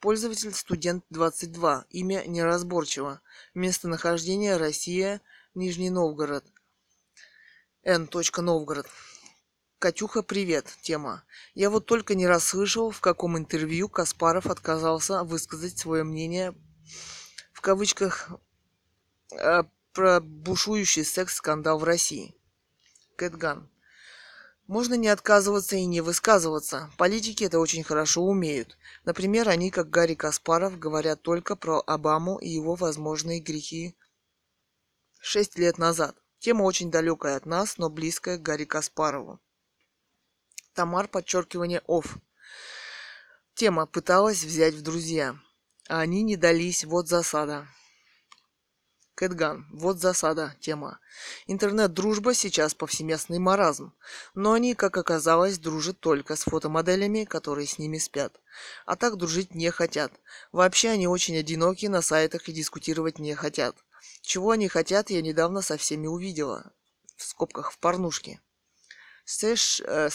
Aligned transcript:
Пользователь 0.00 0.52
студент 0.52 1.04
22. 1.10 1.86
Имя 1.90 2.24
неразборчиво. 2.26 3.20
Местонахождение 3.54 4.56
Россия, 4.56 5.20
Нижний 5.54 5.90
Новгород. 5.90 6.44
Н. 7.82 8.08
Новгород. 8.38 8.86
Катюха, 9.78 10.22
привет. 10.22 10.66
Тема. 10.82 11.24
Я 11.54 11.70
вот 11.70 11.86
только 11.86 12.14
не 12.14 12.26
раз 12.26 12.44
слышал, 12.44 12.90
в 12.90 13.00
каком 13.00 13.38
интервью 13.38 13.88
Каспаров 13.88 14.46
отказался 14.46 15.22
высказать 15.24 15.78
свое 15.78 16.04
мнение 16.04 16.54
в 17.56 17.62
кавычках 17.62 18.30
э, 19.32 19.62
про 19.92 20.20
бушующий 20.20 21.04
секс-скандал 21.04 21.78
в 21.78 21.84
России. 21.84 22.34
Кэтган. 23.16 23.70
Можно 24.66 24.94
не 24.94 25.08
отказываться 25.08 25.76
и 25.76 25.84
не 25.84 26.00
высказываться. 26.00 26.90
Политики 26.98 27.44
это 27.44 27.60
очень 27.60 27.84
хорошо 27.84 28.22
умеют. 28.22 28.76
Например, 29.04 29.48
они, 29.48 29.70
как 29.70 29.90
Гарри 29.90 30.14
Каспаров, 30.14 30.78
говорят 30.78 31.22
только 31.22 31.54
про 31.54 31.82
Обаму 31.86 32.38
и 32.38 32.48
его 32.48 32.74
возможные 32.74 33.40
грехи 33.40 33.96
шесть 35.26 35.58
лет 35.58 35.78
назад. 35.78 36.16
Тема 36.38 36.62
очень 36.62 36.90
далекая 36.90 37.36
от 37.36 37.46
нас, 37.46 37.78
но 37.78 37.90
близкая 37.90 38.38
к 38.38 38.42
Гарри 38.42 38.64
Каспарову. 38.64 39.40
Тамар, 40.72 41.08
подчеркивание 41.08 41.82
оф. 41.86 42.18
Тема 43.54 43.86
пыталась 43.86 44.44
взять 44.44 44.74
в 44.74 44.82
друзья. 44.82 45.36
А 45.88 46.00
они 46.00 46.22
не 46.22 46.36
дались, 46.36 46.84
вот 46.84 47.08
засада. 47.08 47.66
Кэтган. 49.16 49.66
Вот 49.72 49.98
засада. 49.98 50.54
Тема. 50.60 51.00
Интернет-дружба 51.46 52.34
сейчас 52.34 52.74
повсеместный 52.74 53.38
маразм. 53.38 53.94
Но 54.34 54.52
они, 54.52 54.74
как 54.74 54.98
оказалось, 54.98 55.58
дружат 55.58 55.98
только 56.00 56.36
с 56.36 56.44
фотомоделями, 56.44 57.24
которые 57.24 57.66
с 57.66 57.78
ними 57.78 57.96
спят. 57.96 58.38
А 58.84 58.94
так 58.94 59.16
дружить 59.16 59.54
не 59.54 59.70
хотят. 59.70 60.12
Вообще 60.52 60.90
они 60.90 61.08
очень 61.08 61.38
одиноки 61.38 61.86
на 61.86 62.02
сайтах 62.02 62.46
и 62.48 62.52
дискутировать 62.52 63.18
не 63.18 63.34
хотят. 63.34 63.74
Чего 64.20 64.50
они 64.50 64.68
хотят, 64.68 65.08
я 65.08 65.22
недавно 65.22 65.62
со 65.62 65.78
всеми 65.78 66.06
увидела. 66.06 66.72
В 67.16 67.24
скобках 67.24 67.72
в 67.72 67.78
порнушке. 67.78 68.40
СХГР. 69.24 70.12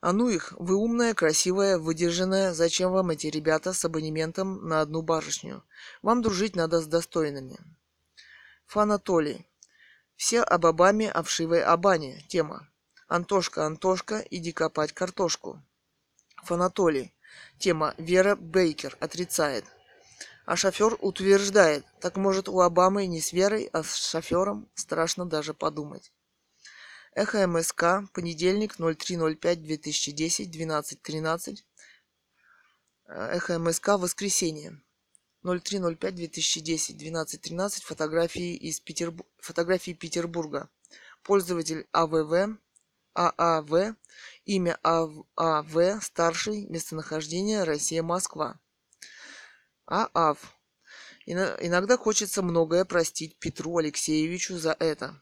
А 0.00 0.12
ну 0.12 0.28
их, 0.28 0.52
вы 0.58 0.76
умная, 0.76 1.12
красивая, 1.12 1.76
выдержанная, 1.76 2.54
зачем 2.54 2.92
вам 2.92 3.10
эти 3.10 3.26
ребята 3.26 3.72
с 3.72 3.84
абонементом 3.84 4.68
на 4.68 4.80
одну 4.80 5.02
барышню? 5.02 5.64
Вам 6.02 6.22
дружить 6.22 6.54
надо 6.54 6.80
с 6.80 6.86
достойными. 6.86 7.58
Фанатолий. 8.66 9.48
Все 10.14 10.40
об 10.40 10.66
Обаме, 10.66 11.10
о 11.10 11.22
вшивой 11.22 11.64
Абане. 11.64 12.22
Тема. 12.28 12.68
Антошка, 13.08 13.66
Антошка, 13.66 14.18
иди 14.30 14.52
копать 14.52 14.92
картошку. 14.92 15.62
Фанатолий. 16.44 17.12
Тема. 17.58 17.94
Вера 17.98 18.36
Бейкер 18.36 18.96
отрицает. 19.00 19.64
А 20.44 20.54
шофер 20.54 20.96
утверждает. 21.00 21.84
Так 22.00 22.16
может 22.16 22.48
у 22.48 22.60
Обамы 22.60 23.06
не 23.06 23.20
с 23.20 23.32
Верой, 23.32 23.68
а 23.72 23.82
с 23.82 23.96
шофером 23.96 24.68
страшно 24.74 25.26
даже 25.26 25.54
подумать. 25.54 26.12
Эхо 27.18 27.48
МСК, 27.48 28.08
понедельник, 28.14 28.76
03.05.2010, 28.78 30.48
12.13. 30.52 31.64
Эхо 33.08 33.58
МСК, 33.58 33.88
воскресенье. 33.98 34.80
03.05.2010, 35.42 36.96
12.13. 36.96 37.82
Фотографии 37.82 38.54
из 38.54 38.78
Петербу... 38.78 39.26
фотографии 39.38 39.94
Петербурга. 39.94 40.70
Пользователь 41.24 41.88
АВВ, 41.90 42.56
ААВ, 43.14 43.96
имя 44.44 44.78
АВ, 44.84 46.00
старший, 46.00 46.66
местонахождение 46.66 47.64
Россия, 47.64 48.04
Москва. 48.04 48.60
ААВ. 49.86 50.38
Иногда 51.26 51.96
хочется 51.96 52.42
многое 52.42 52.84
простить 52.84 53.36
Петру 53.40 53.78
Алексеевичу 53.78 54.56
за 54.56 54.76
это. 54.78 55.20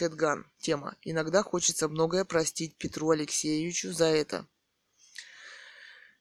Кэтган. 0.00 0.46
Тема. 0.58 0.96
Иногда 1.02 1.42
хочется 1.42 1.86
многое 1.86 2.24
простить 2.24 2.74
Петру 2.78 3.10
Алексеевичу 3.10 3.92
за 3.92 4.06
это. 4.06 4.46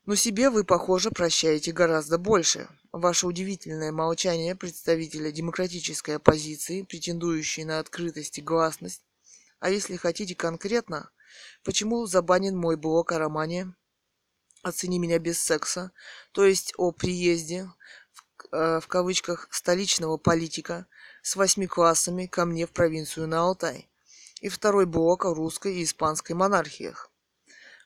Но 0.05 0.15
себе 0.15 0.49
вы, 0.49 0.65
похоже, 0.65 1.11
прощаете 1.11 1.71
гораздо 1.71 2.17
больше. 2.17 2.67
Ваше 2.91 3.25
удивительное 3.25 3.93
молчание 3.93 4.53
представителя 4.53 5.31
демократической 5.31 6.17
оппозиции, 6.17 6.81
претендующей 6.81 7.63
на 7.63 7.79
открытость 7.79 8.39
и 8.39 8.41
гласность. 8.41 9.01
А 9.61 9.69
если 9.69 9.95
хотите 9.95 10.35
конкретно, 10.35 11.09
почему 11.63 12.05
забанен 12.05 12.57
мой 12.57 12.75
блог 12.75 13.13
о 13.13 13.19
романе 13.19 13.73
«Оцени 14.61 14.99
меня 14.99 15.19
без 15.19 15.39
секса», 15.39 15.93
то 16.33 16.43
есть 16.43 16.73
о 16.75 16.91
приезде, 16.91 17.71
в, 18.11 18.53
э, 18.53 18.81
в 18.81 18.87
кавычках, 18.87 19.47
столичного 19.51 20.17
политика– 20.17 20.85
с 21.21 21.35
восьми 21.35 21.67
классами 21.67 22.25
ко 22.25 22.45
мне 22.45 22.65
в 22.65 22.71
провинцию 22.71 23.27
на 23.27 23.41
Алтай. 23.41 23.89
И 24.41 24.49
второй 24.49 24.85
блок 24.85 25.25
о 25.25 25.33
русской 25.33 25.75
и 25.75 25.83
испанской 25.83 26.35
монархиях. 26.35 27.11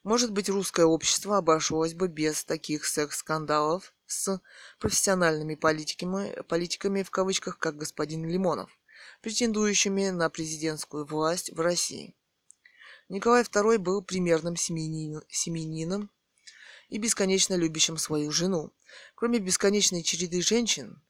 Может 0.03 0.31
быть, 0.31 0.49
русское 0.49 0.85
общество 0.85 1.37
обошлось 1.37 1.93
бы 1.93 2.07
без 2.07 2.43
таких 2.43 2.85
секс-скандалов 2.85 3.93
с 4.05 4.41
профессиональными 4.77 5.55
политиками, 5.55 6.41
политиками 6.47 7.03
в 7.03 7.09
кавычках, 7.09 7.57
как 7.57 7.77
господин 7.77 8.27
Лимонов, 8.27 8.77
претендующими 9.21 10.09
на 10.09 10.29
президентскую 10.29 11.05
власть 11.05 11.51
в 11.53 11.59
России. 11.61 12.13
Николай 13.09 13.43
II 13.43 13.77
был 13.77 14.01
примерным 14.01 14.55
семенином 14.57 16.09
и 16.89 16.97
бесконечно 16.97 17.55
любящим 17.55 17.97
свою 17.97 18.31
жену. 18.31 18.71
Кроме 19.15 19.39
бесконечной 19.39 20.03
череды 20.03 20.41
женщин, 20.41 21.01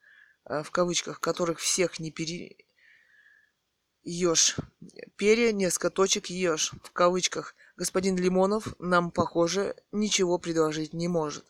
в 0.46 0.70
кавычках, 0.72 1.20
которых 1.20 1.60
всех 1.60 2.00
не 2.00 2.12
пере... 2.12 2.56
Ешь. 4.04 4.58
Перья, 5.16 5.54
несколько 5.54 5.90
точек 5.90 6.26
ешь. 6.28 6.74
В 6.84 6.92
кавычках. 6.92 7.56
Господин 7.78 8.18
Лимонов 8.18 8.76
нам, 8.78 9.12
похоже, 9.12 9.76
ничего 9.94 10.38
предложить 10.38 10.94
не 10.94 11.08
может. 11.08 11.46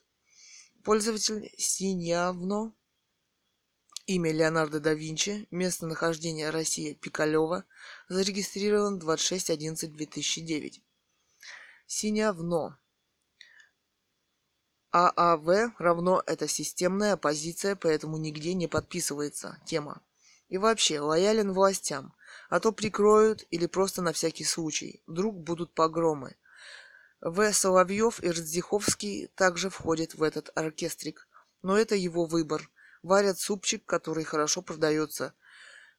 Пользователь 0.83 1.51
Синявно. 1.57 2.73
Имя 4.05 4.31
Леонардо 4.31 4.79
да 4.79 4.93
Винчи. 4.93 5.47
Местонахождение 5.49 6.51
Россия 6.51 6.93
Пикалева. 6.93 7.65
Зарегистрирован 8.07 8.99
26.11.2009. 8.99 10.81
Синявно. 11.87 12.77
ААВ 14.93 15.73
равно 15.79 16.21
это 16.27 16.47
системная 16.47 17.13
оппозиция, 17.13 17.75
поэтому 17.75 18.17
нигде 18.17 18.53
не 18.53 18.67
подписывается 18.67 19.57
тема. 19.65 20.03
И 20.49 20.59
вообще, 20.59 20.99
лоялен 20.99 21.51
властям, 21.51 22.13
а 22.47 22.59
то 22.59 22.71
прикроют 22.71 23.43
или 23.49 23.65
просто 23.65 24.03
на 24.03 24.13
всякий 24.13 24.43
случай. 24.43 25.01
Вдруг 25.07 25.35
будут 25.35 25.73
погромы. 25.73 26.35
В. 27.21 27.51
Соловьев 27.53 28.23
и 28.23 28.29
Рздиховский 28.29 29.31
также 29.33 29.71
входят 29.71 30.13
в 30.13 30.21
этот 30.21 30.51
оркестрик. 30.53 31.27
Но 31.63 31.75
это 31.75 31.95
его 31.95 32.25
выбор. 32.25 32.69
Варят 33.01 33.39
супчик, 33.39 33.83
который 33.87 34.25
хорошо 34.25 34.61
продается. 34.61 35.33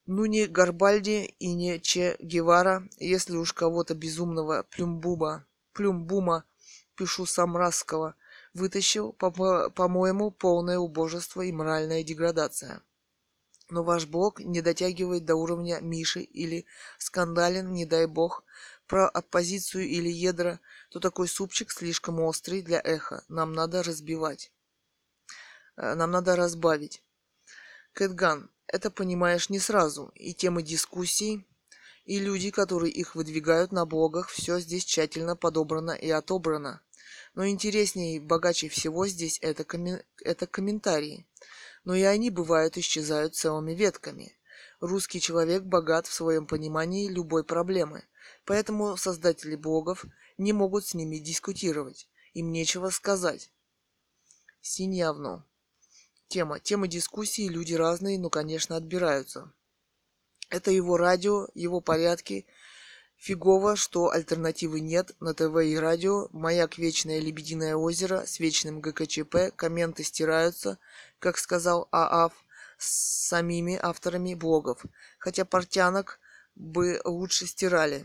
Ну 0.07 0.25
не 0.27 0.47
Гарбальди 0.47 1.35
и 1.41 1.53
не 1.53 1.81
Че 1.81 2.17
Гевара, 2.21 2.89
если 2.99 3.37
уж 3.37 3.53
кого-то 3.53 3.95
безумного 3.95 4.63
плюмбуба, 4.71 5.47
плюмбума, 5.73 6.45
пишу 6.95 7.27
Самрасского– 7.27 8.15
вытащил, 8.55 9.13
по-моему, 9.13 10.31
полное 10.31 10.79
убожество 10.79 11.43
и 11.43 11.53
моральная 11.53 12.03
деградация. 12.03 12.83
Но 13.71 13.83
ваш 13.83 14.07
блог 14.07 14.41
не 14.41 14.63
дотягивает 14.63 15.25
до 15.25 15.37
уровня 15.37 15.81
Миши 15.81 16.21
или 16.21 16.67
скандален, 16.99 17.73
не 17.73 17.87
дай 17.87 18.07
бог, 18.07 18.45
про 18.87 19.09
оппозицию 19.09 19.89
или 19.89 20.09
ядра, 20.09 20.61
то 20.91 21.01
такой 21.01 21.29
супчик 21.29 21.71
слишком 21.71 22.21
острый 22.21 22.63
для 22.63 22.81
эха. 22.85 23.25
Нам 23.29 23.55
надо 23.55 23.83
разбивать. 23.83 24.53
Э, 25.77 25.95
нам 25.95 26.11
надо 26.11 26.37
разбавить. 26.37 27.03
Кэтган, 27.95 28.51
это 28.67 28.91
понимаешь 28.91 29.49
не 29.49 29.59
сразу. 29.59 30.13
И 30.15 30.35
темы 30.35 30.63
дискуссий, 30.63 31.47
и 32.05 32.19
люди, 32.19 32.51
которые 32.51 32.93
их 32.93 33.15
выдвигают 33.15 33.73
на 33.73 33.87
блогах, 33.87 34.29
все 34.29 34.61
здесь 34.61 34.85
тщательно 34.85 35.37
подобрано 35.37 35.93
и 35.93 36.11
отобрано. 36.11 36.83
Но 37.35 37.47
интереснее 37.47 38.17
и 38.17 38.21
богаче 38.21 38.69
всего 38.69 39.07
здесь 39.07 39.39
это, 39.43 39.65
коммен... 39.65 40.03
это 40.23 40.47
комментарии. 40.47 41.27
Но 41.85 41.95
и 41.95 42.03
они 42.03 42.31
бывают 42.31 42.79
исчезают 42.79 43.35
целыми 43.35 43.73
ветками. 43.73 44.37
Русский 44.81 45.21
человек 45.21 45.63
богат 45.63 46.07
в 46.07 46.13
своем 46.13 46.47
понимании 46.47 47.09
любой 47.09 47.45
проблемы, 47.45 48.05
поэтому 48.45 48.97
создатели 48.97 49.57
блогов 49.57 50.05
не 50.39 50.53
могут 50.53 50.87
с 50.87 50.95
ними 50.95 51.19
дискутировать. 51.19 52.09
Им 52.33 52.53
нечего 52.53 52.91
сказать. 52.91 53.51
Синьявно. 54.61 55.45
Тема. 56.29 56.59
Темы 56.59 56.89
дискуссии 56.89 57.49
люди 57.49 57.75
разные, 57.75 58.19
но, 58.19 58.31
конечно, 58.31 58.77
отбираются. 58.77 59.53
Это 60.51 60.71
его 60.71 60.97
радио, 60.97 61.49
его 61.55 61.81
порядки, 61.81 62.47
Фигово, 63.17 63.77
что 63.77 64.11
альтернативы 64.11 64.81
нет 64.81 65.13
на 65.21 65.35
ТВ 65.35 65.57
и 65.65 65.77
радио. 65.77 66.29
Маяк 66.33 66.79
Вечное 66.79 67.21
Лебединое 67.21 67.77
озеро 67.77 68.25
с 68.27 68.39
вечным 68.39 68.81
ГКЧП. 68.81 69.55
Комменты 69.57 70.05
стираются, 70.05 70.79
как 71.19 71.39
сказал 71.39 71.89
ААФ, 71.91 72.33
с 72.77 73.29
самими 73.29 73.79
авторами 73.81 74.35
блогов. 74.35 74.85
Хотя 75.19 75.45
портянок 75.45 76.21
бы 76.55 77.01
лучше 77.05 77.47
стирали. 77.47 78.05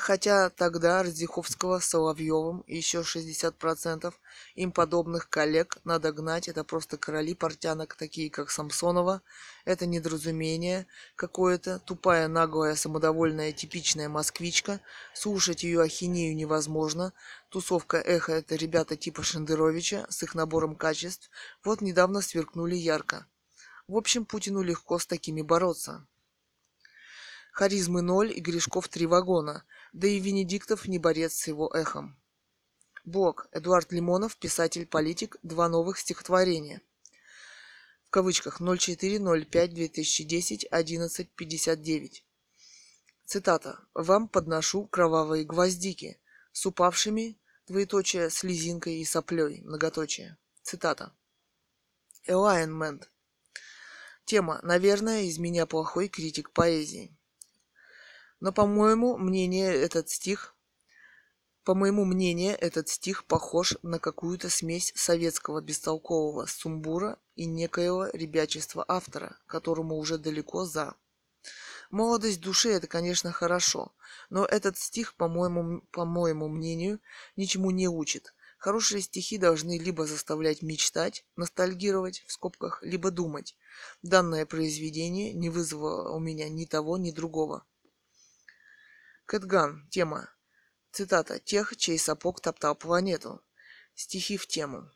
Хотя 0.00 0.48
тогда 0.48 1.02
Радзиховского, 1.02 1.80
Соловьевым 1.80 2.60
и 2.68 2.76
еще 2.76 3.00
60% 3.00 4.14
им 4.54 4.70
подобных 4.70 5.28
коллег 5.28 5.78
надо 5.82 6.12
гнать, 6.12 6.46
это 6.46 6.62
просто 6.62 6.96
короли 6.96 7.34
портянок, 7.34 7.96
такие 7.96 8.30
как 8.30 8.52
Самсонова. 8.52 9.22
Это 9.64 9.86
недоразумение 9.86 10.86
какое-то, 11.16 11.80
тупая, 11.80 12.28
наглая, 12.28 12.76
самодовольная, 12.76 13.50
типичная 13.50 14.08
москвичка. 14.08 14.80
Слушать 15.14 15.64
ее 15.64 15.82
ахинею 15.82 16.36
невозможно. 16.36 17.12
Тусовка 17.48 17.96
эхо 17.96 18.34
это 18.34 18.54
ребята 18.54 18.94
типа 18.94 19.24
Шендеровича 19.24 20.06
с 20.08 20.22
их 20.22 20.36
набором 20.36 20.76
качеств. 20.76 21.28
Вот 21.64 21.80
недавно 21.80 22.20
сверкнули 22.20 22.76
ярко. 22.76 23.26
В 23.88 23.96
общем, 23.96 24.24
Путину 24.24 24.62
легко 24.62 25.00
с 25.00 25.06
такими 25.06 25.42
бороться. 25.42 26.06
Харизмы 27.50 28.00
ноль 28.02 28.30
и 28.30 28.38
грешков 28.38 28.86
три 28.86 29.04
вагона– 29.06 29.64
да 29.92 30.06
и 30.06 30.20
Венедиктов 30.20 30.86
не 30.86 30.98
борец 30.98 31.34
с 31.34 31.46
его 31.46 31.70
эхом. 31.74 32.18
Блок. 33.04 33.48
Эдуард 33.52 33.92
Лимонов, 33.92 34.36
писатель-политик, 34.36 35.36
два 35.42 35.68
новых 35.68 35.98
стихотворения. 35.98 36.80
В 38.04 38.10
кавычках 38.10 38.60
04.05.2010, 38.60 40.68
11.59. 40.70 42.22
Цитата. 43.26 43.80
«Вам 43.92 44.28
подношу 44.28 44.86
кровавые 44.86 45.44
гвоздики 45.44 46.18
с 46.52 46.64
упавшими, 46.64 47.36
двоеточие, 47.66 48.30
слезинкой 48.30 49.00
и 49.00 49.04
соплей, 49.04 49.62
многоточие». 49.62 50.38
Цитата. 50.62 51.12
Alignment. 52.26 53.06
Тема. 54.24 54.60
Наверное, 54.62 55.24
из 55.24 55.38
меня 55.38 55.66
плохой 55.66 56.08
критик 56.08 56.50
поэзии. 56.52 57.17
Но, 58.40 58.52
по-моему, 58.52 59.16
мнение 59.16 59.74
этот 59.74 60.08
стих, 60.10 60.54
по 61.64 61.74
моему 61.74 62.04
мнению, 62.04 62.56
этот 62.58 62.88
стих 62.88 63.24
похож 63.24 63.76
на 63.82 63.98
какую-то 63.98 64.48
смесь 64.48 64.92
советского 64.94 65.60
бестолкового 65.60 66.46
сумбура 66.46 67.18
и 67.34 67.46
некоего 67.46 68.06
ребячества 68.06 68.84
автора, 68.88 69.36
которому 69.46 69.96
уже 69.96 70.18
далеко 70.18 70.64
за. 70.64 70.94
Молодость 71.90 72.40
души– 72.40 72.68
это, 72.70 72.86
конечно, 72.86 73.32
хорошо, 73.32 73.92
но 74.30 74.44
этот 74.44 74.78
стих, 74.78 75.14
по 75.14 75.26
моему, 75.26 75.82
по 75.90 76.04
моему 76.04 76.48
мнению, 76.48 77.00
ничему 77.36 77.70
не 77.70 77.88
учит. 77.88 78.34
Хорошие 78.58 79.02
стихи 79.02 79.38
должны 79.38 79.78
либо 79.78 80.04
заставлять 80.04 80.62
мечтать, 80.62 81.24
ностальгировать, 81.36 82.24
в 82.26 82.32
скобках, 82.32 82.82
либо 82.82 83.10
думать. 83.10 83.56
Данное 84.02 84.46
произведение 84.46 85.32
не 85.32 85.48
вызвало 85.48 86.14
у 86.14 86.18
меня 86.18 86.48
ни 86.48 86.64
того, 86.64 86.98
ни 86.98 87.10
другого. 87.10 87.64
Кэтган. 89.28 89.86
Тема. 89.90 90.30
Цитата. 90.90 91.38
Тех, 91.38 91.76
чей 91.76 91.98
сапог 91.98 92.40
топтал 92.40 92.74
планету. 92.74 93.42
Стихи 93.94 94.38
в 94.38 94.46
тему. 94.46 94.90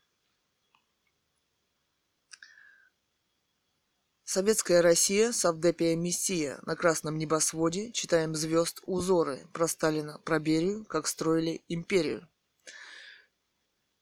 Советская 4.23 4.81
Россия, 4.81 5.31
Савдепия 5.31 5.95
Мессия. 5.95 6.57
На 6.63 6.75
красном 6.75 7.19
небосводе 7.19 7.91
читаем 7.91 8.33
звезд 8.33 8.81
узоры. 8.87 9.45
Про 9.53 9.67
Сталина, 9.67 10.17
про 10.17 10.39
Берию, 10.39 10.83
как 10.85 11.05
строили 11.05 11.63
империю. 11.67 12.27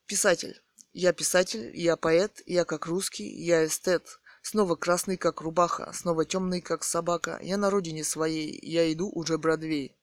Писатель. 0.06 0.64
Я 0.94 1.12
писатель, 1.12 1.76
я 1.76 1.98
поэт, 1.98 2.42
я 2.46 2.64
как 2.64 2.86
русский, 2.86 3.28
я 3.28 3.66
эстет. 3.66 4.22
Снова 4.42 4.78
красный, 4.78 5.18
как 5.18 5.42
рубаха, 5.42 5.92
снова 5.92 6.24
темный, 6.24 6.62
как 6.62 6.86
собака. 6.86 7.38
Я 7.42 7.58
на 7.58 7.70
родине 7.70 8.06
своей, 8.06 8.58
я 8.62 8.90
иду 8.94 9.12
уже 9.14 9.38
Бродвей. 9.38 9.98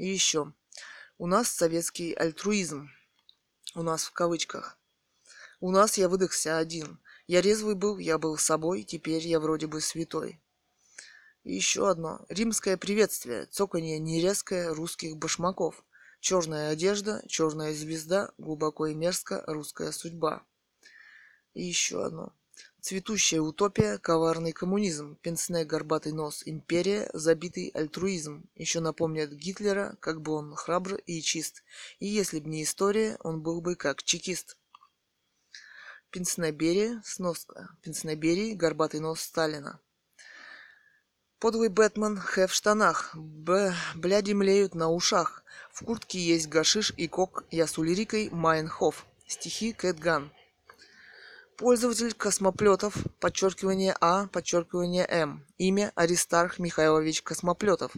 И 0.00 0.08
еще. 0.08 0.54
У 1.18 1.26
нас 1.26 1.50
советский 1.50 2.14
альтруизм. 2.14 2.88
У 3.74 3.82
нас 3.82 4.04
в 4.04 4.12
кавычках. 4.12 4.78
У 5.60 5.70
нас 5.70 5.98
я 5.98 6.08
выдохся 6.08 6.56
один. 6.56 6.98
Я 7.26 7.42
резвый 7.42 7.74
был, 7.74 7.98
я 7.98 8.16
был 8.16 8.38
собой, 8.38 8.82
теперь 8.82 9.26
я 9.26 9.38
вроде 9.38 9.66
бы 9.66 9.82
святой. 9.82 10.40
И 11.44 11.54
еще 11.54 11.90
одно. 11.90 12.24
Римское 12.30 12.78
приветствие. 12.78 13.44
Цоканье 13.44 13.98
нерезкое 13.98 14.72
русских 14.72 15.18
башмаков. 15.18 15.84
Черная 16.20 16.70
одежда, 16.70 17.22
черная 17.28 17.74
звезда, 17.74 18.32
глубоко 18.38 18.86
и 18.86 18.94
мерзко 18.94 19.44
русская 19.46 19.92
судьба. 19.92 20.46
И 21.52 21.62
еще 21.62 22.02
одно. 22.02 22.32
Цветущая 22.82 23.42
утопия, 23.42 23.98
коварный 23.98 24.52
коммунизм, 24.52 25.16
пенсне 25.16 25.66
горбатый 25.66 26.12
нос, 26.12 26.42
империя, 26.46 27.10
забитый 27.12 27.68
альтруизм. 27.74 28.48
Еще 28.54 28.80
напомнят 28.80 29.30
Гитлера, 29.32 29.98
как 30.00 30.22
бы 30.22 30.32
он 30.32 30.54
храбр 30.54 30.94
и 30.94 31.20
чист. 31.20 31.62
И 31.98 32.06
если 32.06 32.40
б 32.40 32.48
не 32.48 32.62
история, 32.62 33.18
он 33.20 33.42
был 33.42 33.60
бы 33.60 33.76
как 33.76 34.02
чекист. 34.02 34.56
Пенснеберия, 36.10 37.02
сноска. 37.04 37.68
Пенснеберий, 37.82 38.54
горбатый 38.54 39.00
нос 39.00 39.20
Сталина. 39.20 39.78
Подлый 41.38 41.68
Бэтмен, 41.68 42.16
Х 42.16 42.46
в 42.46 42.52
штанах. 42.52 43.14
Б, 43.14 43.74
бляди 43.94 44.32
млеют 44.32 44.74
на 44.74 44.90
ушах. 44.90 45.44
В 45.70 45.84
куртке 45.84 46.18
есть 46.18 46.48
гашиш 46.48 46.94
и 46.96 47.08
кок. 47.08 47.44
Я 47.50 47.66
с 47.66 47.76
улирикой 47.76 48.30
Майнхоф. 48.30 49.06
Стихи 49.26 49.74
Кэтган. 49.74 50.32
Пользователь 51.60 52.14
Космоплетов, 52.14 52.94
подчеркивание 53.20 53.94
А, 54.00 54.28
подчеркивание 54.28 55.04
М. 55.06 55.46
Имя 55.58 55.92
Аристарх 55.94 56.58
Михайлович 56.58 57.20
Космоплетов. 57.20 57.92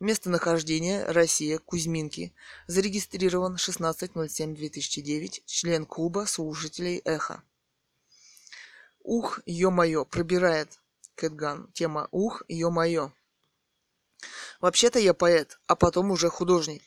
Местонахождение 0.00 1.04
Россия, 1.04 1.58
Кузьминки. 1.58 2.34
Зарегистрирован 2.66 3.54
16.07.2009. 3.54 5.42
Член 5.46 5.86
клуба 5.86 6.26
слушателей 6.26 7.02
Эхо. 7.04 7.44
Ух, 9.04 9.38
ё-моё, 9.46 10.04
пробирает. 10.04 10.80
Кэтган. 11.14 11.70
Тема 11.72 12.08
Ух, 12.10 12.42
ё-моё. 12.48 13.12
Вообще-то 14.60 14.98
я 14.98 15.14
поэт, 15.14 15.60
а 15.68 15.76
потом 15.76 16.10
уже 16.10 16.30
художник. 16.30 16.82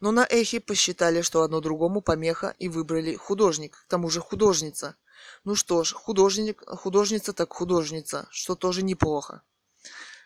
Но 0.00 0.12
на 0.12 0.24
Эхе 0.30 0.60
посчитали, 0.60 1.22
что 1.22 1.42
одно 1.42 1.60
другому 1.60 2.02
помеха 2.02 2.54
и 2.60 2.68
выбрали 2.68 3.16
художник, 3.16 3.76
к 3.76 3.88
тому 3.88 4.10
же 4.10 4.20
художница. 4.20 4.94
Ну 5.44 5.56
что 5.56 5.82
ж, 5.82 5.92
художник, 5.92 6.62
художница 6.66 7.32
так 7.32 7.52
художница, 7.52 8.28
что 8.30 8.54
тоже 8.54 8.82
неплохо. 8.82 9.42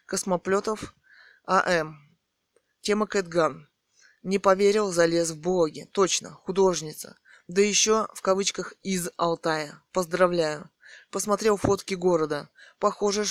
Космоплетов 0.04 0.94
А.М. 1.44 1.96
Тема 2.82 3.06
Кэтган. 3.06 3.68
Не 4.22 4.38
поверил, 4.38 4.92
залез 4.92 5.30
в 5.30 5.40
блоги. 5.40 5.88
Точно, 5.92 6.32
художница. 6.32 7.16
Да 7.48 7.62
еще 7.62 8.08
в 8.12 8.20
кавычках 8.20 8.74
из 8.82 9.08
Алтая. 9.16 9.82
Поздравляю. 9.92 10.70
Посмотрел 11.10 11.56
фотки 11.56 11.94
города. 11.94 12.50
Похоже, 12.78 13.24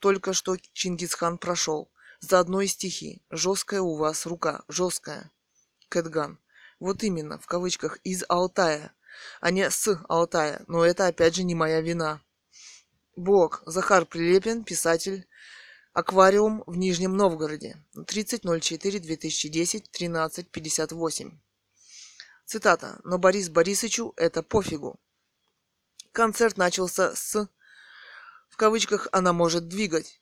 только 0.00 0.32
что 0.32 0.56
Чингисхан 0.72 1.38
прошел. 1.38 1.92
Заодно 2.20 2.60
и 2.60 2.66
стихи. 2.66 3.22
Жесткая 3.30 3.82
у 3.82 3.94
вас 3.96 4.26
рука. 4.26 4.64
Жесткая. 4.68 5.30
Кэтган. 5.88 6.40
Вот 6.80 7.04
именно, 7.04 7.38
в 7.38 7.46
кавычках, 7.46 7.98
из 7.98 8.24
Алтая 8.28 8.94
а 9.40 9.50
не 9.50 9.70
с 9.70 9.88
Алтая. 10.08 10.64
Но 10.66 10.84
это 10.84 11.06
опять 11.06 11.34
же 11.34 11.42
не 11.42 11.54
моя 11.54 11.80
вина. 11.80 12.20
Бог. 13.16 13.62
Захар 13.66 14.06
Прилепин, 14.06 14.64
писатель. 14.64 15.26
Аквариум 15.92 16.62
в 16.66 16.76
Нижнем 16.76 17.16
Новгороде. 17.16 17.84
30.04.2010, 17.96 19.84
13.58. 19.92 21.32
Цитата. 22.46 23.00
Но 23.04 23.18
Борис 23.18 23.48
Борисовичу 23.48 24.12
это 24.16 24.42
пофигу. 24.42 25.00
Концерт 26.12 26.56
начался 26.56 27.14
с... 27.14 27.48
В 28.48 28.56
кавычках 28.56 29.08
она 29.12 29.32
может 29.32 29.68
двигать. 29.68 30.19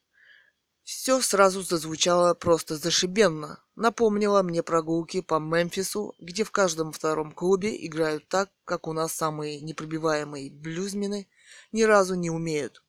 Все 0.89 1.21
сразу 1.21 1.61
зазвучало 1.61 2.33
просто 2.33 2.79
зашибенно. 2.79 3.63
Напомнило 3.77 4.43
мне 4.43 4.63
прогулки 4.63 5.21
по 5.21 5.39
Мемфису, 5.39 6.15
где 6.19 6.45
в 6.45 6.51
каждом 6.51 6.93
втором 6.93 7.33
клубе 7.33 7.85
играют 7.87 8.27
так, 8.29 8.51
как 8.65 8.87
у 8.89 8.95
нас 8.95 9.13
самые 9.13 9.61
непробиваемые 9.61 10.51
блюзмены 10.51 11.29
ни 11.73 11.83
разу 11.83 12.15
не 12.15 12.31
умеют. 12.31 12.83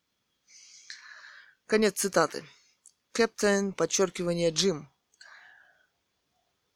Конец 1.66 2.00
цитаты. 2.00 2.46
Кэптен, 3.12 3.74
подчеркивание 3.74 4.52
Джим. 4.52 4.90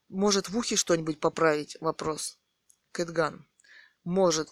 Может 0.10 0.50
в 0.50 0.58
ухе 0.58 0.76
что-нибудь 0.76 1.22
поправить? 1.22 1.78
Вопрос. 1.80 2.38
Кэтган. 2.92 3.48
Может. 4.04 4.50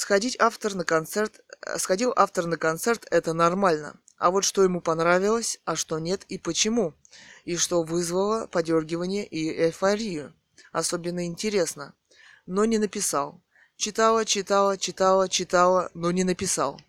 Сходить 0.00 0.36
автор 0.38 0.76
на 0.76 0.84
концерт, 0.84 1.40
сходил 1.76 2.12
автор 2.14 2.46
на 2.46 2.56
концерт, 2.56 3.04
это 3.10 3.32
нормально. 3.32 3.98
А 4.16 4.30
вот 4.30 4.44
что 4.44 4.62
ему 4.62 4.80
понравилось, 4.80 5.58
а 5.64 5.74
что 5.74 5.98
нет 5.98 6.22
и 6.28 6.38
почему, 6.38 6.94
и 7.44 7.56
что 7.56 7.82
вызвало 7.82 8.46
подергивание 8.46 9.26
и 9.26 9.50
эйфорию. 9.50 10.32
Особенно 10.70 11.26
интересно. 11.26 11.94
Но 12.46 12.64
не 12.64 12.78
написал. 12.78 13.42
Читала, 13.76 14.24
читала, 14.24 14.78
читала, 14.78 15.28
читала, 15.28 15.90
но 15.94 16.12
не 16.12 16.22
написал. 16.22 16.80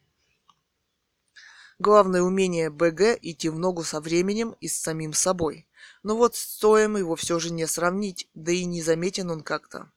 Главное 1.80 2.22
умение 2.22 2.70
БГ 2.70 3.18
идти 3.24 3.50
в 3.50 3.58
ногу 3.58 3.84
со 3.84 4.02
временем 4.02 4.56
и 4.62 4.68
с 4.68 4.80
самим 4.80 5.14
собой. 5.14 5.68
Но 6.04 6.16
вот 6.16 6.36
стоим 6.36 6.96
его 6.96 7.16
все 7.16 7.40
же 7.40 7.52
не 7.52 7.66
сравнить, 7.66 8.30
да 8.36 8.52
и 8.52 8.66
не 8.66 8.84
заметен 8.84 9.32
он 9.32 9.42
как-то. 9.42 9.92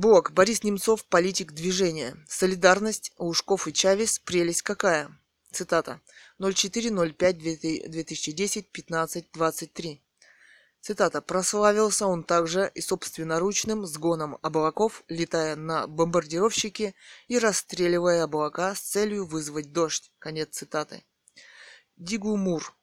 Блок. 0.00 0.32
Борис 0.32 0.64
Немцов, 0.64 1.04
политик 1.04 1.52
движения. 1.52 2.16
Солидарность, 2.26 3.12
Лужков 3.18 3.68
и 3.68 3.72
Чавес, 3.74 4.18
прелесть 4.18 4.62
какая? 4.62 5.10
Цитата. 5.52 6.00
04.05.2010, 6.38 8.64
15.23. 8.72 10.00
Цитата. 10.80 11.20
«Прославился 11.20 12.06
он 12.06 12.24
также 12.24 12.72
и 12.74 12.80
собственноручным 12.80 13.84
сгоном 13.84 14.38
облаков, 14.40 15.04
летая 15.08 15.54
на 15.54 15.86
бомбардировщике 15.86 16.94
и 17.28 17.38
расстреливая 17.38 18.24
облака 18.24 18.74
с 18.74 18.80
целью 18.80 19.26
вызвать 19.26 19.70
дождь». 19.70 20.10
Конец 20.18 20.56
цитаты. 20.56 21.04
Дигумур. 21.98 22.74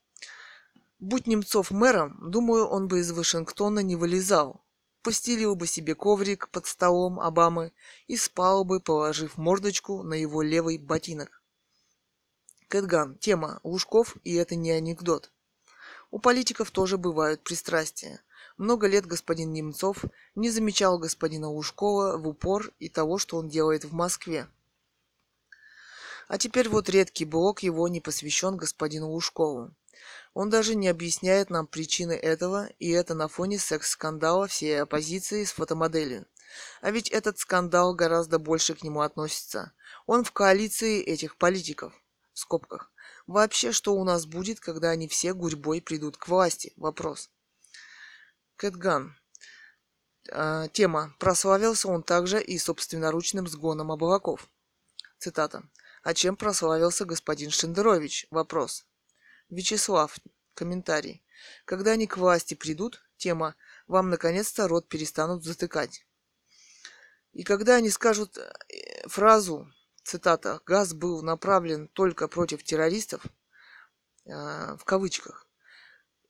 Будь 1.00 1.26
Немцов 1.26 1.72
мэром, 1.72 2.30
думаю, 2.30 2.68
он 2.68 2.88
бы 2.88 3.00
из 3.00 3.12
Вашингтона 3.12 3.80
не 3.80 3.96
вылезал. 3.96 4.67
Постелил 5.08 5.56
бы 5.56 5.68
себе 5.68 5.96
коврик 5.96 6.50
под 6.50 6.66
столом 6.66 7.22
Обамы 7.22 7.72
и 8.08 8.18
спал 8.18 8.66
бы, 8.66 8.82
положив 8.82 9.38
мордочку 9.38 10.04
на 10.04 10.16
его 10.16 10.42
левый 10.42 10.78
ботинок. 10.78 11.42
Кэтган. 12.68 13.18
Тема. 13.18 13.62
Лужков, 13.64 14.18
и 14.26 14.34
это 14.34 14.56
не 14.56 14.70
анекдот. 14.72 15.32
У 16.12 16.20
политиков 16.20 16.72
тоже 16.72 16.98
бывают 16.98 17.42
пристрастия. 17.42 18.20
Много 18.58 18.88
лет 18.88 19.06
господин 19.06 19.54
Немцов 19.54 20.04
не 20.36 20.50
замечал 20.50 21.00
господина 21.00 21.48
Лужкова 21.48 22.18
в 22.18 22.28
упор 22.28 22.74
и 22.80 22.90
того, 22.90 23.18
что 23.18 23.38
он 23.38 23.48
делает 23.48 23.86
в 23.86 23.94
Москве. 23.94 24.50
А 26.28 26.38
теперь 26.38 26.68
вот 26.68 26.90
редкий 26.90 27.24
блок 27.24 27.64
его 27.64 27.88
не 27.88 28.02
посвящен 28.02 28.58
господину 28.58 29.12
Лужкову. 29.12 29.74
Он 30.40 30.52
даже 30.52 30.76
не 30.76 30.88
объясняет 30.88 31.50
нам 31.50 31.66
причины 31.66 32.12
этого, 32.12 32.70
и 32.78 32.92
это 32.92 33.16
на 33.16 33.28
фоне 33.28 33.58
секс-скандала 33.58 34.46
всей 34.46 34.80
оппозиции 34.84 35.44
с 35.44 35.52
фотомоделью. 35.52 36.28
А 36.80 36.92
ведь 36.92 37.10
этот 37.10 37.40
скандал 37.40 37.96
гораздо 37.96 38.38
больше 38.38 38.76
к 38.76 38.84
нему 38.84 39.02
относится. 39.02 39.74
Он 40.06 40.24
в 40.24 40.32
коалиции 40.32 41.02
этих 41.02 41.38
политиков. 41.38 41.92
В 42.34 42.38
скобках. 42.38 42.92
Вообще, 43.26 43.72
что 43.72 43.96
у 43.96 44.04
нас 44.04 44.28
будет, 44.28 44.60
когда 44.60 44.92
они 44.92 45.08
все 45.08 45.34
гурьбой 45.34 45.82
придут 45.82 46.18
к 46.18 46.28
власти? 46.28 46.72
Вопрос. 46.76 47.32
Кэтган. 48.58 49.18
А, 50.32 50.68
тема. 50.68 51.16
Прославился 51.18 51.88
он 51.88 52.04
также 52.04 52.40
и 52.40 52.60
собственноручным 52.60 53.48
сгоном 53.48 53.92
облаков. 53.92 54.48
Цитата. 55.18 55.64
А 56.04 56.14
чем 56.14 56.36
прославился 56.36 57.06
господин 57.06 57.50
Шендерович? 57.50 58.28
Вопрос. 58.30 58.87
Вячеслав. 59.50 60.18
Комментарий. 60.54 61.24
Когда 61.66 61.92
они 61.92 62.08
к 62.08 62.18
власти 62.18 62.56
придут, 62.56 63.04
тема, 63.18 63.56
вам 63.86 64.10
наконец-то 64.10 64.68
рот 64.68 64.88
перестанут 64.90 65.44
затыкать. 65.44 66.06
И 67.34 67.44
когда 67.44 67.76
они 67.76 67.92
скажут 67.92 68.38
э, 68.38 69.08
фразу 69.08 69.72
цитата, 70.04 70.60
газ 70.66 70.94
был 70.94 71.22
направлен 71.22 71.88
только 71.90 72.28
против 72.28 72.64
террористов, 72.64 73.24
э, 74.26 74.32
в 74.78 74.84
кавычках, 74.84 75.48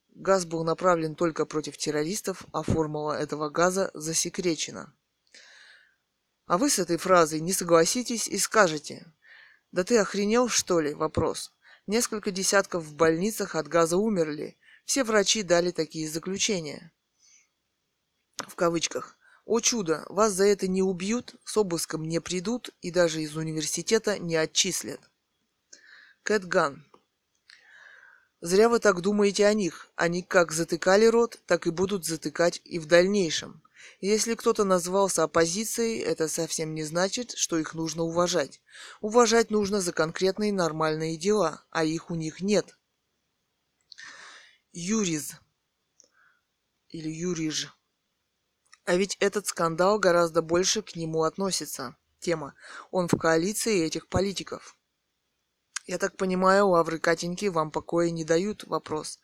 газ 0.09 0.45
был 0.45 0.65
направлен 0.65 1.15
только 1.15 1.45
против 1.45 1.77
террористов, 1.77 2.45
а 2.51 2.63
формула 2.63 3.13
этого 3.13 3.49
газа 3.49 3.91
засекречена. 3.93 4.93
А 6.47 6.57
вы 6.57 6.69
с 6.69 6.79
этой 6.79 6.97
фразой 6.97 7.39
не 7.39 7.53
согласитесь 7.53 8.27
и 8.27 8.37
скажете, 8.37 9.05
да 9.71 9.83
ты 9.83 9.97
охренел, 9.97 10.49
что 10.49 10.79
ли? 10.79 10.93
Вопрос. 10.93 11.53
Несколько 11.87 12.31
десятков 12.31 12.83
в 12.83 12.95
больницах 12.95 13.55
от 13.55 13.69
газа 13.69 13.95
умерли. 13.95 14.57
Все 14.83 15.05
врачи 15.05 15.41
дали 15.41 15.71
такие 15.71 16.09
заключения. 16.09 16.91
В 18.39 18.55
кавычках. 18.55 19.17
О 19.45 19.61
чудо, 19.61 20.05
вас 20.09 20.33
за 20.33 20.45
это 20.45 20.67
не 20.67 20.83
убьют, 20.83 21.35
с 21.45 21.55
обыском 21.55 22.03
не 22.03 22.19
придут 22.19 22.71
и 22.81 22.91
даже 22.91 23.21
из 23.21 23.37
университета 23.37 24.19
не 24.19 24.35
отчислят. 24.35 24.99
Кэтган. 26.23 26.85
Зря 28.41 28.67
вы 28.67 28.79
так 28.79 28.99
думаете 28.99 29.45
о 29.45 29.53
них. 29.53 29.89
Они 29.95 30.21
как 30.21 30.51
затыкали 30.51 31.05
рот, 31.05 31.39
так 31.45 31.67
и 31.67 31.69
будут 31.69 32.05
затыкать 32.05 32.59
и 32.65 32.79
в 32.79 32.85
дальнейшем. 32.85 33.63
Если 33.99 34.35
кто-то 34.35 34.63
назвался 34.63 35.23
оппозицией, 35.23 35.99
это 36.01 36.27
совсем 36.27 36.73
не 36.73 36.83
значит, 36.83 37.31
что 37.31 37.57
их 37.57 37.73
нужно 37.73 38.03
уважать. 38.03 38.61
Уважать 39.01 39.49
нужно 39.49 39.81
за 39.81 39.93
конкретные 39.93 40.53
нормальные 40.53 41.17
дела, 41.17 41.63
а 41.69 41.83
их 41.83 42.11
у 42.11 42.15
них 42.15 42.41
нет. 42.41 42.77
Юриз 44.71 45.33
или 46.89 47.09
Юриж 47.09 47.77
а 48.87 48.95
ведь 48.95 49.17
этот 49.19 49.45
скандал 49.45 49.99
гораздо 49.99 50.41
больше 50.41 50.81
к 50.81 50.95
нему 50.95 51.23
относится. 51.23 51.97
Тема. 52.21 52.55
Он 52.89 53.09
в 53.09 53.17
коалиции 53.17 53.83
этих 53.83 54.07
политиков. 54.07 54.77
Я 55.85 55.97
так 55.97 56.15
понимаю, 56.15 56.69
лавры 56.69 56.97
Катеньки 56.97 57.47
вам 57.47 57.69
покоя 57.69 58.11
не 58.11 58.23
дают? 58.23 58.63
Вопрос. 58.63 59.19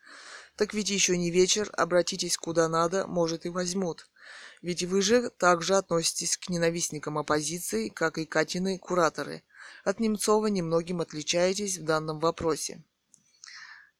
Так 0.57 0.73
ведь 0.73 0.89
еще 0.89 1.17
не 1.17 1.31
вечер, 1.31 1.69
обратитесь 1.77 2.35
куда 2.35 2.67
надо, 2.67 3.07
может 3.07 3.45
и 3.45 3.49
возьмут. 3.49 4.09
Ведь 4.61 4.83
вы 4.83 5.01
же 5.01 5.29
также 5.29 5.75
относитесь 5.75 6.37
к 6.37 6.49
ненавистникам 6.49 7.17
оппозиции, 7.17 7.89
как 7.89 8.17
и 8.17 8.25
Катины 8.25 8.77
кураторы. 8.77 9.43
От 9.83 9.99
Немцова 9.99 10.47
немногим 10.47 11.01
отличаетесь 11.01 11.77
в 11.77 11.83
данном 11.83 12.19
вопросе. 12.19 12.81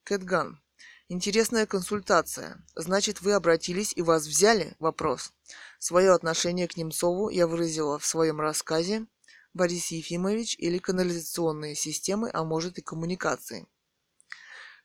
Кэтган. 0.03 0.62
Интересная 1.10 1.65
консультация. 1.65 2.63
Значит, 2.75 3.22
вы 3.22 3.34
обратились 3.34 3.94
и 3.96 4.01
вас 4.01 4.25
взяли? 4.25 4.75
Вопрос. 4.80 5.34
Свое 5.80 6.13
отношение 6.13 6.68
к 6.68 6.77
Немцову 6.77 7.30
я 7.30 7.46
выразила 7.46 8.00
в 8.00 8.06
своем 8.06 8.39
рассказе 8.39 9.06
«Борис 9.53 9.92
Ефимович» 9.92 10.56
или 10.58 10.77
«Канализационные 10.77 11.75
системы, 11.75 12.30
а 12.34 12.44
может 12.44 12.77
и 12.77 12.82
коммуникации». 12.82 13.68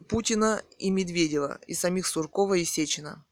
Путина 0.09 0.63
и 0.79 0.91
Медведева, 0.91 1.61
и 1.67 1.75
самих 1.75 2.07
Суркова 2.07 2.55
и 2.55 2.65
Сечина. 2.65 3.27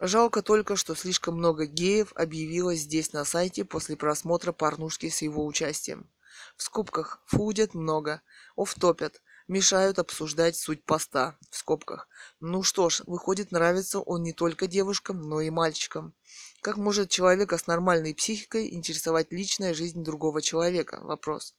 Жалко 0.00 0.42
только, 0.42 0.74
что 0.76 0.94
слишком 0.94 1.36
много 1.36 1.66
геев 1.66 2.12
объявилось 2.14 2.80
здесь 2.80 3.12
на 3.12 3.24
сайте 3.24 3.64
после 3.64 3.94
просмотра 3.94 4.52
порнушки 4.52 5.10
с 5.10 5.20
его 5.20 5.44
участием. 5.44 6.08
В 6.56 6.62
скобках 6.62 7.20
фудят 7.26 7.74
много, 7.74 8.22
офтопят, 8.56 9.20
мешают 9.48 9.98
обсуждать 9.98 10.56
суть 10.56 10.84
поста. 10.84 11.36
В 11.50 11.56
скобках. 11.56 12.08
Ну 12.40 12.62
что 12.62 12.88
ж, 12.88 13.02
выходит, 13.06 13.50
нравится 13.50 14.00
он 14.00 14.22
не 14.22 14.32
только 14.32 14.66
девушкам, 14.66 15.20
но 15.20 15.40
и 15.42 15.50
мальчикам. 15.50 16.14
Как 16.62 16.76
может 16.76 17.10
человека 17.10 17.58
с 17.58 17.66
нормальной 17.66 18.14
психикой 18.14 18.72
интересовать 18.72 19.30
личная 19.30 19.74
жизнь 19.74 20.04
другого 20.04 20.40
человека? 20.40 21.00
Вопрос. 21.02 21.54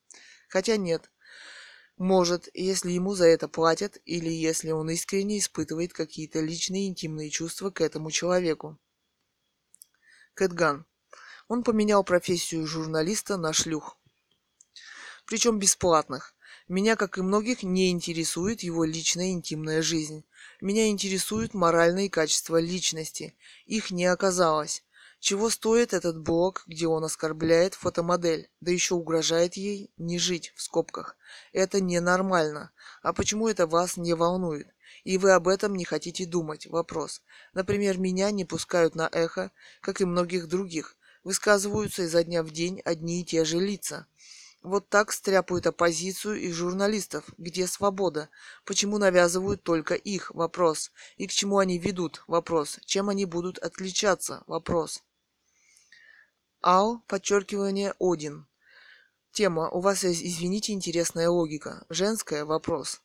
Хотя 0.48 0.78
нет. 0.78 1.12
Может, 2.00 2.50
если 2.56 2.92
ему 2.92 3.14
за 3.14 3.28
это 3.28 3.48
платят, 3.48 4.00
или 4.06 4.30
если 4.30 4.72
он 4.72 4.90
искренне 4.90 5.38
испытывает 5.38 5.94
какие-то 5.94 6.40
личные 6.40 6.88
интимные 6.88 7.30
чувства 7.30 7.70
к 7.70 7.82
этому 7.82 8.10
человеку. 8.10 8.80
Кэтган. 10.34 10.88
Он 11.48 11.64
поменял 11.64 12.04
профессию 12.04 12.66
журналиста 12.66 13.38
на 13.38 13.54
шлюх 13.54 14.00
причем 15.30 15.60
бесплатных. 15.60 16.34
Меня, 16.68 16.96
как 16.96 17.20
и 17.20 17.22
многих, 17.22 17.62
не 17.62 17.92
интересует 17.92 18.62
его 18.62 18.84
личная 18.84 19.30
интимная 19.30 19.84
жизнь. 19.84 20.26
Меня 20.60 20.88
интересуют 20.88 21.54
моральные 21.54 22.10
качества 22.10 22.60
личности. 22.60 23.38
Их 23.68 23.92
не 23.92 24.06
оказалось. 24.06 24.84
Чего 25.20 25.50
стоит 25.50 25.94
этот 25.94 26.18
блог, 26.18 26.64
где 26.66 26.88
он 26.88 27.04
оскорбляет 27.04 27.74
фотомодель, 27.74 28.50
да 28.62 28.72
еще 28.72 28.96
угрожает 28.96 29.56
ей 29.56 29.92
не 29.98 30.18
жить, 30.18 30.54
в 30.56 30.62
скобках. 30.62 31.18
Это 31.52 31.82
ненормально. 31.82 32.72
А 33.02 33.12
почему 33.12 33.50
это 33.50 33.68
вас 33.68 33.98
не 33.98 34.14
волнует? 34.14 34.68
И 35.04 35.18
вы 35.18 35.32
об 35.32 35.50
этом 35.50 35.76
не 35.76 35.84
хотите 35.84 36.26
думать? 36.26 36.68
Вопрос. 36.68 37.22
Например, 37.54 37.98
меня 37.98 38.32
не 38.32 38.46
пускают 38.46 38.96
на 38.96 39.10
эхо, 39.12 39.52
как 39.82 40.00
и 40.00 40.06
многих 40.06 40.48
других. 40.48 40.96
Высказываются 41.26 42.04
изо 42.04 42.24
дня 42.24 42.42
в 42.42 42.52
день 42.52 42.82
одни 42.86 43.22
и 43.22 43.26
те 43.26 43.44
же 43.44 43.60
лица. 43.60 44.08
Вот 44.62 44.88
так 44.90 45.12
стряпают 45.12 45.68
оппозицию 45.68 46.40
и 46.40 46.52
журналистов. 46.52 47.26
Где 47.38 47.68
свобода? 47.68 48.30
Почему 48.66 48.98
навязывают 48.98 49.64
только 49.64 49.96
их? 49.96 50.32
Вопрос. 50.34 50.92
И 51.18 51.28
к 51.28 51.32
чему 51.32 51.60
они 51.60 51.78
ведут? 51.78 52.24
Вопрос. 52.28 52.80
Чем 52.86 53.10
они 53.10 53.26
будут 53.26 53.58
отличаться? 53.58 54.44
Вопрос. 54.48 55.04
Ал, 56.62 57.02
подчеркивание, 57.08 57.94
Один. 58.00 58.46
Тема. 59.32 59.70
У 59.70 59.80
вас, 59.80 60.04
извините, 60.04 60.74
интересная 60.74 61.30
логика. 61.30 61.86
Женская. 61.90 62.44
Вопрос. 62.44 63.02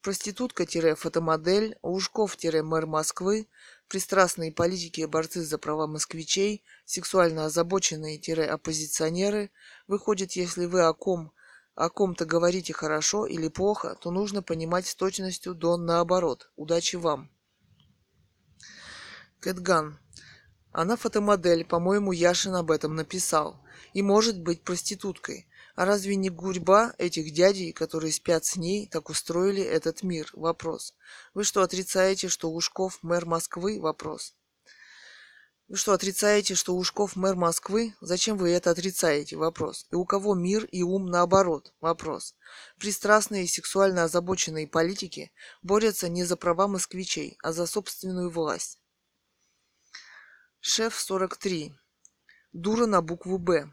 Проститутка-фотомодель, 0.00 1.76
Лужков-мэр 1.82 2.86
Москвы, 2.86 3.46
пристрастные 3.88 4.52
политики 4.52 5.02
и 5.02 5.06
борцы 5.06 5.42
за 5.42 5.58
права 5.58 5.86
москвичей, 5.86 6.64
сексуально 6.84 7.44
озабоченные-оппозиционеры. 7.44 9.50
Выходит, 9.86 10.32
если 10.32 10.64
вы 10.66 10.82
о 10.82 10.92
ком 10.94 11.32
о 11.74 11.88
ком-то 11.88 12.26
говорите 12.26 12.74
хорошо 12.74 13.26
или 13.26 13.48
плохо, 13.48 13.96
то 14.00 14.10
нужно 14.10 14.42
понимать 14.42 14.86
с 14.86 14.94
точностью 14.94 15.54
до 15.54 15.76
наоборот. 15.76 16.50
Удачи 16.56 16.96
вам. 16.96 17.30
Кэтган. 19.40 19.98
Она 20.72 20.96
фотомодель, 20.96 21.64
по-моему, 21.66 22.12
Яшин 22.12 22.54
об 22.54 22.70
этом 22.70 22.94
написал. 22.94 23.60
И 23.92 24.00
может 24.00 24.40
быть 24.40 24.62
проституткой. 24.62 25.46
А 25.74 25.84
разве 25.84 26.16
не 26.16 26.30
гурьба 26.30 26.94
этих 26.98 27.32
дядей, 27.32 27.72
которые 27.72 28.12
спят 28.12 28.44
с 28.44 28.56
ней, 28.56 28.86
так 28.88 29.10
устроили 29.10 29.62
этот 29.62 30.02
мир? 30.02 30.30
Вопрос. 30.32 30.94
Вы 31.34 31.44
что, 31.44 31.62
отрицаете, 31.62 32.28
что 32.28 32.50
Ушков 32.50 32.98
мэр 33.02 33.26
Москвы? 33.26 33.80
Вопрос. 33.80 34.34
Вы 35.68 35.76
что, 35.76 35.92
отрицаете, 35.92 36.54
что 36.54 36.74
Ушков 36.74 37.16
мэр 37.16 37.36
Москвы? 37.36 37.94
Зачем 38.00 38.36
вы 38.36 38.50
это 38.50 38.70
отрицаете? 38.70 39.36
Вопрос. 39.36 39.86
И 39.90 39.94
у 39.94 40.04
кого 40.04 40.34
мир 40.34 40.64
и 40.66 40.82
ум 40.82 41.06
наоборот? 41.06 41.72
Вопрос. 41.80 42.34
Пристрастные 42.78 43.44
и 43.44 43.48
сексуально 43.48 44.04
озабоченные 44.04 44.66
политики 44.66 45.32
борются 45.62 46.10
не 46.10 46.24
за 46.24 46.36
права 46.36 46.68
москвичей, 46.68 47.38
а 47.42 47.52
за 47.52 47.66
собственную 47.66 48.30
власть. 48.30 48.81
Шеф 50.64 50.94
43. 50.94 51.74
Дура 52.52 52.86
на 52.86 53.02
букву 53.02 53.36
«Б». 53.36 53.68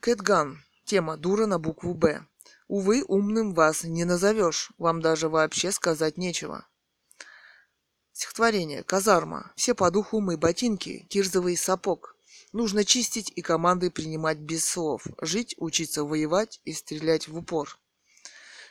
Кэтган. 0.00 0.62
Тема 0.84 1.16
«Дура 1.16 1.46
на 1.46 1.58
букву 1.58 1.94
«Б». 1.94 2.20
Увы, 2.68 3.02
умным 3.08 3.54
вас 3.54 3.84
не 3.84 4.04
назовешь, 4.04 4.72
вам 4.76 5.00
даже 5.00 5.30
вообще 5.30 5.72
сказать 5.72 6.18
нечего. 6.18 6.68
Стихотворение. 8.12 8.82
Казарма. 8.82 9.54
Все 9.56 9.74
по 9.74 9.90
духу 9.90 10.20
мы 10.20 10.36
ботинки, 10.36 11.06
кирзовый 11.08 11.56
сапог. 11.56 12.14
Нужно 12.52 12.84
чистить 12.84 13.32
и 13.34 13.40
команды 13.40 13.90
принимать 13.90 14.36
без 14.36 14.66
слов. 14.66 15.06
Жить, 15.22 15.54
учиться 15.56 16.04
воевать 16.04 16.60
и 16.64 16.74
стрелять 16.74 17.26
в 17.26 17.38
упор. 17.38 17.78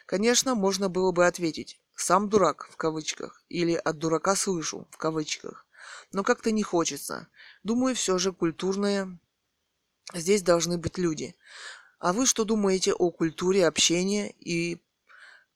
Конечно, 0.06 0.54
можно 0.54 0.90
было 0.90 1.12
бы 1.12 1.26
ответить 1.26 1.80
сам 1.96 2.30
дурак 2.30 2.68
в 2.72 2.78
кавычках 2.78 3.42
или 3.50 3.74
от 3.74 3.98
дурака 3.98 4.36
слышу 4.36 4.88
в 4.92 4.98
кавычках. 4.98 5.66
Но 6.12 6.24
как-то 6.24 6.52
не 6.52 6.64
хочется. 6.64 7.28
Думаю, 7.64 7.96
все 7.96 8.18
же 8.18 8.34
культурное 8.34 9.18
здесь 10.14 10.42
должны 10.42 10.78
быть 10.78 10.98
люди. 10.98 11.36
А 12.00 12.14
вы 12.14 12.26
что 12.26 12.44
думаете 12.44 12.94
о 12.94 13.12
культуре 13.12 13.66
общения 13.66 14.32
и 14.40 14.82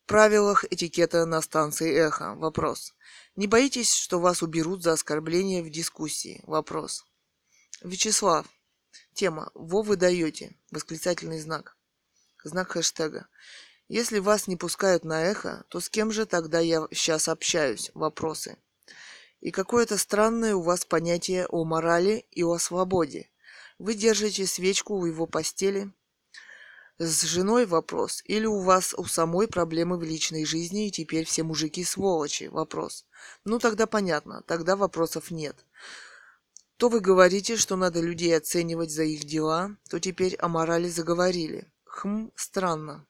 правилах 0.05 0.65
этикета 0.71 1.25
на 1.25 1.41
станции 1.41 1.93
Эхо? 1.93 2.35
Вопрос. 2.35 2.93
Не 3.35 3.47
боитесь, 3.47 3.93
что 3.93 4.19
вас 4.19 4.41
уберут 4.41 4.81
за 4.81 4.93
оскорбление 4.93 5.61
в 5.61 5.69
дискуссии? 5.69 6.41
Вопрос. 6.47 7.05
Вячеслав. 7.81 8.47
Тема. 9.13 9.51
Во 9.53 9.81
вы 9.81 9.95
даете. 9.97 10.55
Восклицательный 10.71 11.39
знак. 11.39 11.77
Знак 12.43 12.71
хэштега. 12.71 13.27
Если 13.89 14.19
вас 14.19 14.47
не 14.47 14.55
пускают 14.55 15.03
на 15.03 15.23
эхо, 15.23 15.65
то 15.67 15.79
с 15.79 15.89
кем 15.89 16.11
же 16.11 16.27
тогда 16.27 16.59
я 16.59 16.87
сейчас 16.91 17.27
общаюсь? 17.27 17.89
Вопросы. 17.95 18.57
И 19.41 19.49
какое-то 19.49 19.97
странное 19.97 20.55
у 20.55 20.61
вас 20.61 20.85
понятие 20.85 21.47
о 21.47 21.63
морали 21.63 22.27
и 22.29 22.43
о 22.43 22.59
свободе. 22.59 23.31
Вы 23.79 23.95
держите 23.95 24.45
свечку 24.45 24.95
у 24.95 25.05
его 25.07 25.25
постели. 25.25 25.91
С 26.99 27.23
женой 27.23 27.65
вопрос. 27.65 28.21
Или 28.25 28.45
у 28.45 28.59
вас 28.59 28.93
у 28.93 29.05
самой 29.05 29.47
проблемы 29.47 29.97
в 29.97 30.03
личной 30.03 30.45
жизни, 30.45 30.87
и 30.87 30.91
теперь 30.91 31.25
все 31.25 31.41
мужики 31.41 31.83
сволочи? 31.83 32.43
Вопрос. 32.43 33.07
Ну 33.43 33.57
тогда 33.57 33.87
понятно, 33.87 34.43
тогда 34.45 34.75
вопросов 34.75 35.31
нет. 35.31 35.65
То 36.77 36.89
вы 36.89 36.99
говорите, 36.99 37.57
что 37.57 37.75
надо 37.75 38.01
людей 38.01 38.37
оценивать 38.37 38.91
за 38.91 39.03
их 39.03 39.23
дела, 39.23 39.77
то 39.89 39.99
теперь 39.99 40.35
о 40.35 40.47
морали 40.47 40.89
заговорили. 40.89 41.71
Хм, 41.85 42.31
странно. 42.35 43.07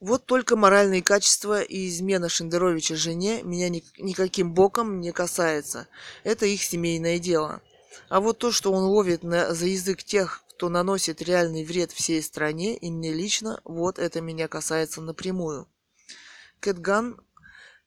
Вот 0.00 0.26
только 0.26 0.56
моральные 0.56 1.02
качества 1.02 1.62
и 1.62 1.88
измена 1.88 2.28
Шендеровича 2.28 2.96
жене 2.96 3.42
меня 3.42 3.68
ни, 3.68 3.82
никаким 3.98 4.52
боком 4.52 5.00
не 5.00 5.12
касается. 5.12 5.88
Это 6.24 6.46
их 6.46 6.62
семейное 6.62 7.18
дело. 7.18 7.62
А 8.08 8.20
вот 8.20 8.38
то, 8.38 8.52
что 8.52 8.72
он 8.72 8.84
ловит 8.84 9.22
на, 9.22 9.54
за 9.54 9.66
язык 9.66 10.02
тех, 10.02 10.42
кто 10.50 10.68
наносит 10.68 11.22
реальный 11.22 11.64
вред 11.64 11.92
всей 11.92 12.22
стране 12.22 12.76
и 12.76 12.90
мне 12.90 13.12
лично, 13.12 13.60
вот 13.64 13.98
это 13.98 14.20
меня 14.20 14.48
касается 14.48 15.00
напрямую. 15.00 15.68
Кэтган 16.60 17.20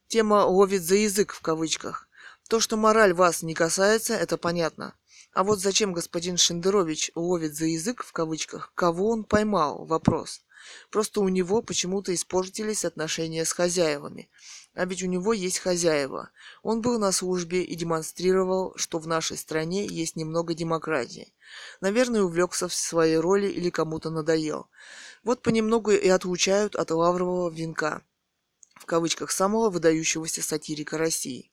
тема 0.07 0.45
ловит 0.45 0.83
за 0.83 0.95
язык 0.95 1.33
в 1.33 1.41
кавычках. 1.41 2.07
То, 2.49 2.59
что 2.59 2.77
мораль 2.77 3.13
вас 3.13 3.43
не 3.43 3.53
касается, 3.53 4.15
это 4.15 4.37
понятно. 4.37 4.95
А 5.33 5.43
вот 5.43 5.59
зачем 5.59 5.93
господин 5.93 6.37
Шендерович 6.37 7.11
ловит 7.13 7.55
за 7.55 7.65
язык 7.65 8.03
в 8.03 8.11
кавычках, 8.11 8.71
кого 8.73 9.09
он 9.09 9.23
поймал? 9.23 9.85
Вопрос. 9.85 10.41
Просто 10.89 11.21
у 11.21 11.29
него 11.29 11.61
почему-то 11.61 12.13
испортились 12.13 12.85
отношения 12.85 13.45
с 13.45 13.51
хозяевами. 13.51 14.29
А 14.73 14.85
ведь 14.85 15.01
у 15.03 15.07
него 15.07 15.33
есть 15.33 15.59
хозяева. 15.59 16.29
Он 16.61 16.81
был 16.81 16.99
на 16.99 17.11
службе 17.11 17.63
и 17.63 17.75
демонстрировал, 17.75 18.73
что 18.75 18.99
в 18.99 19.07
нашей 19.07 19.37
стране 19.37 19.87
есть 19.87 20.15
немного 20.15 20.53
демократии. 20.53 21.33
Наверное, 21.81 22.21
увлекся 22.21 22.67
в 22.67 22.73
своей 22.73 23.17
роли 23.17 23.47
или 23.47 23.69
кому-то 23.69 24.09
надоел. 24.09 24.69
Вот 25.23 25.41
понемногу 25.41 25.91
и 25.91 26.07
отлучают 26.07 26.75
от 26.75 26.91
лаврового 26.91 27.49
венка, 27.49 28.03
в 28.75 28.85
кавычках, 28.85 29.31
самого 29.31 29.69
выдающегося 29.69 30.41
сатирика 30.41 30.97
России. 30.97 31.51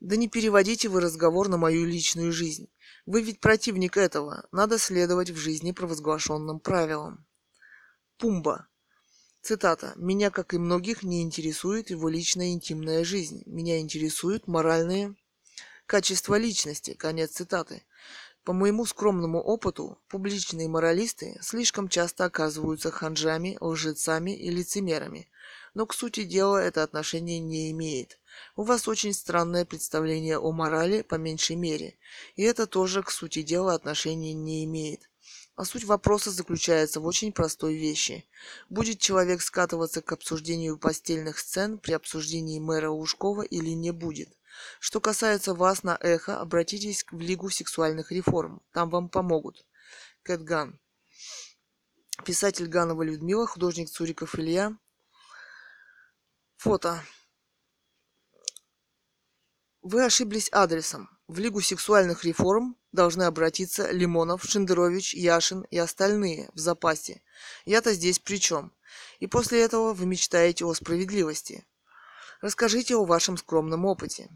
Да 0.00 0.14
не 0.16 0.28
переводите 0.28 0.88
вы 0.88 1.00
разговор 1.00 1.48
на 1.48 1.56
мою 1.56 1.84
личную 1.84 2.30
жизнь. 2.30 2.68
Вы 3.06 3.22
ведь 3.22 3.40
противник 3.40 3.96
этого. 3.96 4.46
Надо 4.52 4.78
следовать 4.78 5.30
в 5.30 5.36
жизни 5.36 5.72
провозглашенным 5.72 6.60
правилам. 6.60 7.26
Пумба. 8.18 8.66
Цитата. 9.42 9.92
«Меня, 9.94 10.30
как 10.30 10.52
и 10.52 10.58
многих, 10.58 11.04
не 11.04 11.22
интересует 11.22 11.90
его 11.90 12.08
личная 12.08 12.48
интимная 12.48 13.04
жизнь. 13.04 13.44
Меня 13.46 13.78
интересуют 13.78 14.48
моральные 14.48 15.14
качества 15.86 16.36
личности». 16.36 16.94
Конец 16.94 17.30
цитаты. 17.34 17.84
По 18.42 18.52
моему 18.52 18.86
скромному 18.86 19.40
опыту, 19.40 20.00
публичные 20.08 20.68
моралисты 20.68 21.38
слишком 21.40 21.88
часто 21.88 22.24
оказываются 22.24 22.90
ханжами, 22.90 23.56
лжецами 23.60 24.36
и 24.36 24.50
лицемерами. 24.50 25.30
Но 25.74 25.86
к 25.86 25.94
сути 25.94 26.24
дела 26.24 26.60
это 26.60 26.82
отношение 26.82 27.38
не 27.38 27.70
имеет. 27.70 28.18
У 28.56 28.64
вас 28.64 28.88
очень 28.88 29.12
странное 29.12 29.64
представление 29.64 30.38
о 30.38 30.50
морали, 30.50 31.02
по 31.02 31.14
меньшей 31.14 31.54
мере. 31.54 31.96
И 32.34 32.42
это 32.42 32.66
тоже 32.66 33.04
к 33.04 33.12
сути 33.12 33.42
дела 33.42 33.74
отношения 33.74 34.34
не 34.34 34.64
имеет. 34.64 35.08
А 35.58 35.64
суть 35.64 35.82
вопроса 35.82 36.30
заключается 36.30 37.00
в 37.00 37.06
очень 37.06 37.32
простой 37.32 37.74
вещи. 37.74 38.24
Будет 38.70 39.00
человек 39.00 39.42
скатываться 39.42 40.00
к 40.00 40.12
обсуждению 40.12 40.78
постельных 40.78 41.40
сцен 41.40 41.78
при 41.78 41.94
обсуждении 41.94 42.60
мэра 42.60 42.90
Ушкова 42.90 43.42
или 43.42 43.70
не 43.70 43.90
будет? 43.90 44.28
Что 44.78 45.00
касается 45.00 45.54
вас 45.54 45.82
на 45.82 45.98
эхо, 46.00 46.38
обратитесь 46.38 47.04
в 47.10 47.18
Лигу 47.18 47.50
сексуальных 47.50 48.12
реформ. 48.12 48.62
Там 48.72 48.88
вам 48.88 49.08
помогут. 49.08 49.66
Кэтган. 50.22 50.78
Писатель 52.24 52.68
Ганова 52.68 53.02
Людмила, 53.02 53.48
художник 53.48 53.90
Цуриков 53.90 54.38
Илья. 54.38 54.78
Фото. 56.58 57.02
Вы 59.82 60.04
ошиблись 60.04 60.50
адресом. 60.52 61.17
В 61.28 61.38
Лигу 61.38 61.60
сексуальных 61.60 62.24
реформ 62.24 62.74
должны 62.90 63.24
обратиться 63.24 63.90
Лимонов, 63.90 64.44
Шендерович, 64.44 65.12
Яшин 65.12 65.60
и 65.70 65.76
остальные 65.76 66.48
в 66.54 66.58
запасе. 66.58 67.20
Я-то 67.66 67.92
здесь 67.92 68.18
при 68.18 68.40
чем? 68.40 68.72
И 69.20 69.26
после 69.26 69.60
этого 69.60 69.92
вы 69.92 70.06
мечтаете 70.06 70.64
о 70.64 70.72
справедливости. 70.72 71.66
Расскажите 72.40 72.96
о 72.96 73.04
вашем 73.04 73.36
скромном 73.36 73.84
опыте. 73.84 74.30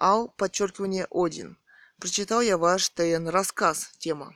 Ал, 0.00 0.28
подчеркивание, 0.28 1.06
Один. 1.10 1.58
Прочитал 2.00 2.40
я 2.40 2.56
ваш 2.56 2.88
ТН 2.88 3.28
рассказ, 3.28 3.90
тема. 3.98 4.34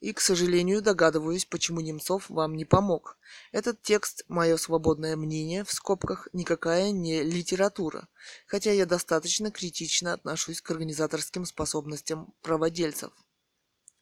И, 0.00 0.12
к 0.12 0.20
сожалению, 0.20 0.82
догадываюсь, 0.82 1.46
почему 1.46 1.80
Немцов 1.80 2.28
вам 2.28 2.54
не 2.54 2.66
помог. 2.66 3.18
Этот 3.50 3.80
текст– 3.80 4.24
мое 4.28 4.58
свободное 4.58 5.16
мнение, 5.16 5.64
в 5.64 5.72
скобках, 5.72 6.28
никакая 6.34 6.90
не 6.90 7.22
литература, 7.22 8.06
хотя 8.46 8.72
я 8.72 8.84
достаточно 8.84 9.50
критично 9.50 10.12
отношусь 10.12 10.60
к 10.60 10.70
организаторским 10.70 11.46
способностям 11.46 12.34
праводельцев. 12.42 13.10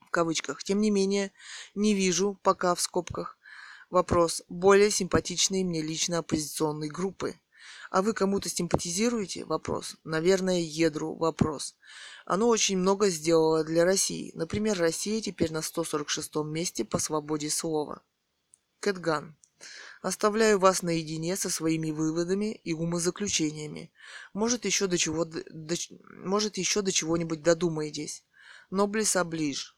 В 0.00 0.10
кавычках. 0.10 0.64
Тем 0.64 0.80
не 0.80 0.90
менее, 0.90 1.32
не 1.74 1.94
вижу, 1.94 2.38
пока 2.42 2.74
в 2.74 2.80
скобках, 2.80 3.38
вопрос 3.88 4.42
более 4.48 4.90
симпатичной 4.90 5.62
мне 5.62 5.80
лично 5.80 6.18
оппозиционной 6.18 6.88
группы. 6.88 7.36
А 7.90 8.02
вы 8.02 8.12
кому-то 8.12 8.48
симпатизируете? 8.48 9.44
Вопрос. 9.44 9.96
Наверное, 10.04 10.60
Едру. 10.60 11.14
Вопрос. 11.14 11.76
Оно 12.24 12.48
очень 12.48 12.78
много 12.78 13.08
сделало 13.08 13.64
для 13.64 13.84
России. 13.84 14.32
Например, 14.34 14.78
Россия 14.78 15.20
теперь 15.20 15.52
на 15.52 15.58
146-м 15.58 16.50
месте 16.50 16.84
по 16.84 16.98
свободе 16.98 17.50
слова. 17.50 18.02
Кэтган. 18.80 19.36
Оставляю 20.02 20.58
вас 20.58 20.82
наедине 20.82 21.36
со 21.36 21.48
своими 21.48 21.90
выводами 21.90 22.60
и 22.64 22.74
умозаключениями. 22.74 23.90
Может, 24.34 24.66
еще 24.66 24.86
до 24.86 24.98
чего, 24.98 25.24
до, 25.24 25.74
может, 26.10 26.58
еще 26.58 26.82
до 26.82 26.92
чего-нибудь 26.92 27.42
додумаетесь. 27.42 28.24
Ноблес 28.70 29.16
оближ. 29.16 29.76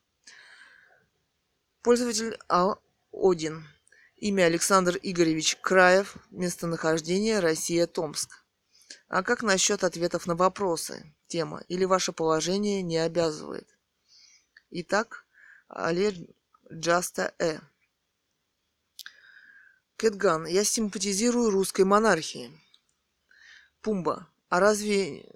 Пользователь 1.82 2.36
А. 2.48 2.76
Один. 3.12 3.68
Имя 4.18 4.44
Александр 4.44 4.98
Игоревич 5.02 5.56
Краев. 5.60 6.16
Местонахождение 6.30 7.38
Россия, 7.40 7.86
Томск. 7.86 8.46
А 9.08 9.22
как 9.22 9.42
насчет 9.42 9.84
ответов 9.84 10.26
на 10.26 10.34
вопросы? 10.34 11.14
Тема. 11.26 11.62
Или 11.68 11.84
ваше 11.84 12.12
положение 12.12 12.80
не 12.80 12.96
обязывает? 12.96 13.68
Итак, 14.70 15.26
Олег 15.68 16.14
Джаста 16.72 17.34
Э. 17.38 17.58
Кэтган. 19.98 20.46
Я 20.46 20.64
симпатизирую 20.64 21.50
русской 21.50 21.84
монархии. 21.84 22.50
Пумба. 23.82 24.30
А 24.48 24.60
разве 24.60 25.30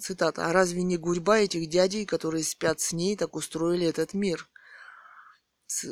цитата, 0.00 0.46
а 0.46 0.52
разве 0.54 0.82
не 0.82 0.96
гурьба 0.96 1.40
этих 1.40 1.68
дядей, 1.68 2.06
которые 2.06 2.44
спят 2.44 2.80
с 2.80 2.92
ней, 2.92 3.14
так 3.14 3.36
устроили 3.36 3.86
этот 3.86 4.14
мир? 4.14 4.48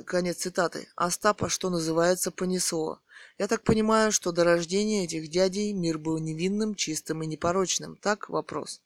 Конец 0.06 0.38
цитаты. 0.38 0.88
Остапа, 0.96 1.48
что 1.48 1.70
называется, 1.70 2.30
понесло. 2.30 3.00
Я 3.38 3.48
так 3.48 3.62
понимаю, 3.62 4.12
что 4.12 4.32
до 4.32 4.44
рождения 4.44 5.04
этих 5.04 5.28
дядей 5.28 5.72
мир 5.72 5.98
был 5.98 6.18
невинным, 6.18 6.74
чистым 6.74 7.22
и 7.22 7.26
непорочным. 7.26 7.96
Так 7.96 8.28
вопрос. 8.28 8.82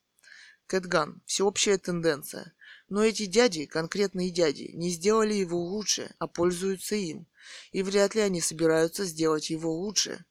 Кэтган. 0.66 1.22
Всеобщая 1.26 1.78
тенденция. 1.78 2.52
Но 2.88 3.02
эти 3.02 3.26
дяди, 3.26 3.66
конкретные 3.66 4.30
дяди, 4.30 4.70
не 4.74 4.90
сделали 4.90 5.34
его 5.34 5.58
лучше, 5.58 6.14
а 6.18 6.26
пользуются 6.26 6.94
им. 6.94 7.26
И 7.72 7.82
вряд 7.82 8.14
ли 8.14 8.20
они 8.20 8.40
собираются 8.40 9.04
сделать 9.04 9.50
его 9.50 9.72
лучше. 9.72 10.24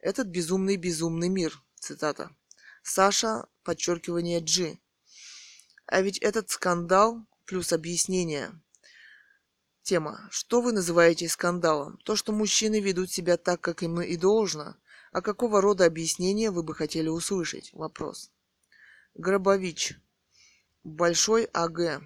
Этот 0.00 0.28
безумный-безумный 0.28 1.28
мир. 1.28 1.60
Цитата. 1.80 2.30
Саша, 2.82 3.46
подчеркивание 3.64 4.40
G. 4.40 4.78
А 5.86 6.00
ведь 6.00 6.18
этот 6.18 6.50
скандал 6.50 7.26
плюс 7.44 7.72
объяснение 7.72 8.52
Тема. 9.88 10.28
Что 10.30 10.60
вы 10.60 10.72
называете 10.72 11.30
скандалом? 11.30 11.96
То, 12.04 12.14
что 12.14 12.30
мужчины 12.30 12.78
ведут 12.78 13.10
себя 13.10 13.38
так, 13.38 13.62
как 13.62 13.82
им 13.82 14.02
и 14.02 14.18
должно? 14.18 14.76
А 15.12 15.22
какого 15.22 15.62
рода 15.62 15.86
объяснение 15.86 16.50
вы 16.50 16.62
бы 16.62 16.74
хотели 16.74 17.08
услышать? 17.08 17.70
Вопрос. 17.72 18.30
Гробович. 19.14 19.98
Большой 20.84 21.44
АГ. 21.54 22.02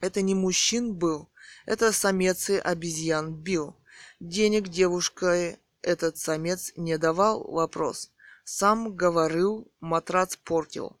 Это 0.00 0.22
не 0.22 0.34
мужчин 0.34 0.92
был, 0.92 1.28
это 1.66 1.92
самец 1.92 2.50
и 2.50 2.56
обезьян 2.56 3.32
бил. 3.32 3.76
Денег 4.18 4.66
девушка 4.66 5.56
этот 5.82 6.18
самец 6.18 6.72
не 6.74 6.98
давал? 6.98 7.48
Вопрос. 7.48 8.10
Сам 8.42 8.96
говорил, 8.96 9.70
матрац 9.78 10.34
портил. 10.34 10.98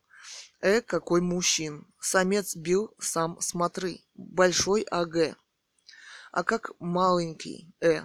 Э, 0.60 0.80
какой 0.80 1.22
мужчин. 1.22 1.88
Самец 1.98 2.54
бил, 2.54 2.94
сам 3.00 3.40
смотры. 3.40 4.02
Большой 4.14 4.82
АГ 4.82 5.36
а 6.32 6.44
как 6.44 6.72
маленький 6.78 7.72
Э. 7.80 8.04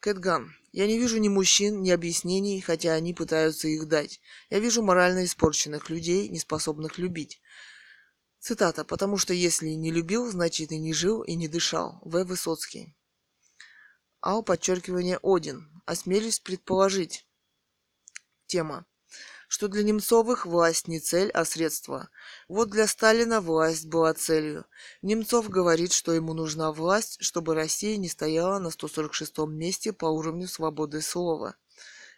Кэтган. 0.00 0.54
Я 0.72 0.86
не 0.86 0.98
вижу 0.98 1.18
ни 1.18 1.28
мужчин, 1.28 1.82
ни 1.82 1.90
объяснений, 1.90 2.60
хотя 2.60 2.92
они 2.92 3.14
пытаются 3.14 3.68
их 3.68 3.88
дать. 3.88 4.20
Я 4.50 4.60
вижу 4.60 4.82
морально 4.82 5.24
испорченных 5.24 5.90
людей, 5.90 6.28
не 6.28 6.38
способных 6.38 6.98
любить. 6.98 7.40
Цитата. 8.38 8.84
«Потому 8.84 9.18
что 9.18 9.34
если 9.34 9.68
не 9.70 9.90
любил, 9.90 10.30
значит 10.30 10.70
и 10.70 10.78
не 10.78 10.92
жил, 10.92 11.22
и 11.22 11.34
не 11.34 11.48
дышал». 11.48 12.00
В. 12.04 12.24
Высоцкий. 12.24 12.94
Ау, 14.20 14.42
подчеркивание 14.42 15.18
Один. 15.22 15.82
Осмелюсь 15.86 16.38
предположить. 16.38 17.26
Тема 18.46 18.86
что 19.48 19.68
для 19.68 19.82
Немцовых 19.82 20.46
власть 20.46 20.88
не 20.88 21.00
цель, 21.00 21.30
а 21.30 21.44
средство. 21.44 22.10
Вот 22.48 22.68
для 22.68 22.86
Сталина 22.86 23.40
власть 23.40 23.86
была 23.86 24.12
целью. 24.14 24.66
Немцов 25.02 25.48
говорит, 25.48 25.92
что 25.92 26.12
ему 26.12 26.34
нужна 26.34 26.70
власть, 26.70 27.16
чтобы 27.20 27.54
Россия 27.54 27.96
не 27.96 28.08
стояла 28.08 28.58
на 28.58 28.68
146-м 28.68 29.52
месте 29.52 29.92
по 29.92 30.06
уровню 30.06 30.46
свободы 30.46 31.00
слова. 31.00 31.56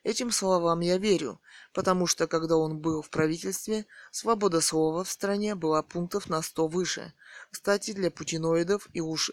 Этим 0.03 0.33
словам 0.33 0.81
я 0.81 0.99
верю, 0.99 1.41
потому 1.73 2.07
что 2.07 2.27
когда 2.27 2.57
он 2.57 2.79
был 2.79 3.01
в 3.01 3.11
правительстве, 3.11 3.87
свобода 4.11 4.61
слова 4.61 5.05
в 5.05 5.11
стране 5.11 5.55
была 5.55 5.83
пунктов 5.83 6.29
на 6.29 6.43
100 6.43 6.67
выше. 6.69 7.13
Кстати, 7.51 7.93
для 7.93 8.11
путиноидов 8.11 8.89
и 8.93 9.01
уж, 9.01 9.31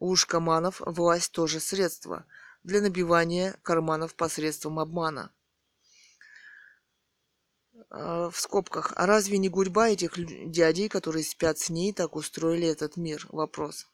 ушкоманов 0.00 0.80
власть 0.84 1.32
тоже 1.32 1.60
средство 1.60 2.24
для 2.64 2.80
набивания 2.80 3.54
карманов 3.62 4.14
посредством 4.14 4.78
обмана. 4.78 5.30
А, 7.90 8.30
в 8.30 8.38
скобках, 8.38 8.92
а 8.96 9.06
разве 9.06 9.38
не 9.38 9.48
гурьба 9.48 9.88
этих 9.88 10.12
дядей, 10.50 10.88
которые 10.88 11.24
спят 11.24 11.58
с 11.58 11.70
ней, 11.70 11.92
так 11.92 12.16
устроили 12.16 12.66
этот 12.66 12.96
мир? 12.96 13.26
Вопрос. 13.30 13.86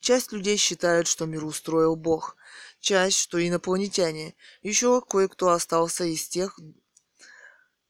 Часть 0.00 0.32
людей 0.32 0.56
считают, 0.56 1.06
что 1.06 1.26
мир 1.26 1.44
устроил 1.44 1.94
Бог, 1.94 2.36
часть, 2.80 3.18
что 3.18 3.46
инопланетяне. 3.46 4.34
Еще 4.62 5.02
кое-кто 5.02 5.50
остался 5.50 6.04
из 6.04 6.26
тех, 6.28 6.58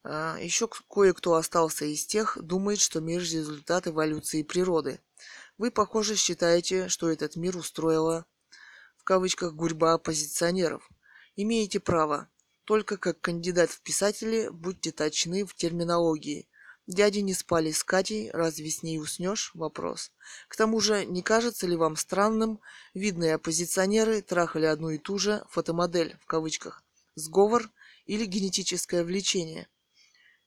а, 0.02 0.36
еще 0.40 0.68
кое-кто 0.88 1.34
остался 1.34 1.84
из 1.84 2.06
тех, 2.06 2.38
думает, 2.40 2.80
что 2.80 3.00
мир– 3.00 3.20
результат 3.22 3.86
эволюции 3.86 4.42
природы. 4.42 5.00
Вы, 5.58 5.70
похоже, 5.70 6.16
считаете, 6.16 6.88
что 6.88 7.10
этот 7.10 7.36
мир 7.36 7.56
устроила, 7.56 8.26
в 8.96 9.04
кавычках, 9.04 9.52
гурьба 9.52 9.94
оппозиционеров. 9.94 10.88
Имеете 11.36 11.80
право. 11.80 12.28
Только 12.64 12.96
как 12.96 13.20
кандидат 13.20 13.70
в 13.70 13.80
писатели 13.80 14.48
будьте 14.50 14.92
точны 14.92 15.44
в 15.44 15.54
терминологии. 15.54 16.48
Дяди 16.86 17.20
не 17.20 17.34
спали 17.34 17.70
с 17.70 17.84
Катей, 17.84 18.30
разве 18.32 18.68
с 18.68 18.82
ней 18.82 18.98
уснешь? 18.98 19.52
Вопрос. 19.54 20.10
К 20.48 20.56
тому 20.56 20.80
же, 20.80 21.04
не 21.04 21.22
кажется 21.22 21.66
ли 21.66 21.76
вам 21.76 21.96
странным, 21.96 22.60
видные 22.94 23.34
оппозиционеры 23.34 24.22
трахали 24.22 24.66
одну 24.66 24.90
и 24.90 24.98
ту 24.98 25.18
же 25.18 25.44
фотомодель, 25.48 26.16
в 26.20 26.26
кавычках, 26.26 26.82
сговор 27.14 27.70
или 28.06 28.24
генетическое 28.24 29.04
влечение? 29.04 29.68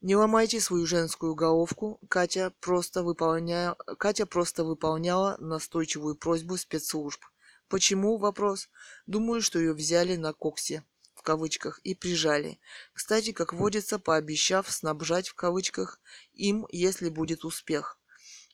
Не 0.02 0.16
ломайте 0.16 0.60
свою 0.60 0.84
женскую 0.84 1.34
головку, 1.34 1.98
Катя 2.10 2.52
просто, 2.60 3.02
выполняя... 3.02 3.74
Катя 3.98 4.26
просто 4.26 4.64
выполняла 4.64 5.38
настойчивую 5.38 6.14
просьбу 6.14 6.58
спецслужб. 6.58 7.24
Почему? 7.68 8.18
Вопрос. 8.18 8.68
Думаю, 9.06 9.40
что 9.40 9.58
ее 9.58 9.72
взяли 9.72 10.16
на 10.16 10.34
коксе 10.34 10.84
кавычках 11.24 11.80
и 11.80 11.94
прижали. 11.96 12.60
Кстати, 12.92 13.32
как 13.32 13.52
водится, 13.52 13.98
пообещав 13.98 14.70
снабжать 14.70 15.28
в 15.28 15.34
кавычках 15.34 15.98
им, 16.34 16.68
если 16.70 17.08
будет 17.08 17.44
успех. 17.44 17.98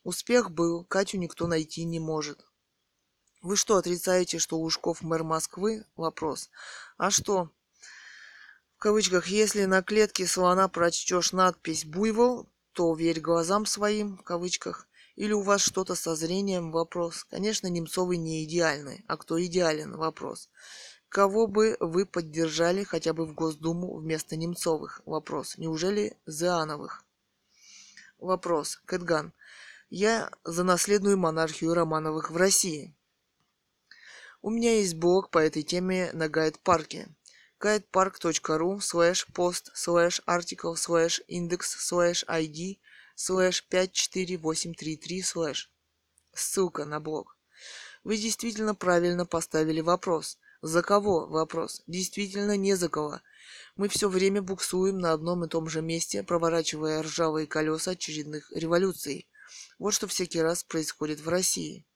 Успех 0.02 0.50
был, 0.50 0.85
Катю 0.85 1.18
никто 1.18 1.46
найти 1.46 1.85
не 1.85 2.00
может. 2.00 2.40
Вы 3.42 3.56
что, 3.56 3.76
отрицаете, 3.76 4.38
что 4.38 4.59
Ушков 4.59 5.02
мэр 5.02 5.24
Москвы? 5.24 5.85
Вопрос. 5.96 6.50
А 6.96 7.11
что? 7.11 7.50
В 8.76 8.78
кавычках, 8.78 9.26
если 9.26 9.64
на 9.64 9.83
клетке 9.83 10.26
слона 10.26 10.68
прочтешь 10.68 11.33
надпись 11.33 11.85
«Буйвол», 11.85 12.48
то 12.72 12.94
верь 12.94 13.20
глазам 13.20 13.66
своим, 13.66 14.16
в 14.16 14.22
кавычках. 14.22 14.87
Или 15.16 15.33
у 15.33 15.42
вас 15.42 15.61
что-то 15.61 15.94
со 15.94 16.14
зрением? 16.16 16.70
Вопрос. 16.70 17.24
Конечно, 17.24 17.66
Немцовы 17.66 18.16
не 18.16 18.44
идеальны. 18.44 19.04
А 19.06 19.18
кто 19.18 19.42
идеален? 19.44 19.96
Вопрос. 19.96 20.48
Кого 21.11 21.49
бы 21.49 21.77
вы 21.81 22.07
поддержали 22.07 22.85
хотя 22.85 23.12
бы 23.12 23.27
в 23.27 23.35
Госдуму 23.35 23.96
вместо 23.96 24.37
Немцовых? 24.37 25.03
Вопрос. 25.07 25.59
Неужели 25.59 26.16
Зиановых? 26.25 27.05
Вопрос. 28.18 28.81
Кэтган. 28.87 29.33
Я 29.88 30.31
за 30.44 30.62
наследную 30.62 31.18
монархию 31.18 31.75
Романовых 31.75 32.31
в 32.31 32.37
России. 32.37 32.94
У 34.40 34.51
меня 34.51 34.77
есть 34.77 34.94
блог 34.94 35.31
по 35.31 35.38
этой 35.38 35.64
теме 35.64 36.12
на 36.12 36.29
Гайд-парке. 36.29 37.09
guidepark.ru 37.61 38.79
slash 38.79 39.27
post 39.35 39.73
slash 39.75 40.20
article 40.29 40.77
slash 40.77 41.20
index 41.29 41.75
slash 41.77 42.25
id 42.29 42.79
slash 43.16 43.64
54833 43.68 45.23
slash. 45.23 45.66
Ссылка 46.33 46.85
на 46.85 47.01
блог. 47.01 47.37
Вы 48.05 48.16
действительно 48.16 48.77
правильно 48.77 49.27
поставили 49.27 49.81
вопрос. 49.81 50.38
За 50.62 50.83
кого 50.83 51.27
вопрос? 51.27 51.83
Действительно 51.87 52.57
не 52.57 52.75
за 52.75 52.88
кого. 52.88 53.20
Мы 53.77 53.88
все 53.88 54.09
время 54.09 54.42
буксуем 54.42 54.99
на 54.99 55.12
одном 55.12 55.44
и 55.44 55.49
том 55.49 55.68
же 55.68 55.81
месте, 55.81 56.23
проворачивая 56.23 57.03
ржавые 57.03 57.46
колеса 57.46 57.92
очередных 57.92 58.53
революций. 58.53 59.27
Вот 59.79 59.94
что 59.94 60.07
всякий 60.07 60.42
раз 60.42 60.62
происходит 60.62 61.20
в 61.20 61.29
России. 61.29 61.87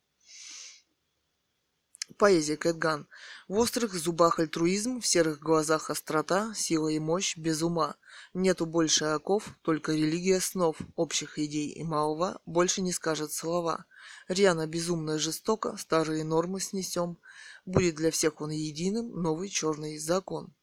Поэзия 2.17 2.57
Кэтган. 2.57 3.07
В 3.49 3.59
острых 3.59 3.93
зубах 3.95 4.39
альтруизм, 4.39 5.01
в 5.01 5.07
серых 5.07 5.41
глазах 5.41 5.91
острота, 5.91 6.55
сила 6.55 6.89
и 6.89 6.99
мощь 6.99 7.37
без 7.37 7.63
ума. 7.63 7.97
Нету 8.33 8.67
больше 8.67 9.07
оков, 9.07 9.51
только 9.63 9.93
религия 9.93 10.41
снов, 10.41 10.79
общих 10.97 11.39
идей 11.39 11.71
и 11.71 11.83
малого 11.83 12.41
больше 12.47 12.83
не 12.83 12.93
скажет 12.93 13.33
слова. 13.33 13.85
Рьяно 14.29 14.67
безумно 14.67 15.19
жестоко, 15.19 15.77
старые 15.77 16.25
нормы 16.25 16.61
снесем, 16.61 17.19
будет 17.65 17.97
для 17.97 18.11
всех 18.11 18.41
он 18.41 18.51
единым 18.51 19.11
новый 19.23 19.49
черный 19.49 19.99
закон. 19.99 20.55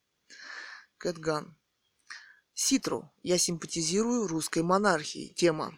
Кэтган. 0.97 1.55
Ситру. 2.53 3.11
Я 3.23 3.37
симпатизирую 3.37 4.27
русской 4.27 4.61
монархии. 4.61 5.33
Тема. 5.35 5.73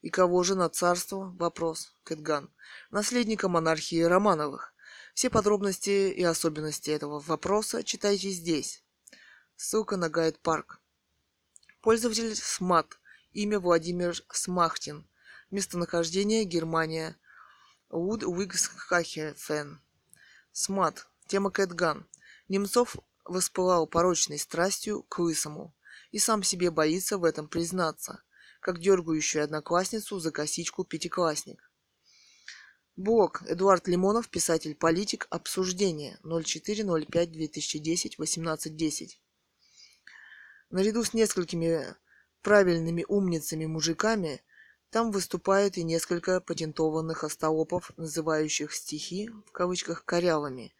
И 0.00 0.10
кого 0.10 0.42
же 0.42 0.54
на 0.54 0.68
царство? 0.68 1.34
Вопрос. 1.38 1.94
Кэтган. 2.04 2.52
Наследника 2.90 3.48
монархии 3.48 4.02
Романовых. 4.02 4.74
Все 5.14 5.28
подробности 5.28 6.10
и 6.10 6.22
особенности 6.22 6.90
этого 6.90 7.20
вопроса 7.20 7.82
читайте 7.82 8.30
здесь. 8.30 8.84
Ссылка 9.56 9.96
на 9.96 10.08
гайд 10.08 10.38
парк. 10.40 10.80
Пользователь 11.80 12.34
СМАТ. 12.36 12.98
Имя 13.32 13.58
Владимир 13.58 14.14
Смахтин. 14.30 15.08
Местонахождение 15.52 16.44
Германия. 16.44 17.18
Вуд 17.90 18.24
Уигсхахефен. 18.24 19.82
СМАТ. 20.50 21.06
Тема 21.26 21.50
Кэтган. 21.50 22.08
Немцов 22.48 22.96
воспылал 23.26 23.86
порочной 23.86 24.38
страстью 24.38 25.02
к 25.02 25.18
лысому 25.18 25.76
и 26.10 26.18
сам 26.18 26.42
себе 26.42 26.70
боится 26.70 27.18
в 27.18 27.24
этом 27.24 27.48
признаться 27.48 28.22
как 28.60 28.80
дергающую 28.80 29.44
одноклассницу 29.44 30.18
за 30.18 30.30
косичку 30.30 30.84
пятиклассник. 30.84 31.70
Блог. 32.96 33.42
Эдуард 33.46 33.86
Лимонов, 33.88 34.30
писатель-политик. 34.30 35.26
Обсуждение. 35.28 36.18
04.05.2010, 36.24 38.16
18.10. 38.18 39.18
Наряду 40.70 41.04
с 41.04 41.12
несколькими 41.12 41.94
правильными 42.40 43.04
умницами-мужиками 43.06 44.42
там 44.92 45.10
выступают 45.10 45.76
и 45.76 45.82
несколько 45.82 46.40
патентованных 46.40 47.24
остолопов, 47.24 47.90
называющих 47.96 48.72
стихи, 48.72 49.30
в 49.48 49.50
кавычках, 49.50 50.04
корявыми, 50.04 50.72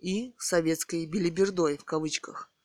и 0.00 0.34
советской 0.38 1.06
билибердой, 1.06 1.76
в 1.76 1.84
кавычках– 1.84 2.50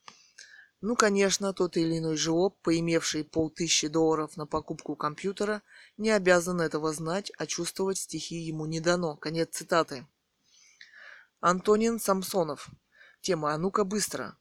ну, 0.86 0.98
конечно, 0.98 1.54
тот 1.54 1.78
или 1.78 2.00
иной 2.00 2.18
жлоб, 2.18 2.58
поимевший 2.62 3.24
полтысячи 3.24 3.88
долларов 3.88 4.36
на 4.36 4.46
покупку 4.46 4.98
компьютера, 4.98 5.62
не 5.96 6.10
обязан 6.10 6.60
этого 6.60 6.92
знать, 6.92 7.32
а 7.38 7.46
чувствовать 7.46 8.00
стихи 8.00 8.36
ему 8.36 8.66
не 8.66 8.82
дано. 8.82 9.16
Конец 9.16 9.52
цитаты. 9.54 10.06
Антонин 11.39 12.02
Самсонов. 12.02 12.70
Тема 13.22 13.54
«А 13.54 13.58
ну-ка 13.58 13.86
быстро». 13.86 14.38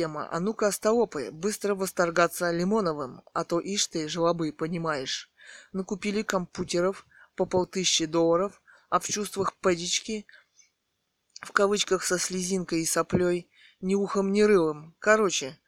Тема 0.00 0.28
«А 0.32 0.40
ну-ка, 0.40 0.68
остолопы, 0.68 1.30
быстро 1.30 1.74
восторгаться 1.74 2.50
Лимоновым, 2.50 3.20
а 3.34 3.44
то 3.44 3.60
ишь 3.60 3.86
ты, 3.86 4.08
жлобы, 4.08 4.50
понимаешь. 4.50 5.30
Накупили 5.72 6.22
компьютеров 6.22 7.06
по 7.36 7.44
полтысячи 7.44 8.06
долларов, 8.06 8.62
а 8.88 8.98
в 8.98 9.06
чувствах 9.06 9.54
пэдички, 9.58 10.26
в 11.42 11.52
кавычках 11.52 12.02
со 12.02 12.18
слезинкой 12.18 12.80
и 12.80 12.86
соплей, 12.86 13.50
ни 13.82 13.94
ухом, 13.94 14.32
ни 14.32 14.40
рылом. 14.40 14.96
Короче, 15.00 15.60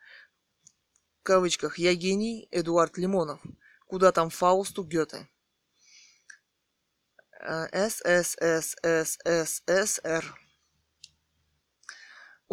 в 1.21 1.25
кавычках, 1.25 1.77
я 1.77 1.95
гений 1.95 2.49
Эдуард 2.51 2.97
Лимонов. 2.97 3.43
Куда 3.87 4.13
там 4.13 4.31
Фаусту 4.31 4.83
Гёте? 4.83 5.29
ССССССР. 7.39 8.65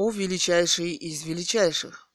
О 0.01 0.11
величайший 0.11 0.93
из 0.93 1.23
величайших. 1.23 2.07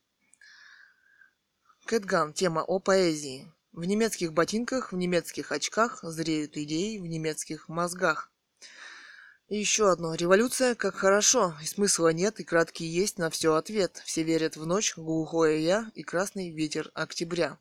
Кэтган. 1.84 2.32
Тема 2.32 2.62
о 2.62 2.78
поэзии. 2.78 3.52
В 3.72 3.84
немецких 3.84 4.32
ботинках, 4.32 4.92
в 4.92 4.96
немецких 4.96 5.52
очках 5.52 5.98
зреют 6.02 6.56
идеи 6.56 6.96
в 6.96 7.06
немецких 7.06 7.68
мозгах. 7.68 8.32
И 9.48 9.58
еще 9.58 9.90
одно. 9.90 10.14
Революция 10.14 10.74
как 10.74 10.94
хорошо, 10.94 11.54
и 11.60 11.66
смысла 11.66 12.08
нет, 12.08 12.40
и 12.40 12.44
краткий 12.44 12.86
есть 12.86 13.18
на 13.18 13.28
все 13.28 13.52
ответ. 13.54 14.00
Все 14.06 14.22
верят 14.22 14.56
в 14.56 14.64
ночь, 14.64 14.96
глухое 14.96 15.62
я 15.62 15.92
и 15.94 16.02
красный 16.02 16.48
ветер 16.48 16.90
октября. 16.94 17.58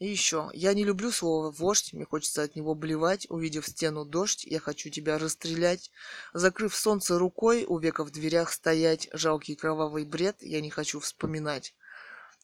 И 0.00 0.08
еще. 0.08 0.50
Я 0.54 0.72
не 0.72 0.82
люблю 0.82 1.12
слово 1.12 1.50
«вождь», 1.50 1.92
мне 1.92 2.06
хочется 2.06 2.42
от 2.42 2.56
него 2.56 2.74
блевать. 2.74 3.26
Увидев 3.28 3.66
стену 3.66 4.06
дождь, 4.06 4.44
я 4.44 4.58
хочу 4.58 4.88
тебя 4.88 5.18
расстрелять. 5.18 5.90
Закрыв 6.32 6.74
солнце 6.74 7.18
рукой, 7.18 7.66
у 7.68 7.78
века 7.78 8.02
в 8.02 8.10
дверях 8.10 8.50
стоять. 8.50 9.10
Жалкий 9.12 9.56
кровавый 9.56 10.06
бред 10.06 10.38
я 10.40 10.62
не 10.62 10.70
хочу 10.70 11.00
вспоминать. 11.00 11.74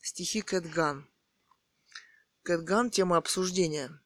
Стихи 0.03 0.43
Кэтган. 0.43 1.09
Кэтган– 2.43 2.91
тема 2.91 3.17
обсуждения. 3.17 4.03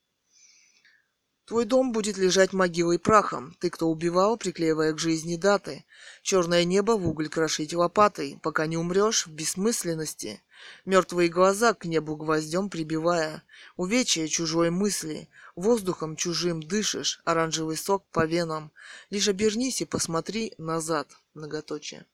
Твой 1.50 1.64
дом 1.64 1.90
будет 1.90 2.16
лежать 2.16 2.52
могилой 2.52 3.00
прахом. 3.00 3.56
Ты, 3.58 3.70
кто 3.70 3.88
убивал, 3.88 4.36
приклеивая 4.36 4.92
к 4.92 5.00
жизни 5.00 5.34
даты. 5.34 5.84
Черное 6.22 6.62
небо 6.62 6.92
в 6.92 7.08
уголь 7.08 7.28
крошить 7.28 7.74
лопатой, 7.74 8.38
пока 8.40 8.68
не 8.68 8.76
умрешь 8.76 9.26
в 9.26 9.32
бессмысленности. 9.32 10.40
Мертвые 10.84 11.28
глаза 11.28 11.74
к 11.74 11.86
небу 11.86 12.14
гвоздем 12.14 12.70
прибивая. 12.70 13.42
Увечья 13.76 14.28
чужой 14.28 14.70
мысли. 14.70 15.28
Воздухом 15.56 16.14
чужим 16.14 16.62
дышишь, 16.62 17.20
оранжевый 17.24 17.76
сок 17.76 18.04
по 18.12 18.24
венам. 18.26 18.70
Лишь 19.10 19.26
обернись 19.26 19.80
и 19.80 19.86
посмотри 19.86 20.54
назад. 20.56 21.08
Многоточие. 21.34 22.06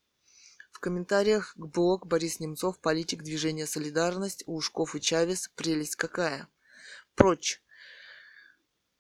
В 0.73 0.81
комментариях 0.81 1.53
к 1.57 1.67
блог 1.67 2.07
Борис 2.07 2.41
Немцов, 2.41 2.79
политик 2.79 3.23
движения 3.23 3.67
«Солидарность», 3.67 4.45
Ушков 4.47 4.95
и 4.95 5.01
Чавес. 5.03 5.51
Прелесть 5.57 5.97
какая. 5.97 6.49
Прочь. 7.15 7.61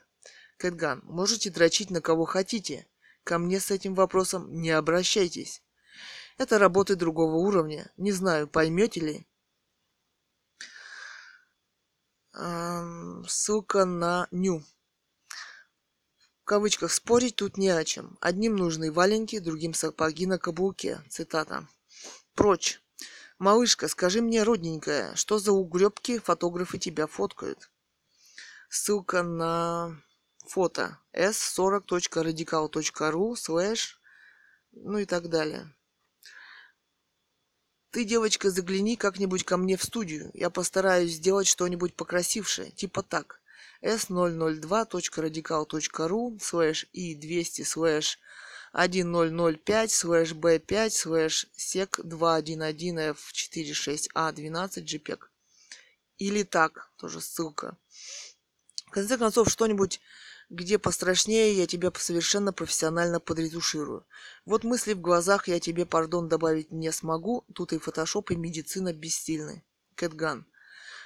Кэтган. 0.57 1.01
Можете 1.03 1.51
дрочить 1.51 1.91
на 1.91 2.01
кого 2.01 2.25
хотите. 2.25 2.87
Ко 3.23 3.37
мне 3.37 3.59
с 3.59 3.69
этим 3.69 3.93
вопросом 3.93 4.51
не 4.51 4.71
обращайтесь. 4.71 5.61
Это 6.39 6.57
работы 6.57 6.95
другого 6.95 7.35
уровня. 7.35 7.91
Не 7.97 8.11
знаю, 8.11 8.47
поймете 8.47 8.99
ли. 8.99 9.27
Ссылка 13.27 13.85
на 13.85 14.27
ню. 14.31 14.63
В 16.41 16.45
кавычках 16.45 16.91
спорить 16.91 17.35
тут 17.35 17.57
не 17.57 17.69
о 17.69 17.83
чем. 17.83 18.17
Одним 18.21 18.55
нужны 18.55 18.91
валенки, 18.91 19.37
другим 19.37 19.75
сапоги 19.75 20.25
на 20.25 20.39
каблуке. 20.39 21.03
Цитата 21.09 21.67
прочь. 22.35 22.79
Малышка, 23.39 23.87
скажи 23.87 24.21
мне, 24.21 24.43
родненькая, 24.43 25.15
что 25.15 25.39
за 25.39 25.51
угребки 25.51 26.19
фотографы 26.19 26.77
тебя 26.77 27.07
фоткают? 27.07 27.71
Ссылка 28.69 29.23
на 29.23 29.99
фото 30.45 30.99
s40.radikal.ru 31.13 33.35
слэш 33.35 33.99
ну 34.75 34.99
и 34.99 35.05
так 35.05 35.29
далее. 35.29 35.73
Ты, 37.91 38.03
девочка, 38.03 38.49
загляни 38.49 38.97
как-нибудь 38.97 39.45
ко 39.45 39.55
мне 39.57 39.77
в 39.77 39.83
студию. 39.83 40.31
Я 40.33 40.49
постараюсь 40.49 41.13
сделать 41.13 41.47
что-нибудь 41.47 41.95
покрасившее. 41.95 42.71
Типа 42.71 43.03
так. 43.03 43.39
s002.radikal.ru 43.81 46.39
слэш 46.41 46.87
и 46.91 47.15
200 47.15 47.61
слэш 47.61 48.19
1005 48.77 49.89
слэш 49.89 50.33
b5 50.33 50.89
слэш 50.89 51.47
sec 51.55 52.01
211f46a12 52.03 54.83
jpeg. 54.83 55.29
Или 56.17 56.43
так, 56.43 56.91
тоже 56.97 57.21
ссылка. 57.21 57.77
В 58.87 58.91
конце 58.91 59.17
концов, 59.17 59.49
что-нибудь, 59.49 60.01
где 60.49 60.77
пострашнее, 60.77 61.53
я 61.53 61.67
тебя 61.67 61.89
совершенно 61.95 62.51
профессионально 62.51 63.21
подретуширую. 63.21 64.05
Вот 64.45 64.65
мысли 64.65 64.91
в 64.91 64.99
глазах 64.99 65.47
я 65.47 65.61
тебе, 65.61 65.85
пардон, 65.85 66.27
добавить 66.27 66.71
не 66.71 66.91
смогу. 66.91 67.45
Тут 67.53 67.71
и 67.71 67.79
фотошоп, 67.79 68.31
и 68.31 68.35
медицина 68.35 68.91
бессильны. 68.91 69.63
Кэтган. 69.95 70.45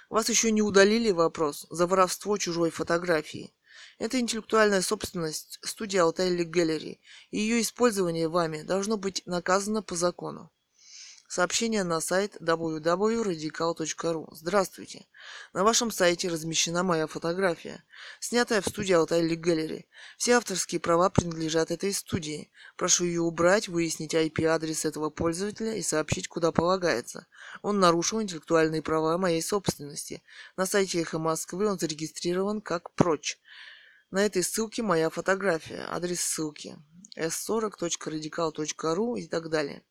Вас 0.10 0.28
еще 0.28 0.52
не 0.52 0.64
удалили 0.64 1.12
вопрос 1.12 1.68
за 1.70 1.86
воровство 1.86 2.36
чужой 2.40 2.72
фотографии. 2.72 3.54
Это 4.00 4.20
интеллектуальная 4.20 4.82
собственность 4.82 5.60
студии 5.62 6.00
Altai 6.00 6.38
Gallery, 6.46 7.00
и 7.32 7.40
ее 7.40 7.62
использование 7.62 8.30
вами 8.30 8.62
должно 8.62 8.96
быть 8.96 9.22
наказано 9.26 9.84
по 9.84 9.96
закону. 9.96 10.52
Сообщение 11.28 11.84
на 11.84 12.00
сайт 12.02 12.38
www.radical.ru. 12.42 14.28
Здравствуйте. 14.32 15.06
На 15.54 15.64
вашем 15.64 15.92
сайте 15.92 16.28
размещена 16.28 16.82
моя 16.82 17.06
фотография, 17.06 17.84
снятая 18.20 18.62
в 18.62 18.68
студии 18.68 18.96
Altai 18.96 19.28
Gallery. 19.36 19.86
Все 20.18 20.38
авторские 20.38 20.82
права 20.82 21.12
принадлежат 21.12 21.70
этой 21.70 21.94
студии. 21.94 22.50
Прошу 22.78 23.06
ее 23.06 23.22
убрать, 23.22 23.68
выяснить 23.68 24.16
IP-адрес 24.16 24.86
этого 24.86 25.12
пользователя 25.12 25.76
и 25.76 25.84
сообщить, 25.84 26.28
куда 26.28 26.52
полагается. 26.52 27.28
Он 27.62 27.80
нарушил 27.80 28.22
интеллектуальные 28.24 28.82
права 28.82 29.20
моей 29.20 29.44
собственности. 29.44 30.24
На 30.58 30.66
сайте 30.66 31.00
Эхо 31.00 31.20
Москвы 31.20 31.68
он 31.68 31.78
зарегистрирован 31.78 32.60
как 32.60 32.96
прочь. 32.96 33.38
На 34.12 34.26
этой 34.26 34.42
ссылке 34.42 34.82
моя 34.82 35.12
фотография, 35.12 35.86
адрес 35.88 36.22
ссылки 36.22 36.76
s40.radical.ru 37.16 39.20
и 39.20 39.28
так 39.28 39.50
далее. 39.50 39.84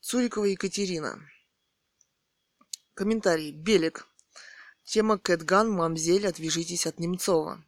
Цурикова 0.00 0.44
Екатерина. 0.44 1.18
Комментарий. 2.94 3.50
Белик. 3.50 4.06
Тема 4.84 5.18
Кэтган, 5.18 5.68
мамзель, 5.68 6.28
отвяжитесь 6.28 6.86
от 6.86 7.00
Немцова. 7.00 7.64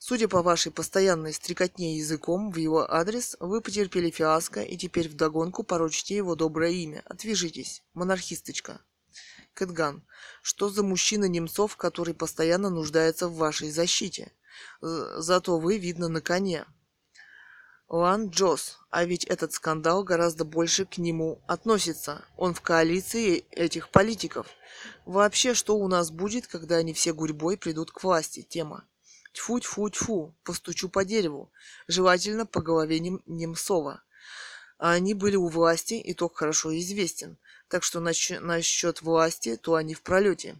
Судя 0.00 0.26
по 0.26 0.42
вашей 0.42 0.72
постоянной 0.72 1.32
стрекотне 1.32 1.98
языком 1.98 2.50
в 2.50 2.56
его 2.56 2.92
адрес, 2.92 3.36
вы 3.38 3.60
потерпели 3.60 4.10
фиаско 4.10 4.62
и 4.62 4.76
теперь 4.76 5.08
вдогонку 5.08 5.62
порочите 5.62 6.16
его 6.16 6.34
доброе 6.34 6.72
имя. 6.72 7.02
Отвяжитесь. 7.04 7.84
Монархисточка. 7.94 8.80
Кэтган. 9.54 10.02
Что 10.42 10.68
за 10.68 10.82
мужчина 10.82 11.26
Немцов, 11.26 11.76
который 11.76 12.14
постоянно 12.14 12.68
нуждается 12.68 13.28
в 13.28 13.36
вашей 13.36 13.70
защите? 13.70 14.32
Зато 14.80 15.58
вы, 15.58 15.78
видно, 15.78 16.08
на 16.08 16.20
коне. 16.20 16.66
Лан 17.88 18.30
Джос, 18.30 18.78
а 18.88 19.04
ведь 19.04 19.24
этот 19.24 19.52
скандал 19.52 20.02
гораздо 20.02 20.44
больше 20.44 20.86
к 20.86 20.96
нему 20.96 21.42
относится. 21.46 22.24
Он 22.38 22.54
в 22.54 22.62
коалиции 22.62 23.44
этих 23.50 23.90
политиков. 23.90 24.46
Вообще, 25.04 25.52
что 25.52 25.76
у 25.76 25.88
нас 25.88 26.10
будет, 26.10 26.46
когда 26.46 26.76
они 26.76 26.94
все 26.94 27.12
гурьбой 27.12 27.58
придут 27.58 27.90
к 27.90 28.02
власти? 28.02 28.40
Тема. 28.40 28.88
Тьфу-тьфу-тьфу, 29.34 30.34
постучу 30.42 30.88
по 30.88 31.04
дереву. 31.04 31.52
Желательно 31.86 32.46
по 32.46 32.62
голове 32.62 32.98
Нем- 32.98 33.22
Немцова. 33.26 34.02
А 34.78 34.92
они 34.92 35.12
были 35.12 35.36
у 35.36 35.48
власти, 35.48 35.94
и 35.94 36.14
ток 36.14 36.38
хорошо 36.38 36.76
известен. 36.78 37.36
Так 37.68 37.82
что 37.82 38.00
насчет 38.00 39.02
власти, 39.02 39.56
то 39.56 39.74
они 39.74 39.94
в 39.94 40.02
пролете. 40.02 40.58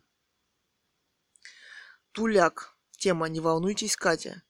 Туляк. 2.12 2.74
Тема 3.02 3.28
«Не 3.28 3.40
волнуйтесь, 3.40 3.96
Катя». 3.96 4.44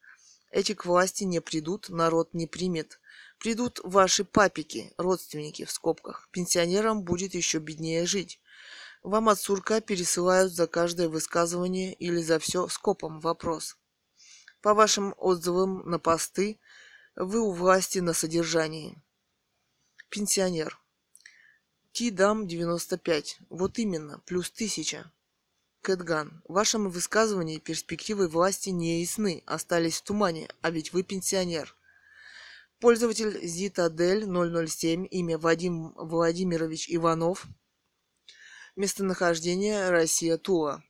Эти 0.51 0.75
к 0.75 0.85
власти 0.85 1.25
не 1.25 1.41
придут, 1.41 1.89
народ 1.89 2.35
не 2.35 2.47
примет. 2.47 3.01
Придут 3.39 3.81
ваши 3.83 4.27
папики, 4.27 4.93
родственники 4.99 5.65
в 5.65 5.71
скобках. 5.71 6.29
Пенсионерам 6.33 7.03
будет 7.03 7.33
еще 7.33 7.61
беднее 7.61 8.05
жить. 8.05 8.43
Вам 9.03 9.31
от 9.31 9.41
сурка 9.41 9.81
пересылают 9.81 10.53
за 10.53 10.67
каждое 10.67 11.09
высказывание 11.09 11.95
или 11.95 12.21
за 12.21 12.39
все 12.39 12.69
скопом 12.69 13.21
вопрос. 13.21 13.79
По 14.61 14.75
вашим 14.75 15.15
отзывам 15.17 15.89
на 15.89 15.99
посты, 15.99 16.61
вы 17.17 17.41
у 17.41 17.53
власти 17.53 18.01
на 18.01 18.13
содержании. 18.13 19.03
Пенсионер. 20.11 20.79
Ти-дам 21.93 22.47
95. 22.47 23.39
Вот 23.49 23.79
именно, 23.79 24.19
плюс 24.27 24.51
тысяча. 24.51 25.11
Кэтган, 25.83 26.43
в 26.47 26.53
вашем 26.53 26.89
высказывании 26.89 27.59
перспективы 27.59 28.29
власти 28.29 28.71
не 28.71 29.01
ясны, 29.01 29.43
остались 29.47 30.01
в 30.01 30.05
тумане, 30.05 30.49
а 30.61 30.71
ведь 30.71 30.93
вы 30.93 31.03
пенсионер. 31.03 31.77
Пользователь 32.79 33.45
Зитадель 33.45 34.25
007, 34.25 35.09
имя 35.11 35.39
Вадим 35.39 35.93
Владимирович 35.97 36.87
Иванов. 36.89 37.47
Местонахождение 38.77 39.91
Россия 39.91 40.39
Тула. 40.39 40.85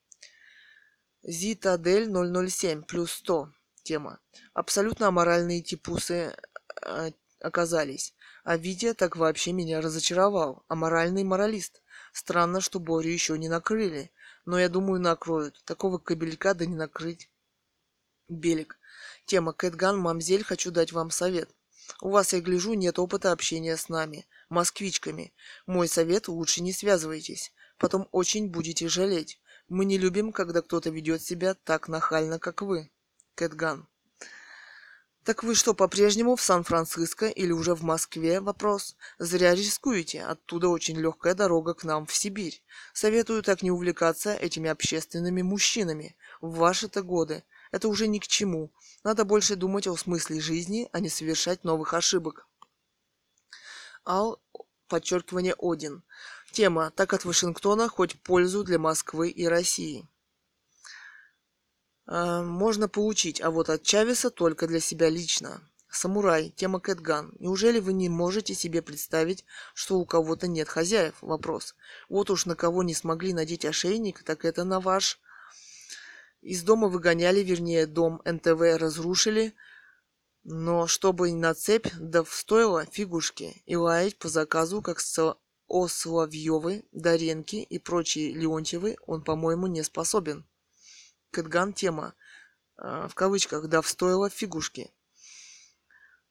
Зитадель 1.23 2.11
007 2.11 2.83
плюс 2.83 3.13
100. 3.13 3.51
Тема. 3.85 4.21
Абсолютно 4.53 5.09
аморальные 5.09 5.63
типусы 5.63 6.37
э, 6.83 7.11
оказались. 7.41 8.15
А 8.45 8.57
Витя 8.57 8.93
так 8.93 9.17
вообще 9.17 9.53
меня 9.53 9.81
разочаровал. 9.81 10.65
Аморальный 10.69 11.25
моралист. 11.25 11.83
Странно, 12.13 12.61
что 12.61 12.79
Борю 12.79 13.09
еще 13.11 13.39
не 13.39 13.49
накрыли. 13.49 14.13
Но 14.45 14.59
я 14.59 14.69
думаю, 14.69 15.01
накроют. 15.01 15.63
Такого 15.65 15.99
кабелька 15.99 16.55
да 16.55 16.67
не 16.67 16.75
накрыть. 16.75 17.31
Белик. 18.29 18.79
Тема 19.25 19.53
Кэтган, 19.53 19.99
мамзель, 19.99 20.45
хочу 20.45 20.71
дать 20.71 20.93
вам 20.93 21.11
совет. 21.11 21.51
У 22.01 22.11
вас, 22.11 22.33
я 22.33 22.41
гляжу, 22.41 22.75
нет 22.75 22.99
опыта 22.99 23.33
общения 23.33 23.77
с 23.77 23.89
нами, 23.89 24.27
москвичками. 24.49 25.33
Мой 25.67 25.89
совет, 25.89 26.29
лучше 26.29 26.63
не 26.63 26.73
связывайтесь. 26.73 27.53
Потом 27.79 28.09
очень 28.13 28.49
будете 28.49 28.89
жалеть. 28.89 29.41
Мы 29.69 29.85
не 29.85 29.99
любим, 29.99 30.33
когда 30.33 30.63
кто-то 30.63 30.91
ведет 30.91 31.23
себя 31.23 31.55
так 31.55 31.89
нахально, 31.89 32.39
как 32.39 32.63
вы. 32.63 32.91
Кэтган. 33.35 33.89
Так 35.25 35.45
вы 35.45 35.55
что, 35.55 35.73
по-прежнему 35.73 36.35
в 36.35 36.43
Сан-Франциско 36.43 37.29
или 37.29 37.53
уже 37.53 37.77
в 37.77 37.83
Москве? 37.83 38.41
Вопрос. 38.41 38.97
Зря 39.21 39.55
рискуете. 39.55 40.25
Оттуда 40.25 40.69
очень 40.69 40.99
легкая 40.99 41.35
дорога 41.35 41.75
к 41.75 41.85
нам 41.85 42.07
в 42.07 42.15
Сибирь. 42.15 42.61
Советую 42.93 43.45
так 43.45 43.63
не 43.63 43.71
увлекаться 43.71 44.35
этими 44.35 44.69
общественными 44.69 45.43
мужчинами. 45.43 46.17
В 46.41 46.57
ваши-то 46.57 47.03
годы. 47.03 47.45
Это 47.71 47.87
уже 47.87 48.09
ни 48.09 48.19
к 48.19 48.27
чему. 48.27 48.73
Надо 49.05 49.25
больше 49.25 49.55
думать 49.55 49.87
о 49.87 49.97
смысле 49.97 50.41
жизни, 50.41 50.89
а 50.91 50.99
не 50.99 51.09
совершать 51.09 51.63
новых 51.63 51.95
ошибок. 51.95 52.49
Ал, 54.05 54.43
подчеркивание 54.89 55.55
Один. 55.57 56.03
Тема 56.51 56.91
«Так 56.91 57.13
от 57.13 57.25
Вашингтона 57.25 57.89
хоть 57.89 58.21
пользу 58.21 58.65
для 58.65 58.81
Москвы 58.81 59.31
и 59.31 59.47
России». 59.47 60.09
А, 62.07 62.43
можно 62.43 62.89
получить, 62.89 63.41
а 63.41 63.51
вот 63.51 63.71
от 63.71 63.83
Чавеса 63.83 64.31
только 64.31 64.67
для 64.67 64.81
себя 64.81 65.09
лично. 65.09 65.61
Самурай, 65.91 66.51
тема 66.57 66.81
Кэтган. 66.81 67.35
Неужели 67.39 67.79
вы 67.79 67.93
не 67.93 68.09
можете 68.09 68.55
себе 68.55 68.81
представить, 68.81 69.45
что 69.75 69.99
у 69.99 70.07
кого-то 70.07 70.49
нет 70.49 70.69
хозяев? 70.69 71.15
Вопрос. 71.21 71.75
Вот 72.09 72.31
уж 72.31 72.47
на 72.47 72.57
кого 72.57 72.83
не 72.83 72.95
смогли 72.95 73.35
надеть 73.35 73.67
ошейник, 73.67 74.23
так 74.23 74.45
это 74.47 74.65
на 74.65 74.81
ваш. 74.81 75.21
Из 76.41 76.63
дома 76.63 76.89
выгоняли, 76.89 77.41
вернее, 77.41 77.87
дом 77.87 78.23
НТВ 78.25 78.61
разрушили, 78.79 79.55
но 80.45 80.87
чтобы 80.87 81.31
на 81.33 81.55
цепь, 81.55 81.89
да 82.01 82.25
стоило 82.25 82.85
фигушки 82.87 83.63
и 83.67 83.77
лаять 83.77 84.19
по 84.19 84.29
заказу, 84.29 84.83
как 84.83 84.99
с 84.99 85.37
о 85.69 85.89
Доренки 86.93 87.57
и 87.57 87.79
прочие 87.79 88.33
Леонтьевы, 88.33 88.97
он, 89.07 89.23
по-моему, 89.23 89.69
не 89.69 89.83
способен. 89.83 90.45
Кэтган 91.33 91.73
тема, 91.73 92.15
э, 92.79 93.09
в 93.09 93.15
кавычках, 93.15 93.67
да 93.69 93.81
встоила 93.81 94.29
фигушки. 94.31 94.93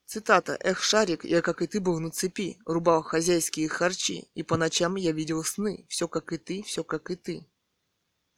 Цитата. 0.06 0.58
«Эх, 0.60 0.84
Шарик, 0.84 1.24
я, 1.26 1.42
как 1.42 1.62
и 1.62 1.68
ты, 1.68 1.80
был 1.80 2.00
на 2.00 2.12
цепи, 2.12 2.60
рубал 2.66 3.02
хозяйские 3.02 3.70
харчи, 3.70 4.30
и 4.36 4.44
по 4.44 4.58
ночам 4.58 4.96
я 4.96 5.12
видел 5.12 5.44
сны, 5.44 5.86
все 5.90 6.08
как 6.08 6.34
и 6.34 6.38
ты, 6.38 6.64
все 6.64 6.84
как 6.84 7.10
и 7.10 7.16
ты». 7.16 7.48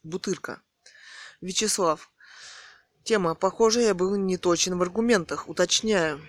Бутырка. 0.03 0.61
Вячеслав. 1.41 2.11
Тема. 3.03 3.35
Похоже, 3.35 3.81
я 3.81 3.93
был 3.93 4.15
не 4.15 4.37
точен 4.37 4.77
в 4.77 4.81
аргументах. 4.81 5.49
Уточняю. 5.49 6.21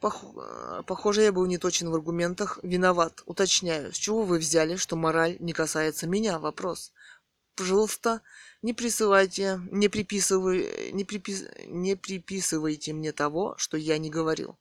Пох... 0.00 0.24
Э, 0.36 0.82
похоже, 0.86 1.22
я 1.22 1.32
был 1.32 1.46
не 1.46 1.58
точен 1.58 1.90
в 1.90 1.94
аргументах. 1.94 2.58
Виноват. 2.62 3.22
Уточняю. 3.26 3.92
С 3.92 3.96
чего 3.96 4.24
вы 4.24 4.38
взяли, 4.38 4.76
что 4.76 4.96
мораль 4.96 5.36
не 5.40 5.52
касается 5.52 6.06
меня? 6.06 6.38
Вопрос. 6.38 6.92
Пожалуйста, 7.56 8.20
не 8.62 8.74
присылайте, 8.74 9.60
не 9.70 9.88
приписывай, 9.88 10.90
не, 10.92 11.04
припис, 11.04 11.44
не 11.66 11.94
приписывайте 11.94 12.92
мне 12.92 13.12
того, 13.12 13.54
что 13.58 13.76
я 13.76 13.96
не 13.98 14.10
говорил. 14.10 14.58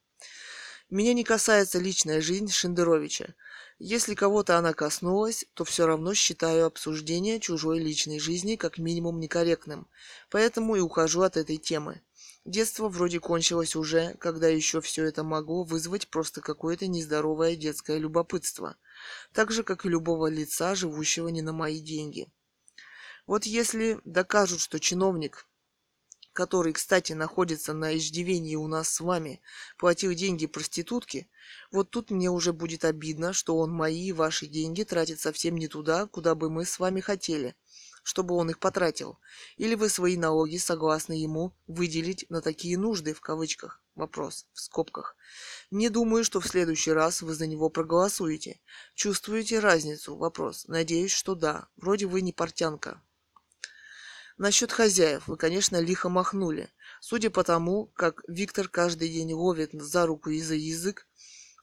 Меня 0.91 1.13
не 1.13 1.23
касается 1.23 1.79
личная 1.79 2.21
жизнь 2.21 2.49
Шендеровича. 2.49 3.33
Если 3.79 4.13
кого-то 4.13 4.59
она 4.59 4.73
коснулась, 4.73 5.45
то 5.55 5.63
все 5.63 5.87
равно 5.87 6.13
считаю 6.13 6.67
обсуждение 6.67 7.39
чужой 7.39 7.79
личной 7.79 8.19
жизни 8.19 8.57
как 8.57 8.77
минимум 8.77 9.19
некорректным, 9.19 9.87
поэтому 10.29 10.75
и 10.75 10.79
ухожу 10.79 11.21
от 11.21 11.35
этой 11.35 11.57
темы. 11.57 12.01
Детство 12.45 12.89
вроде 12.89 13.19
кончилось 13.19 13.75
уже, 13.75 14.15
когда 14.19 14.47
еще 14.49 14.81
все 14.81 15.05
это 15.05 15.23
могло 15.23 15.63
вызвать 15.63 16.09
просто 16.09 16.41
какое-то 16.41 16.85
нездоровое 16.85 17.55
детское 17.55 17.97
любопытство, 17.97 18.75
так 19.33 19.49
же, 19.49 19.63
как 19.63 19.85
и 19.85 19.89
любого 19.89 20.27
лица, 20.27 20.75
живущего 20.75 21.29
не 21.29 21.41
на 21.41 21.53
мои 21.53 21.79
деньги. 21.79 22.29
Вот 23.25 23.45
если 23.45 23.99
докажут, 24.03 24.59
что 24.59 24.79
чиновник, 24.79 25.47
который, 26.33 26.73
кстати, 26.73 27.13
находится 27.13 27.73
на 27.73 27.95
иждивении 27.95 28.55
у 28.55 28.67
нас 28.67 28.89
с 28.89 28.99
вами, 28.99 29.41
платил 29.77 30.13
деньги 30.13 30.45
проститутке, 30.45 31.29
вот 31.71 31.89
тут 31.89 32.11
мне 32.11 32.29
уже 32.29 32.51
будет 32.51 32.83
обидно, 32.83 33.31
что 33.31 33.57
он 33.57 33.71
мои 33.71 34.07
и 34.07 34.11
ваши 34.11 34.47
деньги 34.47 34.83
тратит 34.83 35.19
совсем 35.19 35.55
не 35.55 35.67
туда, 35.67 36.07
куда 36.07 36.35
бы 36.35 36.49
мы 36.49 36.65
с 36.65 36.79
вами 36.79 36.99
хотели. 36.99 37.55
чтобы 38.05 38.35
он 38.35 38.49
их 38.49 38.59
потратил? 38.59 39.17
Или 39.55 39.75
вы 39.75 39.87
свои 39.87 40.17
налоги 40.17 40.57
согласны 40.57 41.13
ему 41.13 41.55
выделить 41.67 42.25
на 42.29 42.41
такие 42.41 42.77
нужды, 42.77 43.13
в 43.13 43.21
кавычках? 43.21 43.81
Вопрос, 43.95 44.45
в 44.51 44.59
скобках. 44.59 45.15
Не 45.71 45.89
думаю, 45.89 46.25
что 46.25 46.41
в 46.41 46.47
следующий 46.47 46.91
раз 46.91 47.21
вы 47.21 47.33
за 47.33 47.47
него 47.47 47.69
проголосуете. 47.69 48.59
Чувствуете 48.93 49.59
разницу? 49.59 50.17
Вопрос. 50.17 50.65
Надеюсь, 50.67 51.13
что 51.13 51.33
да. 51.33 51.69
Вроде 51.77 52.05
вы 52.05 52.21
не 52.21 52.33
портянка. 52.33 53.01
Насчет 54.37 54.71
хозяев 54.71 55.27
вы, 55.27 55.37
конечно, 55.37 55.79
лихо 55.79 56.09
махнули. 56.09 56.71
Судя 57.01 57.29
по 57.29 57.43
тому, 57.43 57.87
как 57.95 58.23
Виктор 58.27 58.67
каждый 58.67 59.09
день 59.09 59.33
ловит 59.33 59.71
за 59.73 60.05
руку 60.05 60.31
и 60.31 60.41
за 60.41 60.55
язык, 60.55 61.07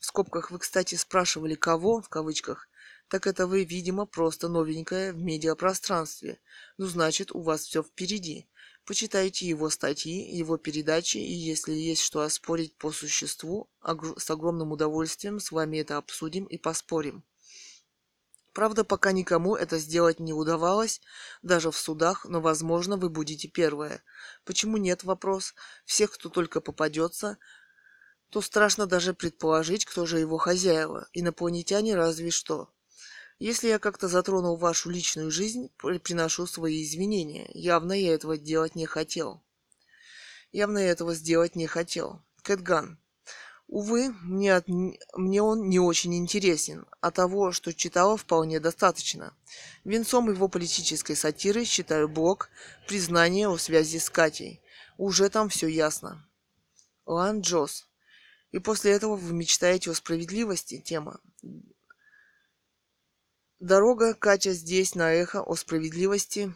в 0.00 0.06
скобках 0.06 0.50
вы, 0.50 0.58
кстати, 0.58 0.94
спрашивали 0.94 1.56
«кого?» 1.56 2.00
в 2.00 2.08
кавычках, 2.08 2.68
так 3.08 3.26
это 3.26 3.48
вы, 3.48 3.64
видимо, 3.64 4.06
просто 4.06 4.48
новенькая 4.48 5.12
в 5.12 5.18
медиапространстве. 5.18 6.40
Ну, 6.78 6.86
значит, 6.86 7.32
у 7.32 7.40
вас 7.40 7.62
все 7.62 7.82
впереди. 7.82 8.48
Почитайте 8.86 9.46
его 9.46 9.68
статьи, 9.68 10.36
его 10.36 10.56
передачи, 10.56 11.18
и 11.18 11.32
если 11.32 11.72
есть 11.72 12.02
что 12.02 12.20
оспорить 12.20 12.76
по 12.76 12.92
существу, 12.92 13.68
с 14.16 14.30
огромным 14.30 14.70
удовольствием 14.70 15.40
с 15.40 15.50
вами 15.50 15.78
это 15.78 15.96
обсудим 15.96 16.44
и 16.44 16.56
поспорим. 16.56 17.24
Правда, 18.52 18.82
пока 18.82 19.12
никому 19.12 19.54
это 19.54 19.78
сделать 19.78 20.18
не 20.18 20.32
удавалось, 20.32 21.00
даже 21.42 21.70
в 21.70 21.76
судах, 21.78 22.24
но, 22.24 22.40
возможно, 22.40 22.96
вы 22.96 23.08
будете 23.08 23.46
первые. 23.46 24.02
Почему 24.44 24.76
нет 24.76 25.04
вопрос? 25.04 25.54
Всех, 25.84 26.12
кто 26.12 26.28
только 26.28 26.60
попадется, 26.60 27.38
то 28.30 28.40
страшно 28.40 28.86
даже 28.86 29.14
предположить, 29.14 29.84
кто 29.84 30.04
же 30.04 30.18
его 30.18 30.36
хозяева. 30.38 31.08
Инопланетяне 31.12 31.94
разве 31.94 32.30
что. 32.30 32.72
Если 33.38 33.68
я 33.68 33.78
как-то 33.78 34.08
затронул 34.08 34.56
вашу 34.56 34.90
личную 34.90 35.30
жизнь, 35.30 35.70
приношу 35.78 36.46
свои 36.46 36.82
извинения. 36.82 37.48
Явно 37.54 37.92
я 37.92 38.14
этого 38.14 38.36
делать 38.36 38.74
не 38.74 38.86
хотел. 38.86 39.42
Явно 40.52 40.78
я 40.78 40.90
этого 40.90 41.14
сделать 41.14 41.54
не 41.54 41.66
хотел. 41.66 42.22
Кэтган. 42.42 42.98
Увы, 43.70 44.12
мне, 44.22 44.56
от... 44.56 44.66
мне 44.66 45.40
он 45.40 45.68
не 45.68 45.78
очень 45.78 46.16
интересен, 46.16 46.86
а 47.00 47.12
того, 47.12 47.52
что 47.52 47.72
читала, 47.72 48.16
вполне 48.16 48.58
достаточно. 48.58 49.32
Венцом 49.84 50.28
его 50.28 50.48
политической 50.48 51.14
сатиры 51.14 51.64
считаю 51.64 52.08
блог 52.08 52.50
«Признание 52.88 53.48
о 53.48 53.56
связи 53.58 53.98
с 54.00 54.10
Катей». 54.10 54.60
Уже 54.98 55.28
там 55.30 55.48
все 55.50 55.68
ясно. 55.68 56.28
Лан 57.06 57.42
Джос. 57.42 57.86
И 58.50 58.58
после 58.58 58.90
этого 58.90 59.14
вы 59.14 59.32
мечтаете 59.34 59.92
о 59.92 59.94
справедливости? 59.94 60.80
Тема. 60.80 61.20
Дорога, 63.60 64.14
Катя, 64.14 64.52
здесь 64.52 64.96
на 64.96 65.12
эхо 65.12 65.42
о 65.42 65.54
справедливости 65.54 66.52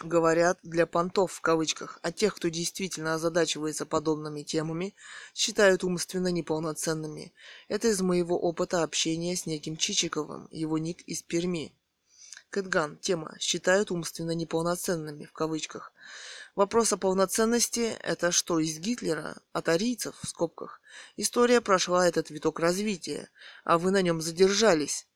говорят 0.00 0.58
для 0.62 0.86
понтов 0.86 1.32
в 1.32 1.40
кавычках, 1.40 1.98
а 2.02 2.12
тех, 2.12 2.34
кто 2.36 2.48
действительно 2.48 3.14
озадачивается 3.14 3.86
подобными 3.86 4.42
темами, 4.42 4.94
считают 5.34 5.84
умственно 5.84 6.28
неполноценными. 6.28 7.32
Это 7.68 7.88
из 7.88 8.00
моего 8.00 8.38
опыта 8.38 8.82
общения 8.82 9.34
с 9.36 9.46
неким 9.46 9.76
Чичиковым, 9.76 10.48
его 10.50 10.78
ник 10.78 11.02
из 11.02 11.22
Перми. 11.22 11.74
Кэтган. 12.50 12.96
Тема. 12.96 13.36
Считают 13.38 13.90
умственно 13.90 14.30
неполноценными, 14.30 15.26
в 15.26 15.32
кавычках. 15.32 15.92
Вопрос 16.54 16.92
о 16.92 16.96
полноценности– 16.96 17.96
это 18.02 18.32
что, 18.32 18.58
из 18.58 18.78
Гитлера? 18.78 19.36
От 19.52 19.68
арийцев, 19.68 20.16
в 20.22 20.26
скобках. 20.26 20.80
История 21.16 21.60
прошла 21.60 22.08
этот 22.08 22.30
виток 22.30 22.58
развития, 22.58 23.28
а 23.64 23.78
вы 23.78 23.90
на 23.90 24.00
нем 24.00 24.20
задержались. 24.20 25.06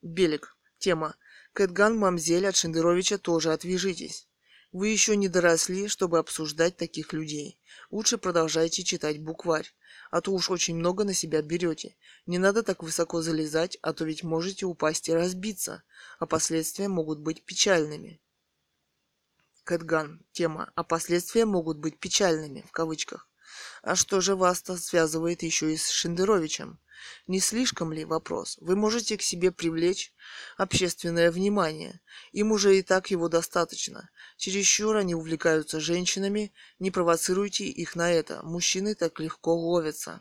Белик. 0.00 0.56
Тема. 0.78 1.16
Кэтган 1.52 1.98
Мамзель 1.98 2.46
от 2.46 2.56
Шендеровича 2.56 3.18
тоже 3.18 3.52
отвяжитесь. 3.52 4.28
Вы 4.72 4.88
еще 4.88 5.16
не 5.16 5.28
доросли, 5.28 5.88
чтобы 5.88 6.18
обсуждать 6.18 6.76
таких 6.76 7.12
людей. 7.12 7.58
Лучше 7.90 8.18
продолжайте 8.18 8.84
читать 8.84 9.20
букварь, 9.20 9.74
а 10.12 10.20
то 10.20 10.32
уж 10.32 10.48
очень 10.48 10.76
много 10.76 11.02
на 11.04 11.12
себя 11.12 11.42
берете. 11.42 11.96
Не 12.26 12.38
надо 12.38 12.62
так 12.62 12.82
высоко 12.84 13.20
залезать, 13.20 13.78
а 13.82 13.92
то 13.92 14.04
ведь 14.04 14.22
можете 14.22 14.66
упасть 14.66 15.08
и 15.08 15.12
разбиться, 15.12 15.82
а 16.20 16.26
последствия 16.26 16.86
могут 16.86 17.18
быть 17.18 17.44
печальными. 17.44 18.20
Кэтган. 19.64 20.24
Тема. 20.32 20.72
А 20.74 20.82
последствия 20.82 21.44
могут 21.44 21.78
быть 21.78 22.00
печальными, 22.00 22.64
в 22.66 22.72
кавычках. 22.72 23.29
А 23.82 23.96
что 23.96 24.20
же 24.20 24.36
вас-то 24.36 24.76
связывает 24.76 25.42
еще 25.42 25.72
и 25.72 25.76
с 25.76 25.88
Шендеровичем? 25.88 26.78
Не 27.26 27.40
слишком 27.40 27.92
ли 27.92 28.04
вопрос? 28.04 28.58
Вы 28.60 28.76
можете 28.76 29.16
к 29.16 29.22
себе 29.22 29.50
привлечь 29.52 30.12
общественное 30.56 31.30
внимание. 31.30 32.00
Им 32.32 32.52
уже 32.52 32.78
и 32.78 32.82
так 32.82 33.10
его 33.10 33.28
достаточно. 33.28 34.10
Чересчур 34.36 34.96
они 34.96 35.14
увлекаются 35.14 35.80
женщинами. 35.80 36.52
Не 36.78 36.90
провоцируйте 36.90 37.64
их 37.64 37.96
на 37.96 38.12
это. 38.12 38.42
Мужчины 38.42 38.94
так 38.94 39.18
легко 39.20 39.54
ловятся. 39.54 40.20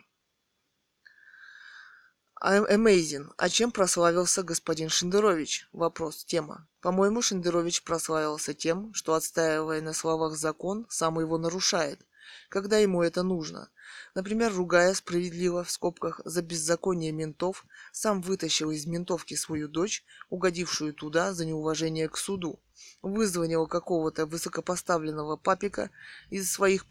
Amazing. 2.41 3.33
А 3.37 3.49
чем 3.49 3.71
прославился 3.71 4.43
господин 4.43 4.87
Шендерович? 4.87 5.67
Вопрос. 5.73 6.23
Тема. 6.23 6.69
По-моему, 6.79 7.21
Шендерович 7.21 7.83
прославился 7.83 8.53
тем, 8.53 8.93
что, 8.93 9.13
отстаивая 9.13 9.81
на 9.81 9.91
словах 9.91 10.37
закон, 10.37 10.85
сам 10.89 11.19
его 11.19 11.37
нарушает, 11.37 11.99
когда 12.49 12.77
ему 12.77 13.03
это 13.03 13.23
нужно. 13.23 13.69
Например, 14.15 14.53
ругая 14.53 14.93
справедливо, 14.93 15.63
в 15.63 15.71
скобках, 15.71 16.21
за 16.25 16.41
беззаконие 16.41 17.11
ментов, 17.11 17.65
сам 17.91 18.21
вытащил 18.21 18.71
из 18.71 18.85
ментовки 18.85 19.35
свою 19.35 19.67
дочь, 19.67 20.03
угодившую 20.29 20.93
туда 20.93 21.33
за 21.33 21.45
неуважение 21.45 22.09
к 22.09 22.17
суду. 22.17 22.59
Вызвонил 23.01 23.67
какого-то 23.67 24.25
высокопоставленного 24.25 25.37
папика 25.37 25.91
из 26.29 26.51
своих 26.51 26.85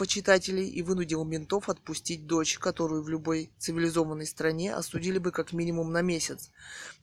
почитателей 0.00 0.66
и 0.66 0.80
вынудил 0.80 1.26
ментов 1.26 1.68
отпустить 1.68 2.26
дочь, 2.26 2.58
которую 2.58 3.02
в 3.02 3.10
любой 3.10 3.50
цивилизованной 3.58 4.24
стране 4.24 4.72
осудили 4.74 5.18
бы 5.18 5.30
как 5.30 5.52
минимум 5.52 5.92
на 5.92 6.00
месяц. 6.00 6.50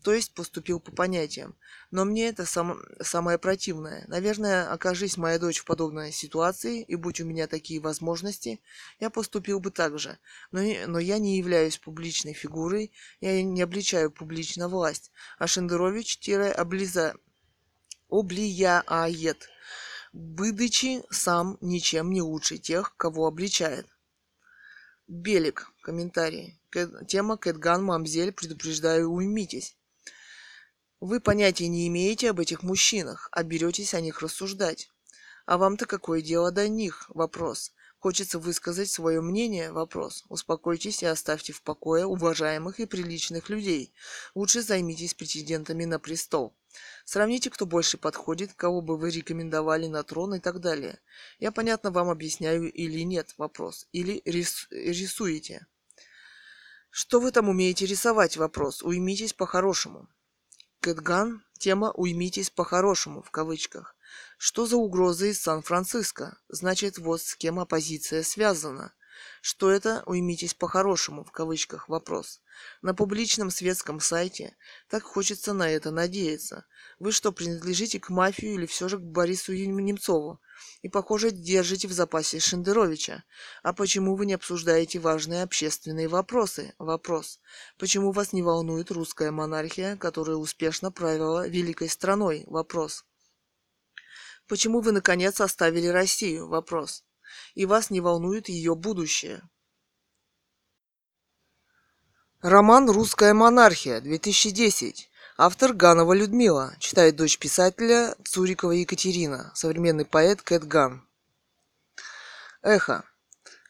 То 0.01 0.15
есть 0.15 0.33
поступил 0.33 0.79
по 0.79 0.91
понятиям. 0.91 1.53
Но 1.91 2.05
мне 2.05 2.27
это 2.27 2.43
сам, 2.47 2.79
самое 2.99 3.37
противное. 3.37 4.03
Наверное, 4.07 4.73
окажись 4.73 5.15
моя 5.15 5.37
дочь 5.37 5.59
в 5.59 5.65
подобной 5.65 6.11
ситуации, 6.11 6.81
и 6.81 6.95
будь 6.95 7.21
у 7.21 7.25
меня 7.25 7.45
такие 7.45 7.79
возможности, 7.79 8.59
я 8.99 9.11
поступил 9.11 9.59
бы 9.59 9.69
так 9.69 9.99
же. 9.99 10.17
Но, 10.51 10.61
но 10.87 10.97
я 10.97 11.19
не 11.19 11.37
являюсь 11.37 11.77
публичной 11.77 12.33
фигурой, 12.33 12.91
я 13.21 13.43
не 13.43 13.61
обличаю 13.61 14.09
публично 14.09 14.69
власть. 14.69 15.11
А 15.37 15.45
Шендерович-облиза 15.45 17.13
облияет 18.09 19.49
будучи 20.17 21.03
сам 21.11 21.59
ничем 21.61 22.11
не 22.11 22.23
лучше 22.23 22.57
тех, 22.57 22.95
кого 22.97 23.27
обличает. 23.27 23.87
Белик. 25.07 25.71
Комментарий. 25.81 26.59
Тема 27.07 27.37
Кэтган 27.37 27.83
Мамзель. 27.83 28.31
Предупреждаю, 28.31 29.11
уймитесь. 29.11 29.77
Вы 30.99 31.19
понятия 31.19 31.67
не 31.67 31.87
имеете 31.87 32.31
об 32.31 32.39
этих 32.39 32.63
мужчинах, 32.63 33.29
а 33.31 33.43
беретесь 33.43 33.93
о 33.93 34.01
них 34.01 34.21
рассуждать. 34.21 34.89
А 35.45 35.59
вам-то 35.59 35.85
какое 35.85 36.21
дело 36.21 36.51
до 36.51 36.67
них? 36.67 37.05
Вопрос. 37.09 37.71
Хочется 37.99 38.39
высказать 38.39 38.89
свое 38.89 39.21
мнение? 39.21 39.71
Вопрос. 39.71 40.25
Успокойтесь 40.29 41.03
и 41.03 41.05
оставьте 41.05 41.53
в 41.53 41.61
покое 41.61 42.05
уважаемых 42.05 42.79
и 42.79 42.87
приличных 42.87 43.49
людей. 43.49 43.93
Лучше 44.33 44.63
займитесь 44.63 45.13
претендентами 45.13 45.85
на 45.85 45.99
престол. 45.99 46.56
Сравните, 47.05 47.49
кто 47.49 47.65
больше 47.65 47.97
подходит, 47.97 48.53
кого 48.53 48.81
бы 48.81 48.97
вы 48.97 49.11
рекомендовали 49.11 49.87
на 49.87 50.03
трон 50.03 50.35
и 50.35 50.39
так 50.39 50.59
далее. 50.59 50.99
Я 51.39 51.51
понятно 51.51 51.91
вам 51.91 52.09
объясняю 52.09 52.71
или 52.71 53.01
нет 53.01 53.33
вопрос. 53.37 53.87
Или 53.91 54.21
рис, 54.25 54.67
рисуете. 54.71 55.67
Что 56.89 57.19
вы 57.19 57.31
там 57.31 57.49
умеете 57.49 57.85
рисовать? 57.85 58.37
Вопрос. 58.37 58.81
Уймитесь 58.83 59.33
по-хорошему. 59.33 60.09
Кэтган. 60.81 61.43
Тема 61.57 61.91
«Уймитесь 61.91 62.51
по-хорошему» 62.51 63.23
в 63.23 63.31
кавычках. 63.31 63.95
Что 64.37 64.67
за 64.67 64.77
угроза 64.77 65.25
из 65.25 65.41
Сан-Франциско? 65.41 66.37
Значит, 66.49 66.99
вот 66.99 67.21
с 67.21 67.35
кем 67.35 67.59
оппозиция 67.59 68.21
связана. 68.21 68.93
Что 69.41 69.71
это, 69.71 70.03
уймитесь 70.05 70.53
по-хорошему, 70.53 71.23
в 71.23 71.31
кавычках, 71.31 71.89
вопрос. 71.89 72.41
На 72.81 72.93
публичном 72.93 73.49
светском 73.51 73.99
сайте 73.99 74.55
так 74.89 75.03
хочется 75.03 75.53
на 75.53 75.69
это 75.69 75.91
надеяться. 75.91 76.65
Вы 76.99 77.11
что, 77.11 77.31
принадлежите 77.31 77.99
к 77.99 78.09
мафии 78.09 78.53
или 78.53 78.65
все 78.65 78.89
же 78.89 78.97
к 78.97 79.01
Борису 79.01 79.53
Немцову? 79.53 80.39
И, 80.81 80.89
похоже, 80.89 81.31
держите 81.31 81.87
в 81.87 81.91
запасе 81.91 82.39
Шендеровича. 82.39 83.23
А 83.63 83.73
почему 83.73 84.15
вы 84.15 84.25
не 84.25 84.33
обсуждаете 84.33 84.99
важные 84.99 85.43
общественные 85.43 86.07
вопросы? 86.07 86.73
Вопрос. 86.77 87.39
Почему 87.77 88.11
вас 88.11 88.33
не 88.33 88.41
волнует 88.41 88.91
русская 88.91 89.31
монархия, 89.31 89.95
которая 89.97 90.37
успешно 90.37 90.91
правила 90.91 91.47
великой 91.47 91.89
страной? 91.89 92.43
Вопрос. 92.47 93.05
Почему 94.47 94.81
вы, 94.81 94.91
наконец, 94.91 95.39
оставили 95.41 95.87
Россию? 95.87 96.47
Вопрос 96.47 97.03
и 97.57 97.65
вас 97.65 97.89
не 97.89 98.01
волнует 98.01 98.49
ее 98.49 98.75
будущее. 98.75 99.41
Роман 102.41 102.87
«Русская 102.87 103.33
монархия» 103.33 103.99
2010. 103.99 105.09
Автор 105.39 105.73
Ганова 105.73 106.13
Людмила, 106.13 106.75
читает 106.77 107.15
дочь 107.15 107.39
писателя 107.39 108.15
Цурикова 108.23 108.73
Екатерина, 108.73 109.51
современный 109.55 110.05
поэт 110.05 110.43
Кэт 110.43 110.65
Ган. 110.65 111.07
Эхо. 112.61 113.03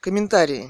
Комментарии. 0.01 0.69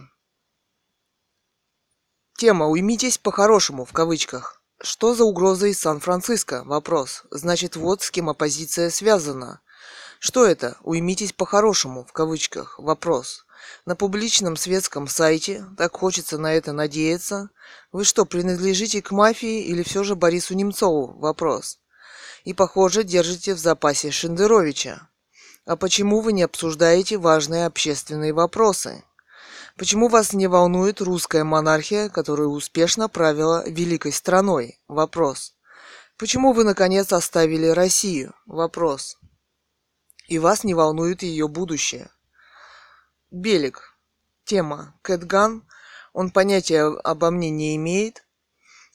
Тема 2.37 2.67
«Уймитесь 2.67 3.17
по-хорошему» 3.17 3.83
в 3.85 3.93
кавычках. 3.93 4.61
Что 4.79 5.15
за 5.15 5.23
угроза 5.23 5.65
из 5.65 5.79
Сан-Франциско? 5.79 6.63
Вопрос. 6.65 7.23
Значит, 7.31 7.77
вот 7.77 8.03
с 8.03 8.11
кем 8.11 8.29
оппозиция 8.29 8.91
связана. 8.91 9.59
Что 10.19 10.45
это? 10.45 10.77
Уймитесь 10.81 11.33
по-хорошему 11.33 12.05
в 12.05 12.11
кавычках. 12.11 12.79
Вопрос. 12.79 13.45
На 13.85 13.95
публичном 13.95 14.55
светском 14.55 15.07
сайте, 15.07 15.65
так 15.77 15.95
хочется 15.95 16.37
на 16.37 16.53
это 16.53 16.73
надеяться. 16.73 17.49
Вы 17.91 18.03
что, 18.03 18.25
принадлежите 18.25 19.01
к 19.01 19.11
мафии 19.11 19.63
или 19.63 19.83
все 19.83 20.03
же 20.03 20.15
Борису 20.15 20.55
Немцову? 20.55 21.13
Вопрос. 21.19 21.79
И, 22.43 22.53
похоже, 22.53 23.03
держите 23.03 23.53
в 23.53 23.59
запасе 23.59 24.11
Шендеровича. 24.11 25.09
А 25.65 25.75
почему 25.75 26.21
вы 26.21 26.33
не 26.33 26.43
обсуждаете 26.43 27.17
важные 27.17 27.65
общественные 27.65 28.33
вопросы? 28.33 29.03
Почему 29.75 30.07
вас 30.07 30.33
не 30.33 30.47
волнует 30.47 31.01
русская 31.01 31.43
монархия, 31.43 32.09
которая 32.09 32.47
успешно 32.47 33.09
правила 33.09 33.67
великой 33.67 34.11
страной? 34.11 34.79
Вопрос. 34.87 35.53
Почему 36.17 36.53
вы, 36.53 36.63
наконец, 36.63 37.13
оставили 37.13 37.67
Россию? 37.67 38.33
Вопрос. 38.47 39.17
И 40.27 40.39
вас 40.39 40.63
не 40.63 40.73
волнует 40.73 41.23
ее 41.23 41.47
будущее? 41.47 42.09
Белик. 43.31 43.97
Тема. 44.43 44.93
Кэтган. 45.01 45.67
Он 46.13 46.31
понятия 46.31 46.83
обо 46.83 47.31
мне 47.31 47.49
не 47.49 47.75
имеет. 47.77 48.25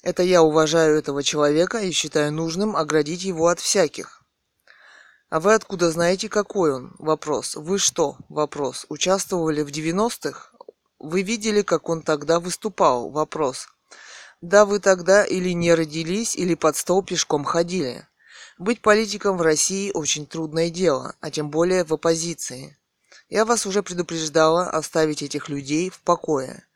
Это 0.03 0.23
я 0.23 0.43
уважаю 0.43 0.99
этого 0.99 1.23
человека 1.23 1.79
и 1.79 1.91
считаю 1.93 2.33
нужным 2.33 2.77
оградить 2.77 3.23
его 3.23 3.49
от 3.49 3.61
всяких. 3.61 4.23
А 5.31 5.41
вы 5.41 5.55
откуда 5.55 5.91
знаете, 5.91 6.29
какой 6.29 6.75
он? 6.75 6.95
Вопрос. 6.99 7.55
Вы 7.55 7.79
что? 7.79 8.19
Вопрос. 8.29 8.85
Участвовали 8.91 9.63
в 9.63 9.69
90-х? 9.69 10.51
Вы 10.99 11.23
видели, 11.23 11.63
как 11.63 11.89
он 11.89 12.03
тогда 12.03 12.41
выступал? 12.41 13.11
Вопрос. 13.11 13.69
Да, 14.43 14.67
вы 14.67 14.81
тогда 14.81 15.25
или 15.25 15.51
не 15.51 15.73
родились, 15.73 16.37
или 16.37 16.55
под 16.55 16.77
стол 16.77 17.03
пешком 17.03 17.45
ходили. 17.45 18.07
Быть 18.59 18.83
политиком 18.83 19.37
в 19.37 19.43
России 19.43 19.91
очень 19.93 20.27
трудное 20.27 20.71
дело, 20.71 21.17
а 21.21 21.31
тем 21.31 21.51
более 21.51 21.85
в 21.85 21.93
оппозиции. 21.93 22.77
Я 23.29 23.45
вас 23.45 23.67
уже 23.67 23.83
предупреждала 23.83 24.69
оставить 24.69 25.23
этих 25.23 25.49
людей 25.49 25.89
в 25.91 26.01
покое. 26.01 26.67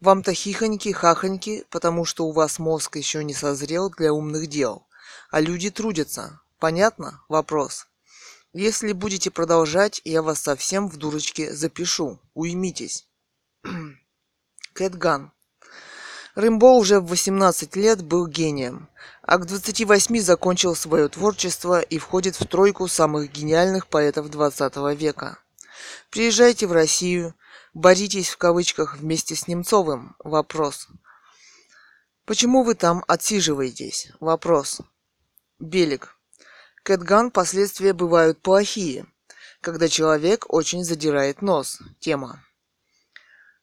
Вам-то 0.00 0.32
хихоньки-хахоньки, 0.32 1.64
потому 1.70 2.04
что 2.04 2.26
у 2.26 2.32
вас 2.32 2.58
мозг 2.58 2.96
еще 2.96 3.24
не 3.24 3.34
созрел 3.34 3.88
для 3.90 4.12
умных 4.12 4.48
дел. 4.48 4.86
А 5.30 5.40
люди 5.40 5.70
трудятся. 5.70 6.40
Понятно? 6.58 7.22
Вопрос. 7.28 7.86
Если 8.52 8.92
будете 8.92 9.30
продолжать, 9.30 10.02
я 10.04 10.20
вас 10.20 10.40
совсем 10.40 10.88
в 10.88 10.98
дурочке 10.98 11.54
запишу. 11.54 12.20
Уймитесь. 12.34 13.06
Кэтган. 14.74 15.32
Рымбо 16.34 16.78
уже 16.78 17.00
в 17.00 17.08
18 17.08 17.76
лет 17.76 18.02
был 18.02 18.26
гением, 18.26 18.88
а 19.20 19.36
к 19.36 19.46
28 19.46 20.18
закончил 20.20 20.74
свое 20.74 21.08
творчество 21.08 21.80
и 21.80 21.98
входит 21.98 22.36
в 22.36 22.46
тройку 22.46 22.88
самых 22.88 23.30
гениальных 23.30 23.86
поэтов 23.86 24.30
20 24.30 24.76
века. 24.98 25.38
Приезжайте 26.10 26.66
в 26.66 26.72
Россию, 26.72 27.34
боритесь 27.74 28.30
в 28.30 28.38
кавычках 28.38 28.96
вместе 28.96 29.34
с 29.34 29.46
Немцовым. 29.46 30.16
Вопрос. 30.20 30.88
Почему 32.24 32.62
вы 32.62 32.76
там 32.76 33.04
отсиживаетесь? 33.08 34.10
Вопрос. 34.18 34.80
Белик. 35.58 36.16
Кэтган 36.82 37.30
последствия 37.30 37.92
бывают 37.92 38.40
плохие, 38.40 39.06
когда 39.60 39.86
человек 39.86 40.46
очень 40.48 40.82
задирает 40.82 41.42
нос. 41.42 41.78
Тема. 42.00 42.42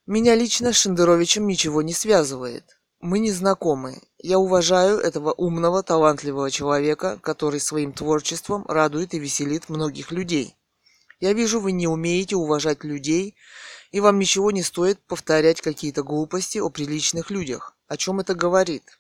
Меня 0.10 0.34
лично 0.34 0.74
с 0.74 0.78
Шендеровичем 0.78 1.46
ничего 1.46 1.84
не 1.84 1.94
связывает. 1.94 2.80
Мы 3.00 3.20
не 3.20 3.32
знакомы. 3.32 4.02
Я 4.18 4.40
уважаю 4.40 4.98
этого 4.98 5.34
умного, 5.34 5.84
талантливого 5.84 6.50
человека, 6.50 7.20
который 7.22 7.60
своим 7.60 7.94
творчеством 7.94 8.66
радует 8.68 9.14
и 9.14 9.20
веселит 9.20 9.70
многих 9.70 10.12
людей. 10.12 10.56
Я 11.20 11.34
вижу, 11.34 11.60
вы 11.60 11.74
не 11.74 11.88
умеете 11.88 12.38
уважать 12.38 12.84
людей, 12.84 13.36
и 13.92 14.00
вам 14.00 14.18
ничего 14.18 14.50
не 14.50 14.64
стоит 14.64 15.00
повторять 15.06 15.62
какие-то 15.62 16.02
глупости 16.02 16.58
о 16.58 16.72
приличных 16.72 17.30
людях. 17.30 17.78
О 17.88 17.96
чем 17.96 18.20
это 18.20 18.34
говорит? 18.34 19.00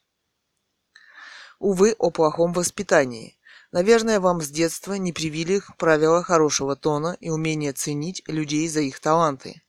Увы, 1.57 1.95
о 1.97 2.12
плохом 2.12 2.53
воспитании. 2.53 3.36
Наверное, 3.72 4.20
вам 4.20 4.41
с 4.41 4.49
детства 4.49 4.93
не 4.93 5.12
привили 5.12 5.64
правила 5.80 6.22
хорошего 6.22 6.76
тона 6.76 7.18
и 7.20 7.32
умения 7.32 7.74
ценить 7.74 8.22
людей 8.28 8.68
за 8.68 8.82
их 8.82 8.99
таланты. 8.99 9.64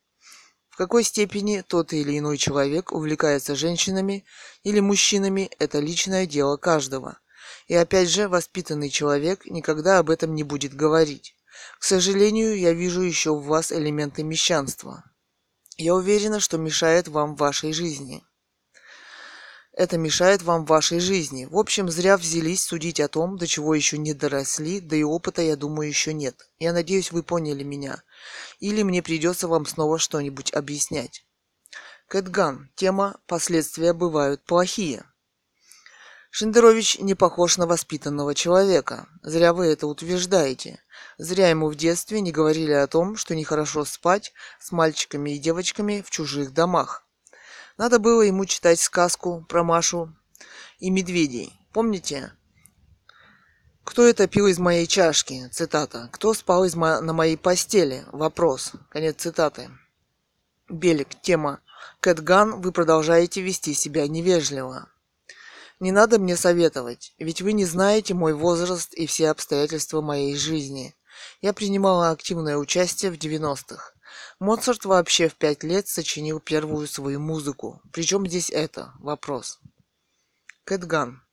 В 0.71 0.77
какой 0.77 1.03
степени 1.03 1.63
тот 1.67 1.91
или 1.91 2.17
иной 2.17 2.37
человек 2.37 2.93
увлекается 2.93 3.55
женщинами 3.55 4.23
или 4.63 4.79
мужчинами– 4.79 5.51
это 5.59 5.79
личное 5.79 6.25
дело 6.25 6.55
каждого. 6.55 7.19
И 7.67 7.75
опять 7.75 8.09
же, 8.09 8.29
воспитанный 8.29 8.89
человек 8.89 9.45
никогда 9.45 9.99
об 9.99 10.09
этом 10.09 10.33
не 10.33 10.43
будет 10.43 10.73
говорить. 10.73 11.35
К 11.77 11.83
сожалению, 11.83 12.57
я 12.57 12.71
вижу 12.71 13.01
еще 13.01 13.35
в 13.35 13.43
вас 13.43 13.73
элементы 13.73 14.23
мещанства. 14.23 15.03
Я 15.75 15.93
уверена, 15.93 16.39
что 16.39 16.57
мешает 16.57 17.09
вам 17.09 17.35
в 17.35 17.39
вашей 17.39 17.73
жизни. 17.73 18.23
Это 19.73 19.97
мешает 19.97 20.41
вам 20.41 20.65
в 20.65 20.69
вашей 20.69 21.01
жизни. 21.01 21.45
В 21.45 21.57
общем, 21.57 21.89
зря 21.89 22.15
взялись 22.17 22.63
судить 22.63 23.01
о 23.01 23.09
том, 23.09 23.37
до 23.37 23.45
чего 23.45 23.75
еще 23.75 23.97
не 23.97 24.13
доросли, 24.13 24.79
да 24.79 24.95
и 24.95 25.03
опыта, 25.03 25.41
я 25.41 25.57
думаю, 25.57 25.89
еще 25.89 26.13
нет. 26.13 26.35
Я 26.59 26.71
надеюсь, 26.71 27.11
вы 27.11 27.23
поняли 27.23 27.63
меня. 27.63 28.03
Или 28.59 28.83
мне 28.83 29.01
придется 29.01 29.47
вам 29.47 29.65
снова 29.65 29.97
что-нибудь 29.97 30.53
объяснять. 30.53 31.25
Кэтган. 32.07 32.69
Тема 32.75 33.19
«Последствия 33.25 33.93
бывают 33.93 34.43
плохие». 34.43 35.05
Шендерович 36.33 36.97
не 36.99 37.13
похож 37.13 37.57
на 37.57 37.67
воспитанного 37.67 38.33
человека. 38.33 39.07
Зря 39.21 39.53
вы 39.53 39.67
это 39.67 39.85
утверждаете. 39.85 40.81
Зря 41.17 41.49
ему 41.49 41.69
в 41.69 41.75
детстве 41.75 42.21
не 42.21 42.31
говорили 42.31 42.71
о 42.71 42.87
том, 42.87 43.17
что 43.17 43.35
нехорошо 43.35 43.83
спать 43.83 44.33
с 44.57 44.71
мальчиками 44.71 45.31
и 45.31 45.39
девочками 45.39 46.01
в 46.05 46.09
чужих 46.09 46.53
домах. 46.53 47.05
Надо 47.77 47.99
было 47.99 48.21
ему 48.21 48.45
читать 48.45 48.79
сказку 48.79 49.45
про 49.49 49.63
Машу 49.63 50.15
и 50.79 50.89
медведей. 50.89 51.53
Помните? 51.73 52.31
Кто 53.83 54.05
это 54.05 54.27
пил 54.27 54.47
из 54.47 54.59
моей 54.59 54.85
чашки? 54.87 55.47
Цитата. 55.51 56.09
Кто 56.11 56.33
спал 56.33 56.65
из 56.65 56.75
мо- 56.75 57.01
на 57.01 57.13
моей 57.13 57.37
постели? 57.37 58.05
Вопрос. 58.11 58.73
Конец 58.89 59.17
цитаты. 59.17 59.69
Белик. 60.69 61.09
Тема. 61.21 61.59
Кэтган, 61.99 62.61
вы 62.61 62.71
продолжаете 62.71 63.41
вести 63.41 63.73
себя 63.73 64.07
невежливо. 64.07 64.87
Не 65.79 65.91
надо 65.91 66.19
мне 66.19 66.37
советовать, 66.37 67.13
ведь 67.17 67.41
вы 67.41 67.53
не 67.53 67.65
знаете 67.65 68.13
мой 68.13 68.33
возраст 68.33 68.93
и 68.93 69.07
все 69.07 69.29
обстоятельства 69.29 70.01
моей 70.01 70.35
жизни. 70.35 70.95
Я 71.41 71.53
принимала 71.53 72.11
активное 72.11 72.57
участие 72.57 73.11
в 73.11 73.15
90-х. 73.15 73.93
Моцарт 74.39 74.85
вообще 74.85 75.27
в 75.27 75.35
пять 75.35 75.63
лет 75.63 75.87
сочинил 75.87 76.39
первую 76.39 76.87
свою 76.87 77.19
музыку. 77.19 77.81
Причем 77.91 78.27
здесь 78.27 78.51
это? 78.51 78.93
Вопрос. 78.99 79.59
Кэтган. 80.65 81.23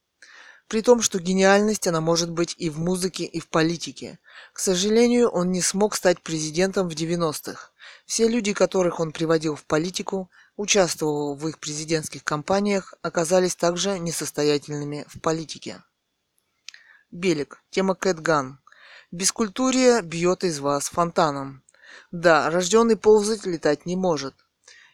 При 0.69 0.83
том, 0.83 1.01
что 1.01 1.19
гениальность 1.19 1.87
она 1.87 2.03
может 2.03 2.31
быть 2.31 2.55
и 2.59 2.69
в 2.69 2.79
музыке, 2.79 3.25
и 3.25 3.41
в 3.41 3.49
политике. 3.49 4.19
К 4.53 4.59
сожалению, 4.59 5.31
он 5.31 5.51
не 5.51 5.63
смог 5.63 5.95
стать 5.95 6.21
президентом 6.21 6.91
в 6.91 6.93
90-х. 6.93 7.71
Все 8.05 8.29
люди, 8.29 8.53
которых 8.53 9.01
он 9.01 9.13
приводил 9.13 9.57
в 9.57 9.65
политику, 9.65 10.31
участвовал 10.57 11.35
в 11.35 11.49
их 11.49 11.59
президентских 11.59 12.23
кампаниях, 12.23 12.93
оказались 13.01 13.57
также 13.57 13.99
несостоятельными 13.99 15.07
в 15.09 15.21
политике. 15.21 15.83
Белик. 17.11 17.63
Тема 17.71 17.95
Кэтган. 17.95 18.61
Бескультурие 19.11 20.03
бьет 20.03 20.45
из 20.45 20.59
вас 20.59 20.91
фонтаном. 20.91 21.63
Да, 22.11 22.51
рожденный 22.51 22.97
ползать 22.97 23.47
летать 23.47 23.87
не 23.87 23.97
может. 23.97 24.35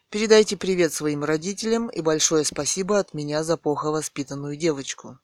Передайте 0.08 0.56
привет 0.56 0.92
своим 0.92 1.24
родителям 1.24 1.88
и 1.88 2.00
большое 2.00 2.44
спасибо 2.44 3.00
от 3.00 3.12
меня 3.12 3.42
за 3.42 3.56
плохо 3.56 3.90
воспитанную 3.90 4.56
девочку. 4.56 5.18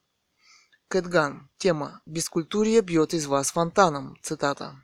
Кэтган. 0.91 1.49
Тема. 1.57 2.01
Бескультурие 2.05 2.81
бьет 2.81 3.13
из 3.13 3.25
вас 3.25 3.51
фонтаном. 3.51 4.17
Цитата. 4.21 4.75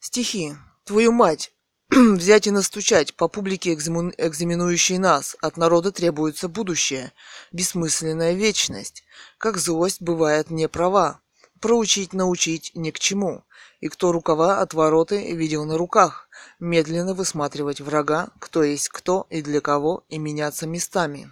Стихи. 0.00 0.54
Твою 0.84 1.12
мать, 1.12 1.52
взять 1.90 2.46
и 2.46 2.50
настучать 2.50 3.14
по 3.14 3.28
публике, 3.28 3.74
экзаменующей 3.74 4.96
нас. 4.96 5.36
От 5.42 5.58
народа 5.58 5.92
требуется 5.92 6.48
будущее, 6.48 7.12
бессмысленная 7.52 8.32
вечность. 8.32 9.04
Как 9.36 9.58
злость 9.58 10.00
бывает 10.00 10.48
не 10.48 10.68
права. 10.68 11.20
Проучить, 11.60 12.14
научить 12.14 12.72
ни 12.74 12.92
к 12.92 12.98
чему. 12.98 13.44
И 13.80 13.88
кто 13.88 14.10
рукава 14.10 14.62
от 14.62 14.72
вороты 14.72 15.34
видел 15.34 15.66
на 15.66 15.76
руках. 15.76 16.30
Медленно 16.58 17.12
высматривать 17.12 17.82
врага, 17.82 18.30
кто 18.38 18.62
есть 18.62 18.88
кто 18.88 19.26
и 19.28 19.42
для 19.42 19.60
кого, 19.60 20.06
и 20.08 20.16
меняться 20.16 20.66
местами. 20.66 21.30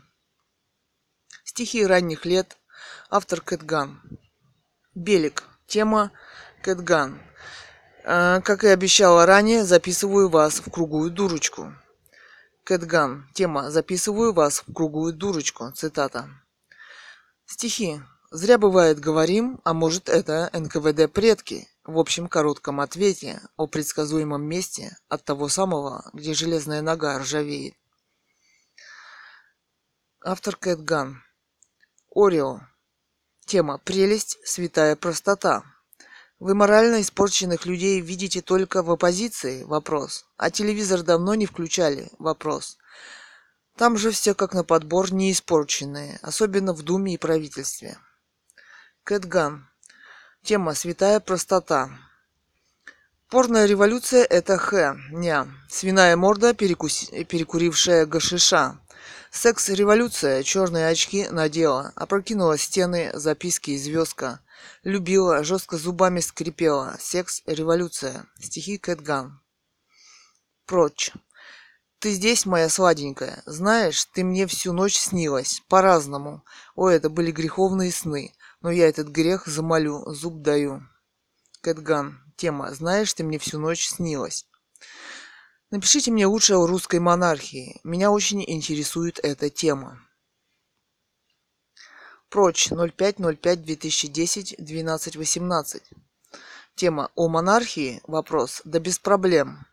Стихи 1.61 1.85
ранних 1.85 2.25
лет 2.25 2.57
Автор 3.11 3.43
Кэтган. 3.43 4.01
Белик. 4.95 5.45
Тема 5.67 6.11
Кэтган. 6.63 7.21
А, 8.03 8.41
как 8.41 8.65
и 8.65 8.69
обещала 8.69 9.27
ранее, 9.27 9.67
записываю 9.67 10.31
вас 10.31 10.61
в 10.61 10.71
круглую 10.71 11.11
дурочку. 11.11 11.75
Кэтган. 12.65 13.29
Тема 13.35 13.71
«Записываю 13.71 14.33
вас 14.33 14.61
в 14.61 14.73
круглую 14.73 15.13
дурочку». 15.13 15.71
Цитата. 15.73 16.31
Стихи. 17.45 18.01
Зря 18.31 18.57
бывает 18.57 18.99
говорим, 18.99 19.61
а 19.63 19.75
может 19.75 20.09
это 20.09 20.49
НКВД 20.55 21.13
предки, 21.13 21.69
в 21.85 21.99
общем 21.99 22.29
коротком 22.29 22.81
ответе 22.81 23.43
о 23.59 23.67
предсказуемом 23.67 24.43
месте 24.43 24.97
от 25.11 25.25
того 25.25 25.51
самого, 25.51 26.09
где 26.15 26.33
железная 26.33 26.81
нога 26.81 27.19
ржавеет. 27.19 27.75
Автор 30.25 30.57
Кэтган. 30.57 31.23
Орео. 32.13 32.61
Тема 33.47 33.79
«Прелесть, 33.79 34.39
святая 34.45 34.97
простота». 34.97 35.63
Вы 36.41 36.55
морально 36.55 37.03
испорченных 37.03 37.67
людей 37.67 38.01
видите 38.01 38.41
только 38.41 38.83
в 38.83 38.91
оппозиции? 38.91 39.63
Вопрос. 39.63 40.25
А 40.37 40.51
телевизор 40.51 41.03
давно 41.03 41.35
не 41.35 41.47
включали? 41.47 42.11
Вопрос. 42.19 42.79
Там 43.77 43.97
же 43.97 44.11
все 44.11 44.35
как 44.35 44.55
на 44.55 44.65
подбор 44.65 45.13
не 45.13 45.31
испорченные, 45.31 46.19
особенно 46.23 46.73
в 46.73 46.83
Думе 46.83 47.15
и 47.15 47.19
правительстве. 47.19 47.97
Кэтган. 49.05 49.69
Тема 50.43 50.75
«Святая 50.75 51.21
простота». 51.21 51.91
Порная 53.29 53.67
революция– 53.67 54.25
это 54.31 54.59
х, 54.59 54.97
ня. 55.13 55.47
Свиная 55.69 56.17
морда, 56.17 56.55
перекуси... 56.55 57.23
перекурившая 57.23 58.05
гашиша. 58.07 58.81
Секс-революция, 59.31 60.43
черные 60.43 60.89
очки 60.89 61.29
надела, 61.29 61.93
опрокинула 61.95 62.59
стены, 62.59 63.13
записки 63.15 63.71
и 63.71 63.79
звездка. 63.79 64.41
Любила, 64.83 65.45
жестко 65.45 65.77
зубами 65.77 66.19
скрипела. 66.19 66.97
Секс-революция. 66.99 68.27
Стихи 68.41 68.77
Кэтган. 68.77 69.41
Прочь. 70.67 71.13
Ты 72.01 72.13
здесь, 72.13 72.45
моя 72.45 72.69
сладенькая. 72.69 73.43
Знаешь, 73.47 74.05
ты 74.07 74.25
мне 74.25 74.49
всю 74.49 74.73
ночь 74.73 74.97
снилась. 74.97 75.63
По-разному. 75.69 76.45
Ой, 76.75 76.97
это 76.97 77.09
были 77.09 77.31
греховные 77.31 77.93
сны. 77.93 78.35
Но 78.61 78.71
я 78.71 78.89
этот 78.89 79.09
грех 79.09 79.47
замолю, 79.47 80.05
зуб 80.09 80.43
даю. 80.43 80.83
Кэтган. 81.61 82.19
Тема. 82.37 82.75
Знаешь, 82.75 83.13
ты 83.15 83.23
мне 83.23 83.39
всю 83.39 83.61
ночь 83.61 83.87
снилась. 83.87 84.47
Напишите 85.71 86.11
мне 86.11 86.27
лучше 86.27 86.57
о 86.57 86.67
русской 86.67 86.99
монархии. 86.99 87.81
Меня 87.85 88.11
очень 88.11 88.43
интересует 88.45 89.21
эта 89.23 89.51
тема. 89.51 90.01
Прочь 92.29 92.73
05.05.2010 92.73 94.57
12.18. 94.59 95.83
Тема 96.75 97.11
о 97.15 97.29
монархии. 97.29 98.01
Вопрос. 98.09 98.63
Да 98.65 98.81
без 98.81 98.99
проблем. 98.99 99.65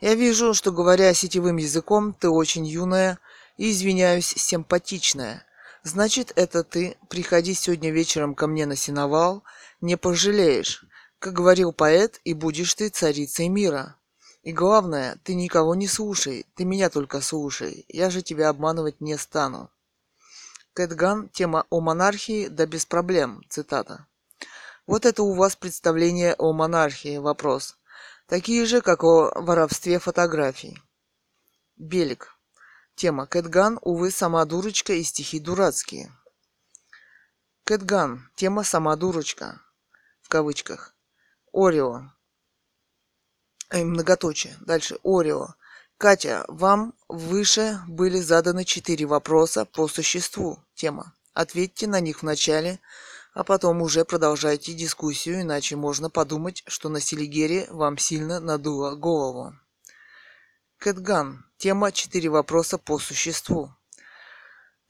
Я 0.00 0.14
вижу, 0.14 0.52
что 0.52 0.70
говоря 0.70 1.14
сетевым 1.14 1.56
языком, 1.56 2.12
ты 2.12 2.28
очень 2.28 2.66
юная 2.66 3.18
и, 3.56 3.70
извиняюсь, 3.70 4.26
симпатичная. 4.26 5.46
Значит, 5.82 6.30
это 6.36 6.62
ты 6.62 6.98
приходи 7.08 7.54
сегодня 7.54 7.90
вечером 7.90 8.34
ко 8.34 8.46
мне 8.46 8.66
на 8.66 8.76
сеновал, 8.76 9.44
не 9.80 9.96
пожалеешь. 9.96 10.84
Как 11.18 11.32
говорил 11.32 11.72
поэт, 11.72 12.20
и 12.24 12.34
будешь 12.34 12.74
ты 12.74 12.90
царицей 12.90 13.48
мира. 13.48 13.97
И 14.42 14.52
главное, 14.52 15.18
ты 15.24 15.34
никого 15.34 15.74
не 15.74 15.88
слушай, 15.88 16.46
ты 16.54 16.64
меня 16.64 16.90
только 16.90 17.20
слушай, 17.20 17.84
я 17.88 18.08
же 18.08 18.22
тебя 18.22 18.48
обманывать 18.48 19.00
не 19.00 19.18
стану. 19.18 19.70
Кэтган, 20.74 21.28
тема 21.30 21.66
о 21.70 21.80
монархии, 21.80 22.46
да 22.46 22.66
без 22.66 22.86
проблем, 22.86 23.42
цитата. 23.48 24.06
Вот 24.86 25.06
это 25.06 25.22
у 25.22 25.34
вас 25.34 25.56
представление 25.56 26.34
о 26.38 26.52
монархии, 26.52 27.18
вопрос. 27.18 27.76
Такие 28.26 28.64
же, 28.64 28.80
как 28.80 29.02
о 29.02 29.32
воровстве 29.34 29.98
фотографий. 29.98 30.80
Белик. 31.76 32.34
Тема 32.94 33.26
Кэтган, 33.26 33.78
увы, 33.82 34.10
сама 34.10 34.44
дурочка 34.44 34.92
и 34.92 35.02
стихи 35.02 35.40
дурацкие. 35.40 36.12
Кэтган. 37.64 38.30
Тема 38.34 38.64
сама 38.64 38.96
дурочка. 38.96 39.60
В 40.22 40.28
кавычках. 40.28 40.94
Орео 41.52 42.10
э, 43.70 43.84
многоточие. 43.84 44.56
Дальше. 44.60 44.98
Орео. 45.02 45.54
Катя, 45.98 46.44
вам 46.48 46.94
выше 47.08 47.80
были 47.88 48.20
заданы 48.20 48.64
четыре 48.64 49.06
вопроса 49.06 49.64
по 49.64 49.88
существу. 49.88 50.58
Тема. 50.74 51.14
Ответьте 51.34 51.86
на 51.86 52.00
них 52.00 52.22
вначале, 52.22 52.80
а 53.34 53.44
потом 53.44 53.82
уже 53.82 54.04
продолжайте 54.04 54.74
дискуссию, 54.74 55.42
иначе 55.42 55.76
можно 55.76 56.08
подумать, 56.08 56.62
что 56.66 56.88
на 56.88 57.00
Селигере 57.00 57.66
вам 57.70 57.98
сильно 57.98 58.40
надуло 58.40 58.94
голову. 58.94 59.54
Кэтган. 60.78 61.44
Тема 61.56 61.90
«Четыре 61.90 62.28
вопроса 62.28 62.78
по 62.78 63.00
существу». 63.00 63.74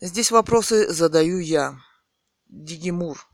Здесь 0.01 0.31
вопросы 0.31 0.93
задаю 0.93 1.39
я. 1.39 1.81
Дигимур. 2.47 3.27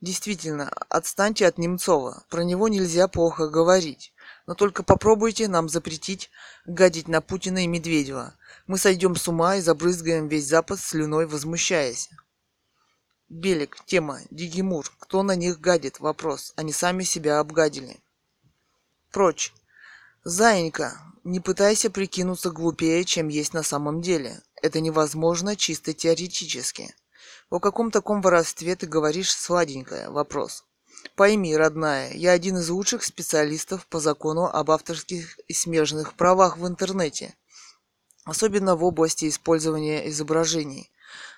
Действительно, 0.00 0.70
отстаньте 0.88 1.46
от 1.46 1.58
Немцова. 1.58 2.24
Про 2.30 2.42
него 2.42 2.68
нельзя 2.68 3.06
плохо 3.06 3.48
говорить. 3.48 4.13
Но 4.46 4.54
только 4.54 4.82
попробуйте 4.82 5.48
нам 5.48 5.68
запретить 5.68 6.30
гадить 6.66 7.08
на 7.08 7.20
Путина 7.20 7.64
и 7.64 7.66
Медведева. 7.66 8.34
Мы 8.66 8.78
сойдем 8.78 9.16
с 9.16 9.26
ума 9.26 9.56
и 9.56 9.60
забрызгаем 9.60 10.28
весь 10.28 10.46
Запад 10.46 10.80
слюной, 10.80 11.26
возмущаясь. 11.26 12.10
Белик. 13.28 13.78
Тема. 13.86 14.20
Дигимур. 14.30 14.90
Кто 14.98 15.22
на 15.22 15.34
них 15.34 15.60
гадит? 15.60 15.98
Вопрос. 15.98 16.52
Они 16.56 16.72
сами 16.72 17.04
себя 17.04 17.40
обгадили. 17.40 18.00
Прочь. 19.10 19.52
Заинька, 20.24 21.00
не 21.24 21.40
пытайся 21.40 21.90
прикинуться 21.90 22.50
глупее, 22.50 23.04
чем 23.04 23.28
есть 23.28 23.54
на 23.54 23.62
самом 23.62 24.02
деле. 24.02 24.42
Это 24.62 24.80
невозможно 24.80 25.56
чисто 25.56 25.92
теоретически. 25.92 26.94
О 27.50 27.60
каком 27.60 27.90
таком 27.90 28.20
воровстве 28.20 28.76
ты 28.76 28.86
говоришь, 28.86 29.32
сладенькая? 29.32 30.10
Вопрос. 30.10 30.63
Пойми, 31.16 31.56
родная, 31.56 32.12
я 32.12 32.32
один 32.32 32.58
из 32.58 32.68
лучших 32.70 33.04
специалистов 33.04 33.86
по 33.86 34.00
закону 34.00 34.46
об 34.46 34.70
авторских 34.70 35.38
и 35.46 35.52
смежных 35.52 36.14
правах 36.14 36.58
в 36.58 36.66
интернете, 36.66 37.34
особенно 38.24 38.74
в 38.74 38.84
области 38.84 39.28
использования 39.28 40.08
изображений. 40.08 40.90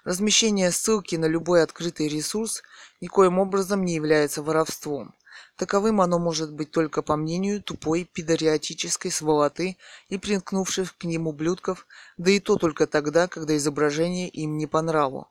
Размещение 0.05 0.71
ссылки 0.71 1.17
на 1.17 1.27
любой 1.27 1.63
открытый 1.63 2.09
ресурс 2.09 2.63
никоим 3.01 3.39
образом 3.39 3.85
не 3.85 3.95
является 3.95 4.43
воровством. 4.43 5.15
Таковым 5.57 6.01
оно 6.01 6.19
может 6.19 6.53
быть 6.53 6.71
только 6.71 7.03
по 7.03 7.17
мнению 7.17 7.63
тупой 7.63 8.05
педориатической 8.05 9.11
сволоты 9.11 9.77
и 10.09 10.19
примкнувших 10.19 10.97
к 10.97 11.05
ним 11.05 11.27
ублюдков, 11.27 11.87
да 12.17 12.31
и 12.31 12.41
то 12.41 12.57
только 12.57 12.87
тогда, 12.87 13.27
когда 13.27 13.57
изображение 13.57 14.29
им 14.29 14.57
не 14.57 14.67
по 14.67 14.83
нраву. 14.83 15.29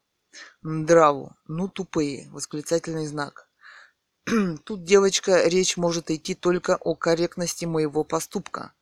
Драву. 0.62 1.32
Ну, 1.48 1.68
тупые. 1.68 2.30
Восклицательный 2.32 3.08
знак. 3.08 3.48
Тут, 4.63 4.84
девочка, 4.84 5.47
речь 5.47 5.78
может 5.78 6.09
идти 6.09 6.34
только 6.34 6.78
о 6.78 6.95
корректности 6.95 7.65
моего 7.65 8.03
поступка. 8.03 8.73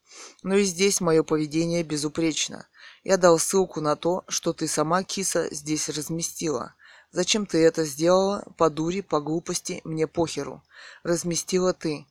Но 0.41 0.55
и 0.55 0.63
здесь 0.63 1.01
мое 1.01 1.23
поведение 1.23 1.83
безупречно. 1.83 2.67
Я 3.03 3.17
дал 3.17 3.37
ссылку 3.37 3.81
на 3.81 3.97
то, 3.97 4.23
что 4.29 4.53
ты 4.53 4.69
сама, 4.69 5.03
киса, 5.03 5.53
здесь 5.53 5.89
разместила. 5.89 6.75
Зачем 7.11 7.45
ты 7.45 7.57
это 7.57 7.83
сделала? 7.83 8.45
По 8.57 8.69
дуре, 8.69 9.03
по 9.03 9.19
глупости, 9.19 9.81
мне 9.83 10.07
похеру. 10.07 10.63
Разместила 11.03 11.73
ты. 11.73 12.05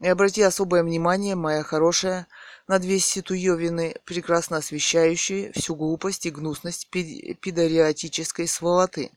И 0.00 0.08
обрати 0.08 0.40
особое 0.40 0.82
внимание, 0.82 1.34
моя 1.34 1.62
хорошая, 1.62 2.26
на 2.66 2.78
две 2.78 2.98
ситуевины, 2.98 3.96
прекрасно 4.06 4.56
освещающие 4.56 5.52
всю 5.52 5.74
глупость 5.76 6.24
и 6.24 6.30
гнусность 6.30 6.88
пидориатической 6.88 8.48
сволоты. 8.48 9.12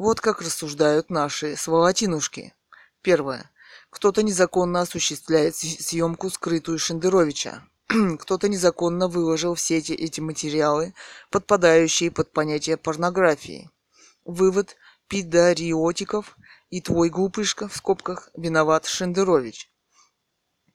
Вот 0.00 0.18
как 0.22 0.40
рассуждают 0.40 1.10
наши 1.10 1.56
сволотинушки. 1.56 2.54
Первое. 3.02 3.50
Кто-то 3.90 4.22
незаконно 4.22 4.80
осуществляет 4.80 5.54
съемку 5.56 6.30
скрытую 6.30 6.78
Шендеровича. 6.78 7.64
Кто-то 8.18 8.48
незаконно 8.48 9.08
выложил 9.08 9.56
все 9.56 9.76
эти, 9.76 9.92
эти 9.92 10.22
материалы, 10.22 10.94
подпадающие 11.30 12.10
под 12.10 12.32
понятие 12.32 12.78
порнографии. 12.78 13.68
Вывод 14.24 14.78
пидариотиков 15.06 16.38
и 16.70 16.80
твой 16.80 17.10
глупышка 17.10 17.68
в 17.68 17.76
скобках 17.76 18.30
виноват 18.34 18.86
Шендерович. 18.86 19.70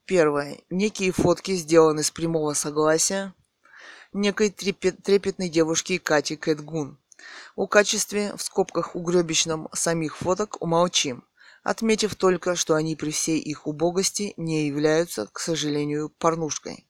Первое. 0.06 0.60
Некие 0.70 1.12
фотки 1.12 1.56
сделаны 1.56 2.04
с 2.04 2.12
прямого 2.12 2.54
согласия 2.54 3.34
некой 4.14 4.52
трепет, 4.52 5.02
трепетной 5.02 5.50
девушки 5.50 5.98
Кати 5.98 6.36
Кэтгун. 6.36 7.00
О 7.56 7.68
качестве, 7.68 8.36
в 8.36 8.42
скобках 8.42 8.96
угребищном, 8.96 9.70
самих 9.74 10.18
фоток 10.18 10.62
умолчим, 10.62 11.24
отметив 11.64 12.16
только, 12.16 12.56
что 12.56 12.76
они 12.76 12.96
при 12.96 13.12
всей 13.12 13.40
их 13.40 13.68
убогости 13.68 14.34
не 14.38 14.68
являются, 14.68 15.28
к 15.32 15.40
сожалению, 15.40 16.10
порнушкой. 16.10 16.88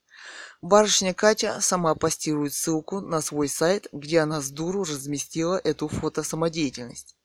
Барышня 0.61 1.13
Катя 1.13 1.61
сама 1.61 1.93
постирует 1.95 2.53
ссылку 2.53 2.99
на 2.99 3.21
свой 3.21 3.47
сайт, 3.47 3.87
где 3.91 4.19
она 4.19 4.41
с 4.41 4.49
дуру 4.49 4.83
разместила 4.83 5.61
эту 5.63 5.87
фотосамодеятельность. 5.87 7.15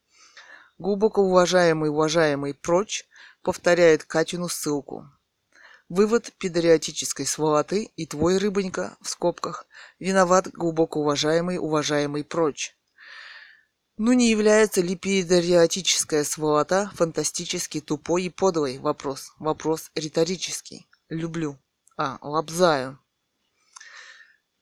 Глубоко 0.79 1.23
уважаемый, 1.23 1.91
уважаемый 1.91 2.55
прочь 2.55 3.07
повторяет 3.43 4.05
Катину 4.05 4.49
ссылку. 4.49 5.09
Вывод 5.89 6.33
педериатической 6.39 7.27
сволоты 7.27 7.91
и 7.97 8.07
твой, 8.07 8.39
рыбонька, 8.39 8.97
в 9.01 9.09
скобках, 9.09 9.67
виноват 9.99 10.49
глубоко 10.53 11.01
уважаемый, 11.01 11.59
уважаемый 11.59 12.23
прочь. 12.25 12.77
Ну 14.03 14.15
не 14.15 14.31
является 14.31 14.81
ли 14.81 14.97
педериатическая 14.97 16.25
сволота 16.25 16.91
фантастически 16.95 17.83
тупой 17.83 18.23
и 18.23 18.31
подлой? 18.31 18.79
Вопрос. 18.79 19.35
Вопрос 19.39 19.91
риторический. 19.95 20.89
Люблю. 21.11 21.59
А, 21.99 22.17
лобзаю. 22.23 22.99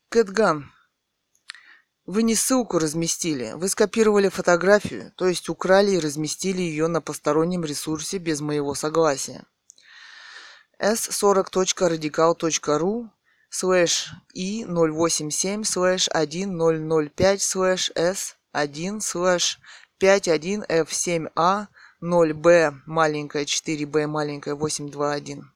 Кэтган. 0.08 0.72
Вы 2.04 2.24
не 2.24 2.34
ссылку 2.34 2.80
разместили, 2.80 3.52
вы 3.54 3.68
скопировали 3.68 4.28
фотографию, 4.28 5.12
то 5.14 5.28
есть 5.28 5.48
украли 5.48 5.92
и 5.92 6.00
разместили 6.00 6.62
ее 6.62 6.88
на 6.88 7.00
постороннем 7.00 7.64
ресурсе 7.64 8.18
без 8.18 8.40
моего 8.40 8.74
согласия 8.74 9.44
s40.radikal.ru 10.80 13.08
слэш 13.50 14.10
и 14.34 14.64
087 14.64 15.62
слэш 15.62 16.08
1005 16.08 17.42
слэш 17.42 17.92
s 17.94 18.37
1 18.60 19.00
слэш 19.00 19.58
51 19.98 20.64
f7a 20.64 21.68
0b 22.02 22.74
маленькая 22.86 23.44
4b 23.44 24.06
маленькая 24.06 24.54
821 24.54 25.50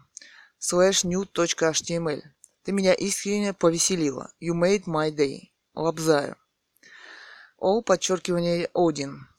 slash 0.59 1.05
nude.html 1.05 2.22
Ты 2.68 2.74
меня 2.74 2.93
искренне 2.93 3.53
повеселила. 3.53 4.30
You 4.41 4.53
made 4.53 4.88
my 4.88 5.09
day. 5.09 5.51
Лобзаю. 5.74 6.36
Ол, 7.57 7.82
подчеркивание, 7.82 8.70
Один. 8.74 9.30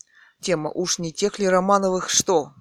Тема 0.41 0.71
«Уж 0.71 0.99
не 0.99 1.13
тех 1.13 1.39
ли 1.39 1.47
Романовых 1.47 2.09
что?» 2.09 2.55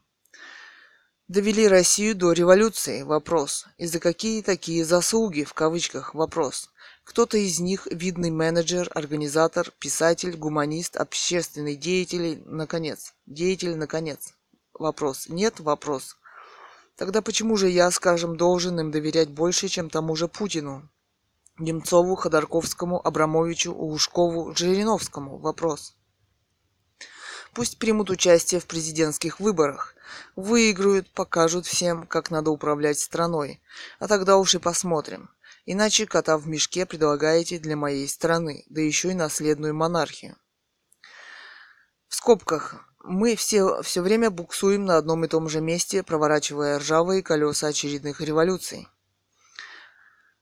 Довели 1.30 1.70
Россию 1.70 2.15
до 2.15 2.34
революции? 2.34 3.03
Вопрос. 3.03 3.65
И 3.78 3.88
за 3.88 4.01
какие 4.01 4.41
такие 4.41 4.84
заслуги, 4.84 5.45
в 5.45 5.53
кавычках, 5.53 6.13
вопрос. 6.13 6.70
Кто-то 7.05 7.38
из 7.38 7.61
них 7.61 7.88
видный 7.89 8.30
менеджер, 8.30 8.91
организатор, 8.93 9.72
писатель, 9.80 10.36
гуманист, 10.36 10.97
общественный 10.97 11.78
деятель, 11.78 12.43
наконец. 12.45 13.13
Деятель, 13.26 13.78
наконец. 13.78 14.34
Вопрос. 14.74 15.30
Нет? 15.30 15.61
Вопрос. 15.61 16.18
Тогда 16.98 17.22
почему 17.22 17.58
же 17.58 17.70
я, 17.70 17.91
скажем, 17.91 18.38
должен 18.38 18.80
им 18.80 18.89
доверять 18.89 19.30
больше, 19.30 19.68
чем 19.68 19.89
тому 19.89 20.16
же 20.16 20.28
Путину? 20.28 20.89
Немцову, 21.60 22.16
Ходорковскому, 22.16 23.06
Абрамовичу, 23.06 23.72
Лужкову, 23.72 24.56
Жириновскому? 24.56 25.38
Вопрос. 25.38 25.95
Пусть 27.54 27.78
примут 27.78 28.10
участие 28.10 28.60
в 28.60 28.66
президентских 28.66 29.39
выборах. 29.39 29.95
Выиграют, 30.36 31.10
покажут 31.12 31.68
всем, 31.68 32.08
как 32.08 32.32
надо 32.32 32.50
управлять 32.50 33.00
страной. 33.00 33.62
А 34.00 34.08
тогда 34.08 34.38
уж 34.38 34.56
и 34.56 34.60
посмотрим. 34.60 35.30
Иначе 35.66 36.08
кота 36.08 36.38
в 36.38 36.48
мешке 36.48 36.88
предлагаете 36.88 37.60
для 37.60 37.76
моей 37.76 38.08
страны, 38.08 38.64
да 38.70 38.82
еще 38.82 39.12
и 39.12 39.16
наследную 39.16 39.76
монархию. 39.76 40.36
В 42.08 42.16
скобках. 42.16 42.87
Мы 43.10 43.38
все, 43.38 43.82
все 43.84 44.01
время 44.01 44.30
буксуем 44.30 44.84
на 44.84 44.97
одном 44.97 45.24
и 45.24 45.30
том 45.30 45.47
же 45.47 45.62
месте, 45.62 46.03
проворачивая 46.03 46.78
ржавые 46.78 47.24
колеса 47.24 47.68
очередных 47.68 48.20
революций. 48.20 48.89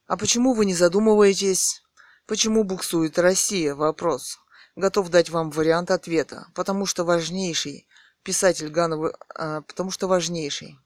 А 0.07 0.17
почему 0.17 0.55
вы 0.55 0.65
не 0.65 0.73
задумываетесь, 0.73 1.83
почему 2.25 2.63
буксует 2.63 3.19
Россия? 3.19 3.75
Вопрос. 3.75 4.39
Готов 4.75 5.09
дать 5.09 5.29
вам 5.29 5.51
вариант 5.51 5.91
ответа. 5.91 6.47
Потому 6.55 6.87
что 6.87 7.03
важнейший 7.03 7.87
писатель 8.23 8.69
Ганова, 8.69 9.15
а, 9.35 9.61
потому 9.61 9.91
что 9.91 10.07
важнейший. 10.07 10.79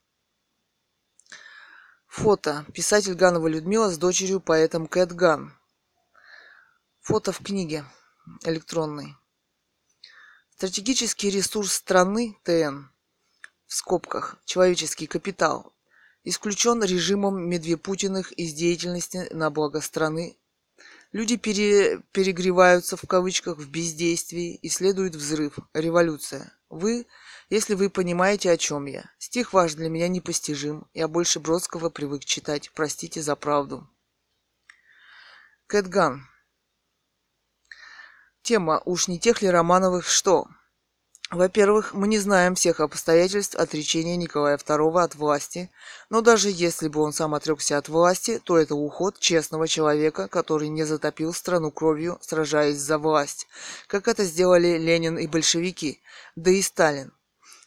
Фото. 2.07 2.65
Писатель 2.73 3.13
Ганова 3.13 3.47
Людмила 3.47 3.89
с 3.89 3.97
дочерью 3.97 4.41
поэтом 4.41 4.85
Кэт 4.85 5.13
Ган. 5.13 5.57
Фото 6.99 7.31
в 7.31 7.39
книге 7.41 7.85
электронной. 8.43 9.15
Стратегический 10.59 11.29
ресурс 11.29 11.71
страны 11.71 12.35
ТН 12.43 12.89
в 13.65 13.73
скобках 13.73 14.35
человеческий 14.43 15.07
капитал 15.07 15.71
исключен 16.25 16.83
режимом 16.83 17.47
Медвепутиных 17.47 18.33
из 18.33 18.53
деятельности 18.53 19.29
на 19.31 19.51
благо 19.51 19.79
страны. 19.79 20.37
Люди 21.13 21.37
пере, 21.37 22.01
перегреваются 22.11 22.97
в 22.97 23.07
кавычках 23.07 23.57
в 23.57 23.71
бездействии 23.71 24.55
и 24.55 24.67
следует 24.67 25.15
взрыв, 25.15 25.59
революция. 25.73 26.51
Вы 26.67 27.07
если 27.49 27.73
вы 27.73 27.89
понимаете, 27.89 28.51
о 28.51 28.57
чем 28.57 28.85
я. 28.85 29.09
Стих 29.17 29.53
ваш 29.53 29.75
для 29.75 29.87
меня 29.87 30.09
непостижим. 30.09 30.87
Я 30.93 31.07
больше 31.07 31.39
Бродского 31.39 31.89
привык 31.89 32.25
читать. 32.25 32.69
Простите 32.75 33.21
за 33.21 33.37
правду. 33.37 33.87
Кэтган. 35.67 36.27
Тема 38.49 38.81
«Уж 38.85 39.09
не 39.09 39.19
тех 39.19 39.43
ли 39.43 39.47
Романовых 39.47 40.07
что?» 40.07 40.47
Во-первых, 41.29 41.93
мы 41.93 42.07
не 42.07 42.17
знаем 42.17 42.55
всех 42.55 42.79
обстоятельств 42.79 43.53
отречения 43.53 44.15
Николая 44.15 44.57
II 44.57 45.03
от 45.03 45.13
власти, 45.13 45.69
но 46.09 46.21
даже 46.21 46.49
если 46.49 46.87
бы 46.87 46.99
он 47.01 47.13
сам 47.13 47.35
отрекся 47.35 47.77
от 47.77 47.89
власти, 47.89 48.41
то 48.43 48.57
это 48.57 48.73
уход 48.73 49.19
честного 49.19 49.67
человека, 49.67 50.27
который 50.27 50.69
не 50.69 50.83
затопил 50.83 51.31
страну 51.31 51.69
кровью, 51.69 52.17
сражаясь 52.21 52.79
за 52.79 52.97
власть, 52.97 53.45
как 53.85 54.07
это 54.07 54.23
сделали 54.23 54.79
Ленин 54.79 55.19
и 55.19 55.27
большевики, 55.27 56.01
да 56.35 56.49
и 56.49 56.63
Сталин. 56.63 57.13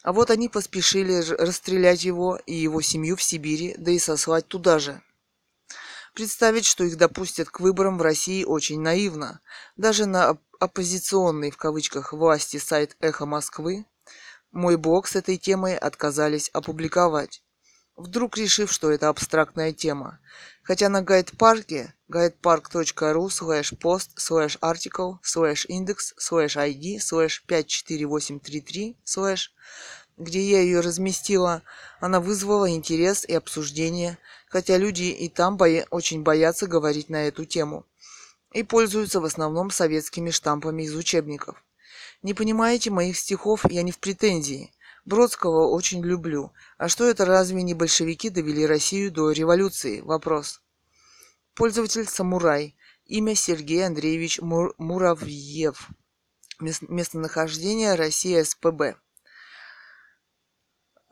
А 0.01 0.11
вот 0.11 0.31
они 0.31 0.49
поспешили 0.49 1.23
расстрелять 1.39 2.03
его 2.03 2.37
и 2.45 2.55
его 2.55 2.81
семью 2.81 3.15
в 3.15 3.23
Сибири, 3.23 3.73
да 3.77 3.91
и 3.91 3.99
сослать 3.99 4.49
туда 4.49 4.79
же. 4.79 5.01
Представить, 6.13 6.65
что 6.65 6.83
их 6.83 6.97
допустят 6.97 7.49
к 7.49 7.59
выборам 7.59 7.97
в 7.97 8.03
России 8.03 8.43
очень 8.43 8.79
наивно. 8.79 9.41
Даже 9.77 10.05
на 10.05 10.37
оппозиционный 10.59 11.49
в 11.49 11.57
кавычках 11.57 12.13
власти 12.13 12.57
сайт 12.57 12.95
«Эхо 12.99 13.25
Москвы» 13.25 13.85
мой 14.51 14.77
блог 14.77 15.07
с 15.07 15.15
этой 15.15 15.37
темой 15.37 15.75
отказались 15.75 16.49
опубликовать. 16.53 17.41
Вдруг 17.95 18.37
решив, 18.37 18.71
что 18.71 18.91
это 18.91 19.09
абстрактная 19.09 19.73
тема. 19.73 20.19
Хотя 20.61 20.89
на 20.89 21.01
гайд-парке 21.01 21.95
guidepark.ru 22.11 23.27
slash 23.29 23.75
post 23.79 24.09
slash 24.17 24.59
article 24.59 25.17
slash 25.23 25.65
index 25.67 26.13
slash 26.19 26.55
id 26.55 26.99
slash 26.99 27.41
54833 27.47 28.97
slash 29.03 29.49
где 30.17 30.41
я 30.41 30.61
ее 30.61 30.79
разместила, 30.81 31.63
она 31.99 32.19
вызвала 32.19 32.69
интерес 32.69 33.25
и 33.25 33.33
обсуждение, 33.33 34.19
хотя 34.53 34.77
люди 34.77 35.05
и 35.05 35.29
там 35.29 35.57
боя- 35.57 35.87
очень 35.89 36.21
боятся 36.21 36.67
говорить 36.67 37.09
на 37.09 37.27
эту 37.27 37.43
тему 37.43 37.87
и 38.53 38.61
пользуются 38.61 39.19
в 39.19 39.25
основном 39.25 39.71
советскими 39.71 40.29
штампами 40.29 40.83
из 40.83 40.95
учебников. 40.95 41.63
Не 42.21 42.35
понимаете 42.35 42.91
моих 42.91 43.17
стихов, 43.17 43.65
я 43.71 43.81
не 43.81 43.91
в 43.91 43.97
претензии. 43.97 44.71
Бродского 45.05 45.71
очень 45.71 46.03
люблю. 46.03 46.51
А 46.77 46.87
что 46.87 47.05
это 47.09 47.25
разве 47.25 47.63
не 47.63 47.73
большевики 47.73 48.29
довели 48.29 48.67
Россию 48.67 49.11
до 49.11 49.31
революции? 49.31 50.01
Вопрос. 50.01 50.61
Пользователь 51.55 52.05
Самурай. 52.07 52.75
Имя 53.07 53.33
Сергей 53.33 53.83
Андреевич 53.87 54.39
Мур- 54.39 54.75
Муравьев. 54.77 55.89
Местонахождение 56.59 57.95
Россия 57.95 58.43
СПБ. 58.43 58.97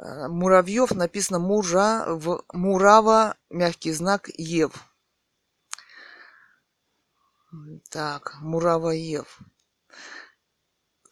Э, 0.02 0.28
Муравьев 0.28 0.92
написано 0.92 1.40
Мужа 1.40 2.06
в 2.08 2.44
Мурава, 2.54 3.36
мягкий 3.50 3.92
знак 3.94 4.30
Ев. 4.38 4.72
Так, 7.90 8.38
Мураваев. 8.42 9.40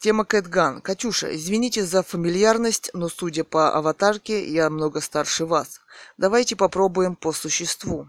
Тема 0.00 0.24
Кэтган. 0.24 0.80
Катюша, 0.80 1.36
извините 1.36 1.84
за 1.84 2.02
фамильярность, 2.02 2.90
но 2.94 3.08
судя 3.08 3.44
по 3.44 3.72
аватарке, 3.72 4.48
я 4.50 4.70
много 4.70 5.00
старше 5.00 5.44
вас. 5.44 5.80
Давайте 6.16 6.56
попробуем 6.56 7.14
по 7.14 7.32
существу. 7.32 8.08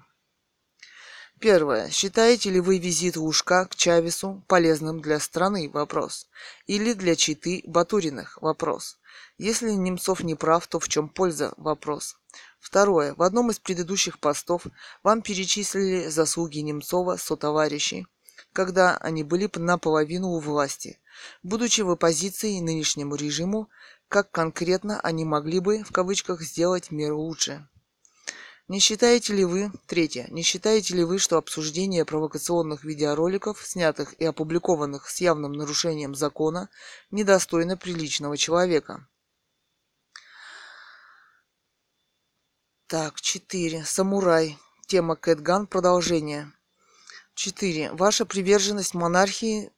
Первое. 1.40 1.90
Считаете 1.90 2.50
ли 2.50 2.62
вы 2.62 2.78
визит 2.78 3.18
Лужка 3.18 3.66
к 3.66 3.76
Чавесу 3.76 4.44
полезным 4.48 5.02
для 5.02 5.20
страны? 5.20 5.70
Вопрос. 5.70 6.28
Или 6.66 6.94
для 6.94 7.16
читы 7.16 7.62
Батуриных? 7.66 8.42
Вопрос. 8.42 9.01
Если 9.38 9.72
Немцов 9.72 10.24
не 10.24 10.36
прав, 10.36 10.68
то 10.68 10.80
в 10.80 10.88
чем 10.88 11.10
польза? 11.10 11.54
Вопрос. 11.58 12.18
Второе. 12.60 13.16
В 13.16 13.24
одном 13.24 13.52
из 13.52 13.60
предыдущих 13.60 14.20
постов 14.20 14.68
вам 15.04 15.22
перечислили 15.22 16.08
заслуги 16.08 16.60
Немцова, 16.60 17.18
сотоварищей, 17.18 18.08
когда 18.54 18.98
они 18.98 19.24
были 19.24 19.50
наполовину 19.56 20.30
у 20.30 20.40
власти. 20.40 21.00
Будучи 21.44 21.82
в 21.82 21.90
оппозиции 21.90 22.60
нынешнему 22.60 23.16
режиму, 23.16 23.70
как 24.08 24.32
конкретно 24.32 25.00
они 25.00 25.26
могли 25.26 25.60
бы, 25.60 25.84
в 25.84 25.92
кавычках, 25.92 26.42
сделать 26.42 26.92
мир 26.92 27.14
лучше? 27.14 27.68
Не 28.68 28.80
считаете 28.80 29.34
ли 29.34 29.44
вы, 29.44 29.72
третье, 29.86 30.28
не 30.30 30.44
считаете 30.44 30.96
ли 30.96 31.04
вы, 31.04 31.20
что 31.20 31.38
обсуждение 31.38 32.06
провокационных 32.06 32.84
видеороликов, 32.84 33.66
снятых 33.66 34.14
и 34.14 34.26
опубликованных 34.26 35.10
с 35.10 35.20
явным 35.20 35.54
нарушением 35.54 36.16
закона, 36.16 36.70
недостойно 37.10 37.76
приличного 37.76 38.38
человека? 38.38 39.08
Так, 42.88 43.22
четыре. 43.22 43.86
Самурай. 43.86 44.58
Тема 44.86 45.16
Кэтган. 45.16 45.66
Продолжение. 45.66 46.52
Четыре. 47.36 47.92
Ваша 47.94 48.26
приверженность 48.26 48.94
монархии 48.94 49.72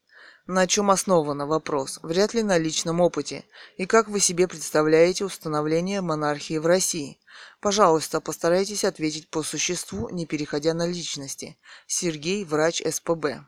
на 0.45 0.67
чем 0.67 0.91
основана 0.91 1.47
вопрос? 1.47 1.99
Вряд 2.03 2.33
ли 2.33 2.43
на 2.43 2.57
личном 2.57 2.99
опыте. 2.99 3.45
И 3.77 3.85
как 3.85 4.09
вы 4.09 4.19
себе 4.19 4.47
представляете 4.47 5.23
установление 5.23 6.01
монархии 6.01 6.57
в 6.57 6.65
России? 6.65 7.17
Пожалуйста, 7.61 8.19
постарайтесь 8.19 8.83
ответить 8.83 9.29
по 9.29 9.41
существу, 9.41 10.09
не 10.09 10.25
переходя 10.25 10.73
на 10.73 10.85
личности. 10.85 11.57
Сергей, 11.87 12.43
врач 12.43 12.81
СПБ. 12.81 13.45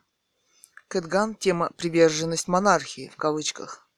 Кэтган. 0.88 1.36
Тема 1.36 1.70
«Приверженность 1.76 2.48
монархии» 2.48 3.12
в 3.14 3.18
кавычках. 3.18 3.90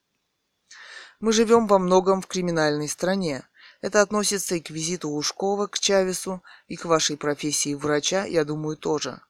Мы 1.19 1.33
живем 1.33 1.67
во 1.67 1.77
многом 1.77 2.21
в 2.21 2.27
криминальной 2.27 2.87
стране. 2.87 3.47
Это 3.81 4.01
относится 4.01 4.55
и 4.55 4.59
к 4.59 4.71
визиту 4.71 5.09
Ушкова 5.09 5.67
к 5.67 5.77
Чавесу, 5.77 6.41
и 6.67 6.75
к 6.75 6.85
вашей 6.85 7.15
профессии 7.15 7.75
врача, 7.75 8.25
я 8.25 8.43
думаю, 8.43 8.75
тоже. 8.75 9.21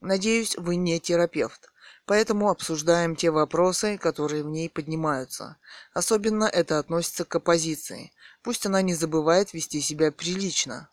Надеюсь, 0.00 0.56
вы 0.56 0.74
не 0.74 0.98
терапевт. 0.98 1.70
Поэтому 2.06 2.50
обсуждаем 2.50 3.16
те 3.16 3.30
вопросы, 3.30 3.96
которые 3.96 4.42
в 4.42 4.48
ней 4.48 4.68
поднимаются. 4.68 5.56
Особенно 5.94 6.44
это 6.44 6.78
относится 6.78 7.24
к 7.24 7.34
оппозиции. 7.34 8.12
Пусть 8.42 8.66
она 8.66 8.82
не 8.82 8.94
забывает 8.94 9.54
вести 9.54 9.80
себя 9.80 10.12
прилично. 10.12 10.90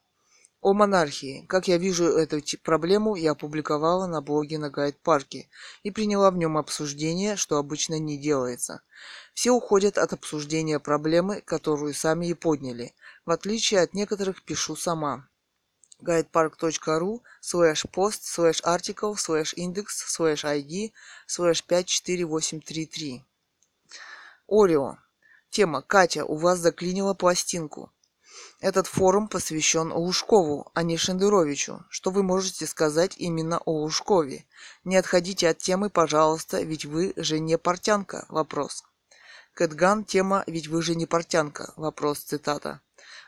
О 0.62 0.74
монархии. 0.74 1.46
Как 1.50 1.68
я 1.68 1.78
вижу 1.78 2.06
эту 2.06 2.40
проблему, 2.64 3.16
я 3.16 3.32
опубликовала 3.32 4.06
на 4.08 4.22
блоге 4.22 4.58
на 4.58 4.70
гайд-парке 4.70 5.50
и 5.84 5.92
приняла 5.92 6.32
в 6.32 6.38
нем 6.38 6.58
обсуждение, 6.58 7.36
что 7.36 7.58
обычно 7.58 8.00
не 8.00 8.18
делается. 8.18 8.82
Все 9.34 9.52
уходят 9.52 9.98
от 9.98 10.14
обсуждения 10.14 10.80
проблемы, 10.80 11.42
которую 11.42 11.94
сами 11.94 12.28
и 12.28 12.34
подняли. 12.36 12.94
В 13.26 13.32
отличие 13.32 13.82
от 13.82 13.94
некоторых 13.94 14.44
пишу 14.44 14.76
сама 14.76 15.28
guidepark.ru 16.02 17.22
slash 17.42 17.86
post 17.92 18.26
slash 18.26 18.62
article 18.64 19.16
slash 19.16 19.54
index 19.56 19.86
slash 20.08 20.44
id 20.44 20.92
slash 21.28 21.62
54833. 21.68 23.24
Орео. 24.48 24.98
Тема 25.50 25.82
«Катя, 25.82 26.26
у 26.26 26.36
вас 26.36 26.60
заклинило 26.60 27.14
пластинку». 27.14 27.92
Этот 28.60 28.88
форум 28.88 29.28
посвящен 29.28 29.92
Лужкову, 29.92 30.72
а 30.74 30.84
не 30.84 30.98
Шендеровичу. 30.98 31.84
Что 31.90 32.12
вы 32.12 32.24
можете 32.24 32.66
сказать 32.68 33.16
именно 33.18 33.58
о 33.66 33.82
Лужкове? 33.82 34.46
Не 34.84 34.98
отходите 34.98 35.50
от 35.50 35.58
темы, 35.58 35.90
пожалуйста, 35.90 36.62
ведь 36.62 36.86
вы 36.86 37.14
же 37.18 37.40
не 37.40 37.58
портянка. 37.58 38.26
Вопрос. 38.30 38.84
Кэтган, 39.54 40.06
тема 40.06 40.44
«Ведь 40.48 40.68
вы 40.68 40.82
же 40.82 40.96
не 40.96 41.06
портянка». 41.06 41.74
Вопрос, 41.76 42.20
цитата. 42.20 42.80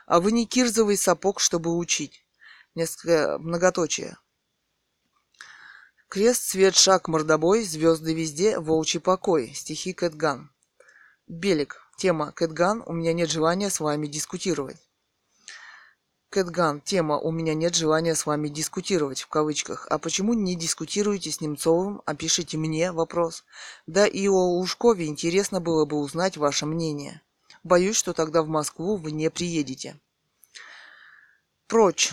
А 0.06 0.20
вы 0.20 0.32
не 0.32 0.46
кирзовый 0.46 0.96
сапог, 0.96 1.38
чтобы 1.38 1.76
учить 1.76 2.23
несколько 2.74 3.38
многоточие. 3.38 4.16
Крест, 6.08 6.42
свет, 6.42 6.76
шаг, 6.76 7.08
мордобой, 7.08 7.64
звезды 7.64 8.14
везде, 8.14 8.58
волчий 8.58 9.00
покой. 9.00 9.52
Стихи 9.54 9.92
Кэтган. 9.92 10.50
Белик. 11.26 11.80
Тема 11.96 12.32
Кэтган. 12.32 12.82
У 12.86 12.92
меня 12.92 13.12
нет 13.12 13.30
желания 13.30 13.70
с 13.70 13.80
вами 13.80 14.06
дискутировать. 14.06 14.78
Кэтган. 16.34 16.80
Тема 16.80 17.16
«У 17.16 17.30
меня 17.30 17.54
нет 17.54 17.76
желания 17.76 18.16
с 18.16 18.26
вами 18.26 18.48
дискутировать» 18.48 19.22
в 19.22 19.28
кавычках. 19.28 19.86
А 19.88 19.98
почему 19.98 20.34
не 20.34 20.56
дискутируете 20.56 21.30
с 21.30 21.40
Немцовым, 21.40 22.02
а 22.06 22.16
пишите 22.16 22.58
мне 22.58 22.90
вопрос? 22.90 23.44
Да 23.86 24.04
и 24.04 24.26
о 24.26 24.58
Ушкове 24.58 25.06
интересно 25.06 25.60
было 25.60 25.84
бы 25.84 25.96
узнать 25.96 26.36
ваше 26.36 26.66
мнение. 26.66 27.22
Боюсь, 27.62 27.94
что 27.94 28.12
тогда 28.14 28.42
в 28.42 28.48
Москву 28.48 28.96
вы 28.96 29.12
не 29.12 29.30
приедете. 29.30 30.00
Прочь. 31.68 32.12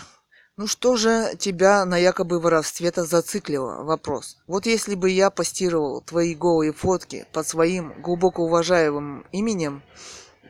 Ну 0.58 0.66
что 0.66 0.96
же 0.98 1.34
тебя 1.38 1.82
на 1.86 1.96
якобы 1.96 2.38
воровстве-то 2.38 3.06
зациклило? 3.06 3.84
Вопрос. 3.84 4.36
Вот 4.46 4.66
если 4.66 4.94
бы 4.94 5.08
я 5.08 5.30
постировал 5.30 6.02
твои 6.02 6.34
голые 6.34 6.74
фотки 6.74 7.26
под 7.32 7.48
своим 7.48 8.02
глубоко 8.02 8.42
уважаемым 8.42 9.26
именем, 9.32 9.82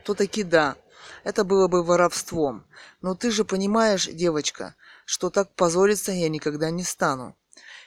то 0.05 0.15
таки 0.15 0.43
да, 0.43 0.75
это 1.23 1.45
было 1.45 1.69
бы 1.69 1.85
воровством. 1.85 2.65
Но 3.01 3.15
ты 3.15 3.31
же 3.31 3.45
понимаешь, 3.45 4.09
девочка, 4.09 4.75
что 5.05 5.31
так 5.31 5.55
позориться 5.55 6.11
я 6.11 6.29
никогда 6.29 6.71
не 6.71 6.83
стану. 6.83 7.37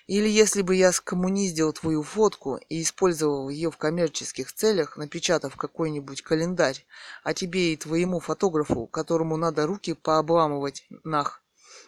Или 0.07 0.29
если 0.29 0.61
бы 0.61 0.73
я 0.73 0.93
скоммуниздил 0.93 1.73
твою 1.73 2.01
фотку 2.01 2.61
и 2.69 2.81
использовал 2.81 3.49
ее 3.49 3.71
в 3.71 3.77
коммерческих 3.77 4.53
целях, 4.53 4.95
напечатав 4.95 5.57
какой-нибудь 5.57 6.21
календарь, 6.21 6.85
а 7.23 7.33
тебе 7.33 7.73
и 7.73 7.77
твоему 7.77 8.21
фотографу, 8.21 8.87
которому 8.87 9.35
надо 9.35 9.67
руки 9.67 9.93
пообламывать 9.93 10.87
нах, 11.03 11.41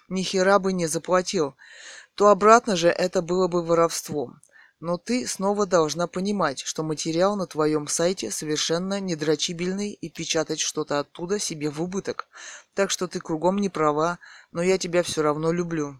ни 0.07 0.23
хера 0.23 0.59
бы 0.59 0.73
не 0.73 0.87
заплатил, 0.87 1.55
то 2.15 2.29
обратно 2.29 2.75
же 2.75 2.89
это 2.89 3.21
было 3.21 3.47
бы 3.47 3.63
воровством. 3.63 4.41
Но 4.79 4.97
ты 4.97 5.25
снова 5.25 5.65
должна 5.65 6.05
понимать, 6.05 6.61
что 6.61 6.83
материал 6.83 7.35
на 7.35 7.47
твоем 7.47 7.87
сайте 7.87 8.29
совершенно 8.29 8.99
недрочибельный 8.99 9.91
и 9.91 10.09
печатать 10.09 10.59
что-то 10.59 10.99
оттуда 10.99 11.39
себе 11.39 11.71
в 11.71 11.81
убыток. 11.81 12.27
Так 12.75 12.91
что 12.91 13.07
ты 13.07 13.19
кругом 13.19 13.57
не 13.57 13.69
права, 13.69 14.19
но 14.51 14.61
я 14.61 14.77
тебя 14.77 15.01
все 15.01 15.23
равно 15.23 15.51
люблю. 15.51 15.99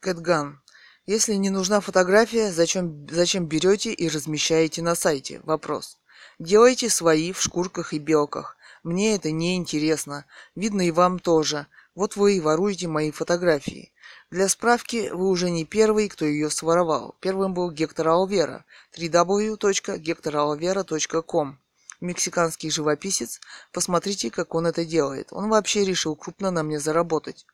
Кэтган. 0.00 0.60
Если 1.06 1.34
не 1.34 1.48
нужна 1.48 1.80
фотография, 1.80 2.52
зачем, 2.52 3.08
зачем 3.10 3.46
берете 3.46 3.90
и 3.92 4.10
размещаете 4.10 4.82
на 4.82 4.94
сайте? 4.94 5.40
Вопрос. 5.44 5.96
Делайте 6.38 6.90
свои 6.90 7.32
в 7.32 7.40
шкурках 7.40 7.94
и 7.94 7.98
белках. 7.98 8.58
Мне 8.82 9.14
это 9.14 9.30
не 9.30 9.56
интересно. 9.56 10.26
Видно 10.54 10.86
и 10.86 10.90
вам 10.90 11.18
тоже. 11.18 11.66
Вот 11.98 12.14
вы 12.14 12.36
и 12.36 12.40
воруете 12.40 12.86
мои 12.86 13.10
фотографии. 13.10 13.92
Для 14.30 14.48
справки, 14.48 15.10
вы 15.12 15.28
уже 15.28 15.50
не 15.50 15.64
первый, 15.64 16.08
кто 16.08 16.24
ее 16.24 16.48
своровал. 16.48 17.16
Первым 17.18 17.54
был 17.54 17.72
Гектор 17.72 18.06
Алвера. 18.06 18.64
www.gektoralvera.com 18.96 21.58
Мексиканский 22.00 22.70
живописец. 22.70 23.40
Посмотрите, 23.72 24.30
как 24.30 24.54
он 24.54 24.68
это 24.68 24.84
делает. 24.84 25.32
Он 25.32 25.48
вообще 25.48 25.84
решил 25.84 26.14
крупно 26.14 26.52
на 26.52 26.62
мне 26.62 26.78
заработать. 26.78 27.44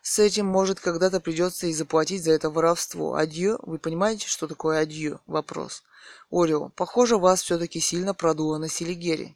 с 0.01 0.19
этим, 0.19 0.45
может, 0.45 0.79
когда-то 0.79 1.19
придется 1.19 1.67
и 1.67 1.73
заплатить 1.73 2.23
за 2.23 2.31
это 2.31 2.49
воровство. 2.49 3.15
Адью? 3.15 3.59
Вы 3.63 3.79
понимаете, 3.79 4.27
что 4.27 4.47
такое 4.47 4.79
адью? 4.79 5.19
Вопрос. 5.27 5.83
Орио. 6.31 6.69
Похоже, 6.69 7.17
вас 7.17 7.41
все-таки 7.41 7.79
сильно 7.79 8.13
продуло 8.13 8.57
на 8.57 8.69
Селигере. 8.69 9.35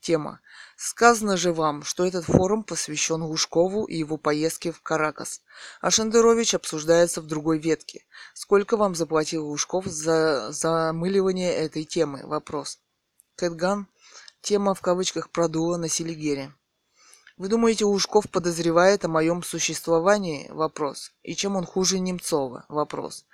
Тема. 0.00 0.40
Сказано 0.76 1.36
же 1.36 1.52
вам, 1.52 1.84
что 1.84 2.04
этот 2.04 2.24
форум 2.24 2.64
посвящен 2.64 3.22
Лужкову 3.22 3.84
и 3.84 3.96
его 3.96 4.16
поездке 4.16 4.72
в 4.72 4.82
Каракас. 4.82 5.42
А 5.80 5.92
Шендерович 5.92 6.54
обсуждается 6.54 7.20
в 7.20 7.26
другой 7.26 7.58
ветке. 7.58 8.04
Сколько 8.34 8.76
вам 8.76 8.96
заплатил 8.96 9.46
Лужков 9.46 9.86
за 9.86 10.50
замыливание 10.50 11.52
этой 11.54 11.84
темы? 11.84 12.22
Вопрос. 12.24 12.80
Кэтган. 13.36 13.86
Тема 14.40 14.74
в 14.74 14.80
кавычках 14.80 15.30
продула 15.30 15.76
на 15.76 15.88
Селигере. 15.88 16.52
Вы 17.36 17.48
думаете, 17.48 17.86
Ушков 17.86 18.28
подозревает 18.28 19.04
о 19.04 19.08
моем 19.08 19.42
существовании? 19.42 20.48
Вопрос. 20.50 21.12
И 21.22 21.34
чем 21.34 21.56
он 21.56 21.64
хуже 21.64 21.98
Немцова? 21.98 22.66
Вопрос. 22.68 23.24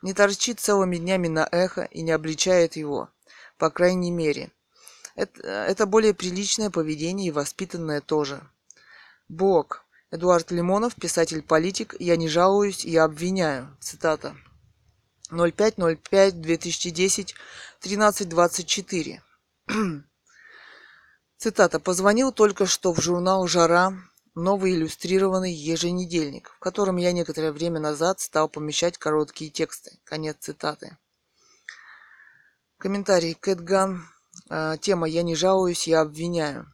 Не 0.00 0.14
торчит 0.14 0.58
целыми 0.58 0.96
днями 0.96 1.28
на 1.28 1.46
эхо 1.50 1.82
и 1.84 2.02
не 2.02 2.12
обличает 2.12 2.76
его. 2.76 3.10
По 3.58 3.70
крайней 3.70 4.10
мере. 4.10 4.50
Это, 5.14 5.42
это 5.42 5.86
более 5.86 6.14
приличное 6.14 6.70
поведение 6.70 7.28
и 7.28 7.32
воспитанное 7.32 8.00
тоже. 8.00 8.42
Бог. 9.28 9.84
Эдуард 10.10 10.50
Лимонов, 10.50 10.94
писатель-политик. 10.94 11.94
Я 11.98 12.16
не 12.16 12.28
жалуюсь, 12.28 12.84
я 12.84 13.04
обвиняю. 13.04 13.76
Цитата. 13.80 14.34
05.05.2010, 15.30 17.34
13.24. 17.82 19.20
Цитата. 21.42 21.80
«Позвонил 21.80 22.30
только 22.30 22.66
что 22.66 22.92
в 22.92 23.00
журнал 23.00 23.48
«Жара», 23.48 23.94
новый 24.36 24.76
иллюстрированный 24.76 25.52
еженедельник, 25.52 26.50
в 26.50 26.60
котором 26.60 26.98
я 26.98 27.10
некоторое 27.10 27.50
время 27.50 27.80
назад 27.80 28.20
стал 28.20 28.48
помещать 28.48 28.96
короткие 28.96 29.50
тексты. 29.50 29.98
Конец 30.04 30.36
цитаты. 30.38 30.96
Комментарий. 32.78 33.34
Кэтган. 33.34 34.06
А, 34.50 34.76
тема 34.76 35.08
«Я 35.08 35.24
не 35.24 35.34
жалуюсь, 35.34 35.88
я 35.88 36.02
обвиняю». 36.02 36.72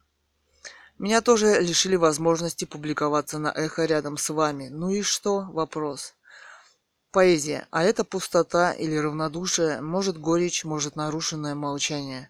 Меня 0.99 1.21
тоже 1.21 1.61
лишили 1.61 1.95
возможности 1.95 2.65
публиковаться 2.65 3.39
на 3.39 3.51
эхо 3.51 3.85
рядом 3.85 4.17
с 4.17 4.29
вами. 4.29 4.67
Ну 4.67 4.91
и 4.91 5.01
что? 5.01 5.47
Вопрос. 5.51 6.13
Поэзия. 7.09 7.67
А 7.71 7.83
это 7.83 8.03
пустота 8.03 8.73
или 8.73 8.95
равнодушие, 8.95 9.81
может 9.81 10.19
горечь, 10.19 10.63
может 10.63 10.95
нарушенное 10.95 11.55
молчание. 11.55 12.29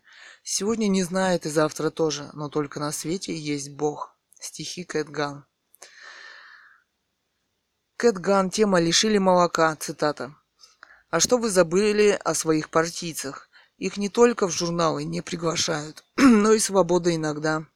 Сегодня 0.52 0.88
не 0.88 1.04
знает 1.04 1.45
и 1.45 1.50
завтра 1.50 1.91
тоже, 1.91 2.32
но 2.34 2.50
только 2.50 2.80
на 2.80 2.91
свете 2.91 3.38
есть 3.38 3.70
Бог. 3.70 4.16
Стихи 4.39 4.84
Кэтган. 4.84 5.45
Кэтган. 7.97 8.50
Тема 8.50 8.80
«Лишили 8.80 9.20
молока». 9.20 9.76
Цитата. 9.76 10.36
А 11.12 11.20
что 11.20 11.38
вы 11.38 11.52
забыли 11.52 12.20
о 12.26 12.34
своих 12.34 12.72
партийцах? 12.72 13.47
Их 13.78 13.97
не 13.97 14.10
только 14.10 14.47
в 14.47 14.52
журналы 14.52 15.04
не 15.04 15.22
приглашают, 15.22 16.04
но 16.18 16.54
и 16.54 16.58
свобода 16.58 17.16
иногда 17.16 17.68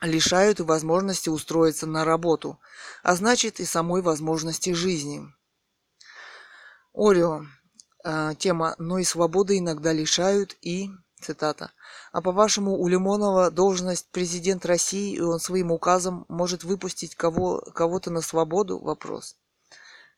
лишают 0.00 0.58
и 0.58 0.64
возможности 0.64 1.28
устроиться 1.28 1.86
на 1.86 2.04
работу, 2.04 2.58
а 3.04 3.14
значит 3.14 3.60
и 3.60 3.64
самой 3.64 4.02
возможности 4.02 4.72
жизни. 4.72 5.22
Орио. 6.92 7.46
Э, 8.04 8.34
тема 8.36 8.74
«Но 8.78 8.98
и 8.98 9.04
свободы 9.04 9.58
иногда 9.58 9.92
лишают» 9.92 10.56
и, 10.60 10.90
цитата, 11.20 11.72
«А 12.12 12.22
по-вашему, 12.22 12.76
у 12.76 12.88
Лимонова 12.88 13.50
должность 13.50 14.08
президент 14.10 14.66
России, 14.66 15.16
и 15.16 15.20
он 15.20 15.40
своим 15.40 15.70
указом 15.72 16.24
может 16.28 16.64
выпустить 16.64 17.14
кого, 17.14 17.60
кого-то 17.74 18.10
на 18.10 18.20
свободу?» 18.20 18.78
Вопрос. 18.78 19.36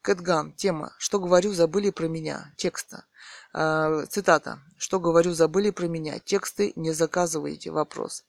Кэтган. 0.02 0.52
Тема 0.52 0.94
«Что 0.98 1.18
говорю, 1.18 1.52
забыли 1.52 1.90
про 1.90 2.06
меня». 2.06 2.52
Текста. 2.56 3.04
Э, 3.52 4.06
цитата. 4.08 4.60
«Что 4.76 5.00
говорю, 5.00 5.32
забыли 5.32 5.70
про 5.70 5.86
меня. 5.86 6.18
Тексты 6.18 6.72
не 6.76 6.92
заказывайте». 6.92 7.70
Вопрос. 7.70 8.24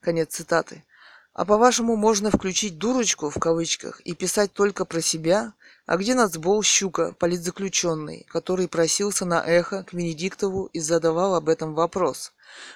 Конец 0.00 0.34
цитаты. 0.34 0.84
А 1.32 1.44
по-вашему, 1.44 1.96
можно 1.96 2.30
включить 2.30 2.78
дурочку 2.78 3.28
в 3.28 3.38
кавычках 3.40 4.00
и 4.00 4.14
писать 4.14 4.52
только 4.52 4.84
про 4.84 5.00
себя? 5.00 5.52
А 5.86 5.98
где 5.98 6.14
нацбол 6.14 6.62
Щука, 6.62 7.12
политзаключенный, 7.18 8.26
который 8.30 8.68
просился 8.68 9.26
на 9.26 9.44
эхо 9.44 9.84
к 9.84 9.92
Венедиктову 9.92 10.66
и 10.72 10.80
задавал 10.80 11.34
об 11.34 11.50
этом 11.50 11.74
вопрос? 11.74 12.32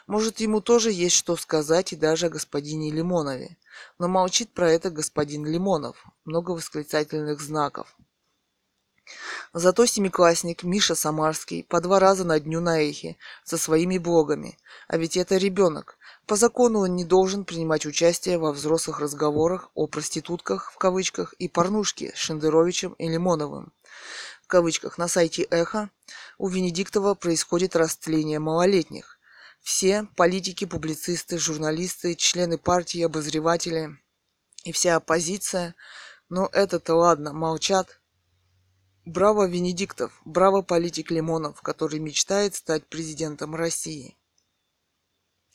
Может, 0.07 0.41
ему 0.41 0.61
тоже 0.61 0.93
есть 0.93 1.17
что 1.17 1.37
сказать 1.37 1.95
и 1.95 1.97
даже 1.97 2.27
о 2.27 2.31
господине 2.31 2.91
Лимонове. 2.91 3.57
Но 3.99 4.09
молчит 4.09 4.53
про 4.53 4.71
это 4.71 4.91
господин 4.91 5.47
Лимонов. 5.47 6.05
Много 6.27 6.51
восклицательных 6.51 7.41
знаков. 7.41 7.97
Зато 9.55 9.87
семиклассник 9.87 10.63
Миша 10.63 10.95
Самарский 10.95 11.65
по 11.65 11.81
два 11.81 11.99
раза 11.99 12.25
на 12.25 12.39
дню 12.39 12.61
на 12.61 12.83
эхе 12.83 13.17
со 13.43 13.57
своими 13.57 13.97
блогами. 13.97 14.59
А 14.87 14.99
ведь 14.99 15.17
это 15.17 15.39
ребенок. 15.39 15.98
По 16.29 16.37
закону 16.37 16.81
он 16.81 16.95
не 16.95 17.07
должен 17.07 17.47
принимать 17.47 17.87
участие 17.87 18.37
во 18.37 18.53
взрослых 18.53 19.01
разговорах 19.01 19.71
о 19.75 19.87
проститутках 19.87 20.71
в 20.73 20.77
кавычках 20.77 21.33
и 21.39 21.49
порнушке 21.49 22.13
с 22.15 22.19
Шендеровичем 22.19 22.93
и 22.99 23.09
Лимоновым. 23.09 23.73
В 24.43 24.47
кавычках 24.47 24.99
на 24.99 25.09
сайте 25.09 25.45
Эхо 25.45 25.89
у 26.37 26.49
Венедиктова 26.49 27.15
происходит 27.15 27.75
растление 27.75 28.41
малолетних. 28.41 29.19
Все 29.63 30.07
политики, 30.17 30.67
публицисты, 30.67 31.39
журналисты, 31.39 32.15
члены 32.15 32.59
партии, 32.59 33.01
обозреватели 33.01 33.97
и 34.65 34.73
вся 34.73 34.97
оппозиция, 34.97 35.77
но 36.29 36.51
это-то 36.53 36.95
ладно, 36.95 37.33
молчат. 37.33 38.03
Браво 39.07 39.49
Венедиктов, 39.49 40.21
браво 40.27 40.61
политик 40.61 41.11
Лимонов, 41.11 41.63
который 41.63 42.01
мечтает 42.01 42.55
стать 42.55 42.87
президентом 42.87 43.55
России 43.55 44.18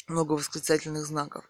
много 0.08 0.34
восклицательных 0.34 1.06
знаков. 1.06 1.45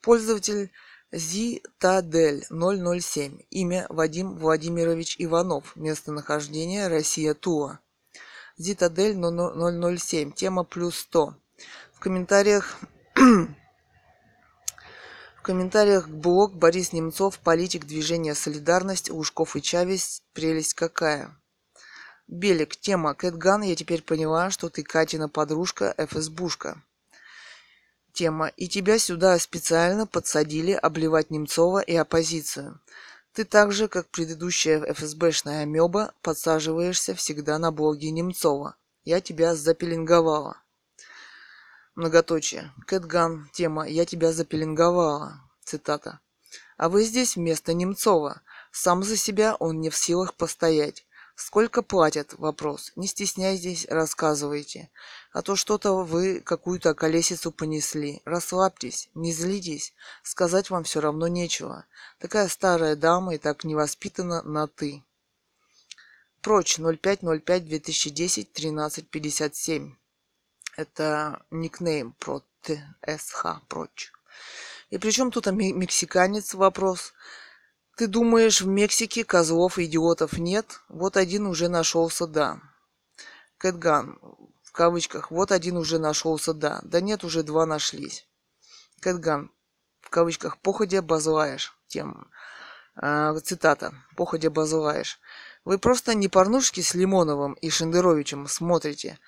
Пользователь 0.00 0.72
Зитадель 1.12 2.44
007. 2.48 3.40
Имя 3.50 3.86
Вадим 3.88 4.36
Владимирович 4.36 5.16
Иванов. 5.18 5.76
Местонахождение 5.76 6.88
Россия 6.88 7.34
Тула. 7.34 7.80
Зитадель 8.56 9.14
007. 9.14 10.32
Тема 10.32 10.64
плюс 10.64 10.98
100. 11.00 11.36
В 11.92 12.00
комментариях 12.00 12.78
в 13.14 13.48
комментариях 15.42 16.06
к 16.06 16.10
блог 16.10 16.54
Борис 16.54 16.92
Немцов, 16.92 17.38
политик 17.38 17.84
движения 17.84 18.34
«Солидарность», 18.34 19.10
Лужков 19.10 19.54
и 19.54 19.62
Чавес, 19.62 20.22
прелесть 20.32 20.74
какая. 20.74 21.36
Белик, 22.26 22.76
тема 22.76 23.14
Кэтган, 23.14 23.62
я 23.62 23.76
теперь 23.76 24.02
поняла, 24.02 24.50
что 24.50 24.70
ты 24.70 24.82
Катина 24.82 25.28
подружка, 25.28 25.94
ФСБушка 25.98 26.82
тема, 28.12 28.48
и 28.48 28.68
тебя 28.68 28.98
сюда 28.98 29.38
специально 29.38 30.06
подсадили 30.06 30.72
обливать 30.72 31.30
Немцова 31.30 31.80
и 31.80 31.94
оппозицию. 31.96 32.80
Ты 33.32 33.44
так 33.44 33.72
же, 33.72 33.88
как 33.88 34.08
предыдущая 34.08 34.92
ФСБшная 34.92 35.62
амеба, 35.62 36.12
подсаживаешься 36.22 37.14
всегда 37.14 37.58
на 37.58 37.72
блоге 37.72 38.10
Немцова. 38.10 38.76
Я 39.04 39.20
тебя 39.20 39.54
запеленговала. 39.54 40.58
Многоточие. 41.94 42.72
Кэтган. 42.86 43.50
Тема 43.52 43.86
«Я 43.86 44.06
тебя 44.06 44.32
запеленговала». 44.32 45.40
Цитата. 45.64 46.20
А 46.76 46.88
вы 46.88 47.04
здесь 47.04 47.36
вместо 47.36 47.74
Немцова. 47.74 48.42
Сам 48.70 49.02
за 49.02 49.16
себя 49.16 49.54
он 49.56 49.80
не 49.80 49.90
в 49.90 49.96
силах 49.96 50.34
постоять. 50.34 51.06
Сколько 51.34 51.82
платят? 51.82 52.34
Вопрос. 52.38 52.92
Не 52.96 53.06
стесняйтесь, 53.06 53.86
рассказывайте. 53.88 54.90
А 55.32 55.40
то 55.40 55.56
что-то 55.56 56.04
вы 56.04 56.40
какую-то 56.40 56.94
колесицу 56.94 57.52
понесли. 57.52 58.20
Расслабьтесь, 58.26 59.08
не 59.14 59.32
злитесь. 59.32 59.94
Сказать 60.22 60.68
вам 60.68 60.84
все 60.84 61.00
равно 61.00 61.26
нечего. 61.26 61.86
Такая 62.18 62.48
старая 62.48 62.96
дама 62.96 63.34
и 63.34 63.38
так 63.38 63.64
невоспитана 63.64 64.42
на 64.42 64.66
«ты». 64.66 65.02
Прочь 66.42 66.78
0505-2010 66.78 68.48
1357. 68.52 69.94
Это 70.76 71.42
никнейм 71.50 72.12
про 72.12 72.42
ТСХ. 72.62 73.62
Прочь. 73.68 74.12
И 74.90 74.98
причем 74.98 75.30
тут 75.30 75.46
мексиканец 75.46 76.52
вопрос. 76.52 77.14
Ты 77.96 78.06
думаешь, 78.06 78.60
в 78.60 78.66
Мексике 78.66 79.24
козлов 79.24 79.78
и 79.78 79.84
идиотов 79.84 80.38
нет? 80.38 80.80
Вот 80.88 81.16
один 81.16 81.46
уже 81.46 81.68
нашелся, 81.68 82.26
да. 82.26 82.60
Кэтган, 83.58 84.18
в 84.72 84.74
кавычках, 84.74 85.30
вот 85.30 85.52
один 85.52 85.76
уже 85.76 85.98
нашелся, 85.98 86.54
да. 86.54 86.80
Да 86.82 87.02
нет, 87.02 87.24
уже 87.24 87.42
два 87.42 87.66
нашлись. 87.66 88.26
Кэтган, 89.00 89.50
в 90.00 90.08
кавычках, 90.08 90.56
походя 90.62 91.02
базлаешь. 91.02 91.76
Тем, 91.88 92.30
э, 92.96 93.38
цитата, 93.44 93.92
походя 94.16 94.48
базлаешь. 94.48 95.20
Вы 95.66 95.78
просто 95.78 96.14
не 96.14 96.28
порнушки 96.28 96.80
с 96.80 96.94
Лимоновым 96.94 97.52
и 97.52 97.68
Шендеровичем 97.68 98.48
смотрите, 98.48 99.18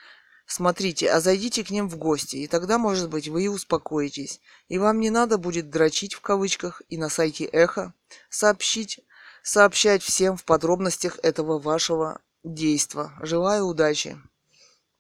Смотрите, 0.47 1.11
а 1.11 1.21
зайдите 1.21 1.63
к 1.63 1.71
ним 1.71 1.89
в 1.91 1.97
гости, 1.97 2.37
и 2.37 2.47
тогда, 2.47 2.79
может 2.79 3.11
быть, 3.11 3.29
вы 3.29 3.45
и 3.45 3.49
успокоитесь. 3.49 4.41
И 4.69 4.79
вам 4.79 5.01
не 5.01 5.11
надо 5.11 5.37
будет 5.37 5.69
дрочить 5.69 6.15
в 6.15 6.21
кавычках 6.21 6.81
и 6.89 6.97
на 6.97 7.11
сайте 7.11 7.45
Эхо 7.45 7.95
сообщить, 8.31 9.01
сообщать 9.43 10.03
всем 10.03 10.37
в 10.39 10.45
подробностях 10.45 11.19
этого 11.23 11.59
вашего 11.59 12.21
действа. 12.43 13.13
Желаю 13.23 13.65
удачи. 13.65 14.19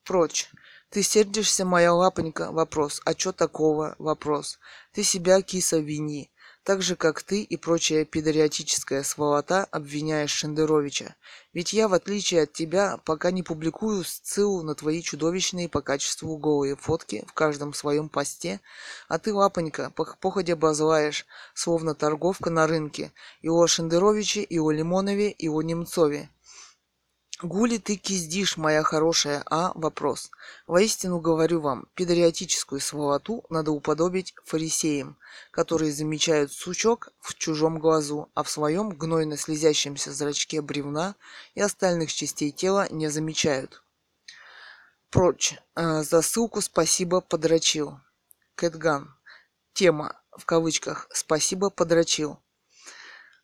Прочь. 0.05 0.51
Ты 0.91 1.03
сердишься, 1.03 1.65
моя 1.65 1.93
лапонька? 1.93 2.53
Вопрос. 2.53 3.01
А 3.05 3.15
чё 3.15 3.33
такого? 3.33 3.97
Вопрос. 3.99 4.59
Ты 4.93 5.03
себя, 5.03 5.41
киса, 5.43 5.79
вини 5.79 6.31
так 6.65 6.81
же, 6.81 6.97
как 6.97 7.23
ты 7.23 7.43
и 7.43 7.57
прочая 7.59 8.07
педориатическая 8.07 9.03
сволота 9.03 9.65
обвиняешь 9.71 10.31
Шендеровича. 10.31 11.15
Ведь 11.53 11.75
я, 11.75 11.89
в 11.89 11.95
отличие 11.95 12.45
от 12.45 12.55
тебя, 12.55 12.99
пока 13.05 13.31
не 13.31 13.43
публикую 13.43 14.03
ссылу 14.03 14.63
на 14.63 14.75
твои 14.75 15.03
чудовищные 15.03 15.69
по 15.69 15.83
качеству 15.83 16.37
голые 16.39 16.75
фотки 16.75 17.25
в 17.29 17.35
каждом 17.35 17.75
своем 17.75 18.09
посте, 18.09 18.61
а 19.09 19.19
ты, 19.19 19.35
лапонька, 19.35 19.93
походя 20.21 20.57
базлаешь, 20.57 21.27
словно 21.53 21.95
торговка 21.95 22.49
на 22.49 22.67
рынке, 22.67 23.13
и 23.43 23.49
о 23.51 23.67
Шендеровиче, 23.67 24.43
и 24.43 24.59
о 24.59 24.71
Лимонове, 24.71 25.31
и 25.31 25.49
о 25.49 25.61
Немцове. 25.61 26.31
Гули 27.43 27.79
ты 27.79 27.97
киздишь, 27.97 28.57
моя 28.57 28.85
хорошая, 28.85 29.43
а? 29.47 29.73
Вопрос. 29.75 30.31
Воистину 30.69 31.19
говорю 31.19 31.61
вам, 31.61 31.89
педориатическую 31.95 32.81
сволоту 32.81 33.45
надо 33.51 33.73
уподобить 33.73 34.35
фарисеям, 34.45 35.19
которые 35.51 35.93
замечают 35.93 36.53
сучок 36.53 37.09
в 37.21 37.35
чужом 37.35 37.81
глазу, 37.81 38.31
а 38.35 38.45
в 38.45 38.51
своем 38.51 38.91
гнойно 38.91 39.37
слезящемся 39.37 40.13
зрачке 40.13 40.63
бревна 40.63 41.17
и 41.57 41.61
остальных 41.61 42.13
частей 42.13 42.53
тела 42.53 42.87
не 42.91 43.09
замечают. 43.09 43.83
Прочь. 45.11 45.59
Э, 45.75 46.05
за 46.05 46.23
ссылку 46.23 46.61
спасибо 46.61 47.21
подрочил. 47.21 47.99
Кэтган. 48.55 49.13
Тема, 49.73 50.21
в 50.31 50.45
кавычках, 50.45 51.09
спасибо 51.13 51.71
подрочил. 51.71 52.39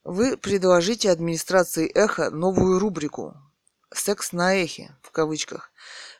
Вы 0.04 0.36
предложите 0.36 1.10
администрации 1.10 1.88
Эхо 1.88 2.30
новую 2.30 2.78
рубрику 2.78 3.36
«Секс 3.92 4.32
на 4.32 4.54
эхе», 4.54 4.94
в 5.02 5.10
кавычках. 5.10 5.72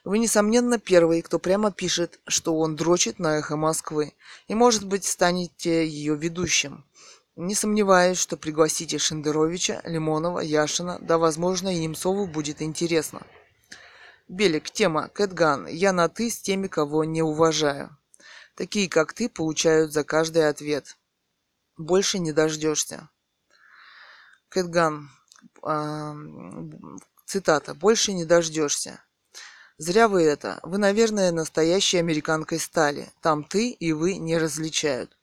Вы, 0.03 0.19
несомненно, 0.19 0.77
первый, 0.77 1.21
кто 1.21 1.39
прямо 1.39 1.71
пишет, 1.71 2.19
что 2.27 2.57
он 2.57 2.75
дрочит 2.75 3.19
на 3.19 3.37
эхо 3.37 3.55
Москвы, 3.55 4.13
и, 4.47 4.55
может 4.55 4.85
быть, 4.85 5.05
станете 5.05 5.87
ее 5.87 6.15
ведущим. 6.15 6.85
Не 7.37 7.55
сомневаюсь, 7.55 8.17
что 8.17 8.35
пригласите 8.35 8.97
Шендеровича, 8.97 9.81
Лимонова, 9.85 10.39
Яшина, 10.39 10.99
да, 11.01 11.17
возможно, 11.17 11.73
и 11.73 11.79
Немцову 11.79 12.27
будет 12.27 12.61
интересно. 12.61 13.25
Белик, 14.27 14.69
тема 14.69 15.07
Кэтган. 15.07 15.67
Я 15.67 15.93
на 15.93 16.09
«ты» 16.09 16.29
с 16.29 16.41
теми, 16.41 16.67
кого 16.67 17.03
не 17.03 17.21
уважаю. 17.21 17.97
Такие, 18.55 18.89
как 18.89 19.13
ты, 19.13 19.29
получают 19.29 19.93
за 19.93 20.03
каждый 20.03 20.47
ответ. 20.47 20.97
Больше 21.77 22.19
не 22.19 22.31
дождешься. 22.31 23.09
Кэтган. 24.49 25.09
Цитата. 27.31 27.73
«Больше 27.73 28.11
не 28.11 28.25
дождешься. 28.25 29.01
Зря 29.77 30.09
вы 30.09 30.23
это. 30.23 30.59
Вы, 30.63 30.77
наверное, 30.77 31.31
настоящей 31.31 31.95
американкой 31.95 32.59
стали. 32.59 33.09
Там 33.21 33.45
ты 33.45 33.69
и 33.69 33.93
вы 33.93 34.17
не 34.17 34.37
различают. 34.37 35.17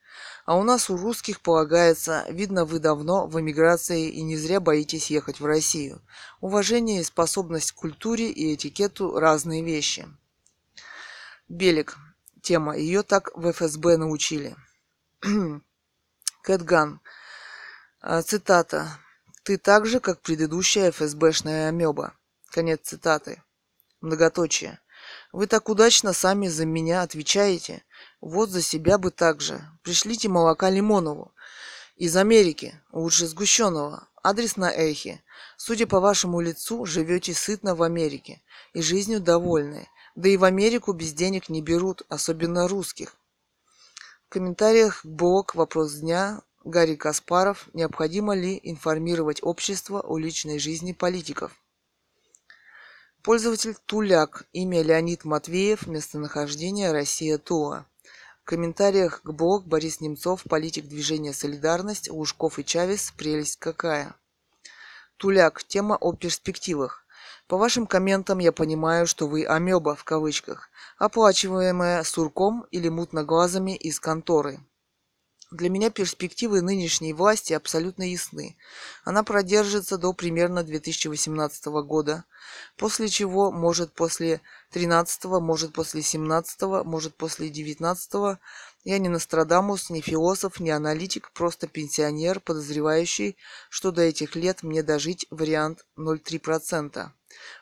А 0.47 0.57
у 0.57 0.63
нас 0.63 0.89
у 0.89 0.97
русских 0.97 1.43
полагается, 1.43 2.25
видно, 2.31 2.65
вы 2.65 2.79
давно 2.79 3.27
в 3.27 3.39
эмиграции 3.39 4.09
и 4.09 4.23
не 4.23 4.39
зря 4.39 4.59
боитесь 4.59 5.11
ехать 5.11 5.39
в 5.39 5.45
Россию. 5.45 6.01
Уважение 6.41 7.03
и 7.03 7.05
способность 7.05 7.73
к 7.73 7.75
культуре 7.75 8.31
и 8.31 8.55
этикету– 8.55 9.19
разные 9.21 9.63
вещи. 9.63 10.09
Белик. 11.51 11.99
Тема. 12.41 12.75
Ее 12.75 13.03
так 13.03 13.37
в 13.37 13.53
ФСБ 13.53 13.99
научили. 13.99 14.57
Кэтган. 16.43 17.01
А, 18.01 18.23
цитата. 18.23 18.99
Ты 19.49 19.57
так 19.57 19.87
же, 19.87 19.99
как 19.99 20.21
предыдущая 20.21 20.91
ФСБшная 20.91 21.71
амеба. 21.71 22.13
Конец 22.51 22.81
цитаты. 22.83 23.43
Многоточие. 24.03 24.79
Вы 25.33 25.47
так 25.47 25.71
удачно 25.71 26.13
сами 26.13 26.49
за 26.49 26.67
меня 26.67 27.01
отвечаете. 27.01 27.83
Вот 28.21 28.51
за 28.51 28.61
себя 28.61 28.99
бы 28.99 29.11
так 29.11 29.41
же. 29.41 29.67
Пришлите 29.83 30.29
молока 30.29 30.69
Лимонову. 30.69 31.33
Из 31.97 32.15
Америки. 32.15 32.79
Лучше 32.93 33.27
сгущенного. 33.27 34.07
Адрес 34.23 34.59
на 34.59 34.71
Эхе. 34.71 35.23
Судя 35.57 35.87
по 35.87 35.99
вашему 35.99 36.41
лицу, 36.41 36.85
живете 36.85 37.33
сытно 37.33 37.75
в 37.75 37.83
Америке. 37.83 38.43
И 38.75 38.83
жизнью 38.83 39.19
довольны. 39.19 39.89
Да 40.15 40.29
и 40.29 40.37
в 40.37 40.45
Америку 40.45 40.93
без 40.93 41.15
денег 41.15 41.49
не 41.49 41.63
берут, 41.63 42.03
особенно 42.11 42.69
русских. 42.69 43.17
В 44.27 44.29
комментариях 44.29 45.07
блог 45.07 45.55
«Вопрос 45.55 45.95
дня» 45.95 46.43
Гарри 46.69 46.97
Каспаров. 46.97 47.71
Необходимо 47.73 48.35
ли 48.35 48.61
информировать 48.63 49.43
общество 49.43 50.03
о 50.03 50.19
личной 50.19 50.59
жизни 50.59 50.93
политиков? 50.93 51.53
Пользователь 53.23 53.75
Туляк. 53.87 54.45
Имя 54.53 54.83
Леонид 54.83 55.25
Матвеев. 55.25 55.87
Местонахождение 55.87 56.93
Россия 56.93 57.39
Тула. 57.39 57.87
В 58.43 58.45
комментариях 58.45 59.23
к 59.23 59.31
блог 59.31 59.67
Борис 59.67 60.03
Немцов, 60.03 60.43
политик 60.43 60.87
движения 60.87 61.33
«Солидарность», 61.33 62.11
Лужков 62.11 62.59
и 62.59 62.65
Чавес. 62.67 63.15
Прелесть 63.17 63.59
какая. 63.59 64.15
Туляк. 65.17 65.65
Тема 65.65 65.97
о 65.97 66.13
перспективах. 66.13 67.07
По 67.47 67.57
вашим 67.57 67.87
комментам 67.87 68.41
я 68.41 68.53
понимаю, 68.53 69.07
что 69.07 69.27
вы 69.27 69.47
амеба 69.47 69.97
в 69.97 70.05
кавычках, 70.05 70.69
оплачиваемая 70.99 72.05
сурком 72.05 72.67
или 72.71 72.91
мутноглазами 72.91 73.75
из 73.75 73.99
конторы. 74.01 74.61
Для 75.51 75.71
меня 75.71 75.89
перспективы 75.89 76.61
нынешней 76.61 77.15
власти 77.15 77.55
абсолютно 77.55 78.03
ясны. 78.11 78.59
Она 79.03 79.23
продержится 79.23 79.97
до 79.97 80.13
примерно 80.13 80.63
2018 80.63 81.65
года, 81.87 82.25
после 82.77 83.09
чего, 83.09 83.51
может 83.51 83.95
после 83.95 84.43
13 84.73 85.25
может 85.25 85.73
после 85.73 86.03
17 86.03 86.85
может 86.85 87.17
после 87.17 87.49
19 87.49 88.39
я 88.85 88.99
не 88.99 89.09
Нострадамус, 89.09 89.89
не 89.89 90.03
философ, 90.03 90.61
не 90.61 90.71
аналитик, 90.71 91.31
просто 91.33 91.67
пенсионер, 91.67 92.41
подозревающий, 92.41 93.39
что 93.71 93.91
до 93.91 94.03
этих 94.03 94.37
лет 94.37 94.63
мне 94.63 94.83
дожить 94.83 95.27
вариант 95.31 95.87
0,3%. 95.97 97.09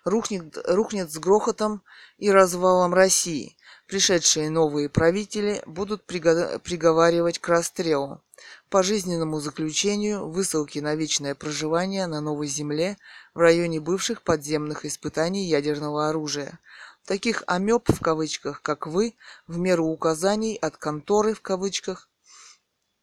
Рухнет, 0.04 0.58
рухнет 0.64 1.12
с 1.12 1.18
грохотом 1.18 1.82
и 2.18 2.30
развалом 2.30 2.94
России– 2.94 3.56
Пришедшие 3.86 4.50
новые 4.50 4.88
правители 4.88 5.62
будут 5.64 6.02
приговаривать 6.04 7.38
к 7.38 7.48
расстрелу, 7.48 8.20
пожизненному 8.68 9.38
заключению, 9.38 10.28
высылке 10.28 10.82
на 10.82 10.96
вечное 10.96 11.36
проживание 11.36 12.08
на 12.08 12.20
новой 12.20 12.48
земле 12.48 12.98
в 13.32 13.38
районе 13.38 13.78
бывших 13.78 14.22
подземных 14.22 14.84
испытаний 14.84 15.44
ядерного 15.44 16.08
оружия. 16.08 16.58
Таких 17.04 17.44
«амеб» 17.46 17.88
в 17.88 18.00
кавычках, 18.00 18.60
как 18.60 18.88
вы, 18.88 19.14
в 19.46 19.56
меру 19.58 19.86
указаний 19.86 20.56
от 20.56 20.76
конторы 20.76 21.34
в 21.34 21.40
кавычках, 21.40 22.08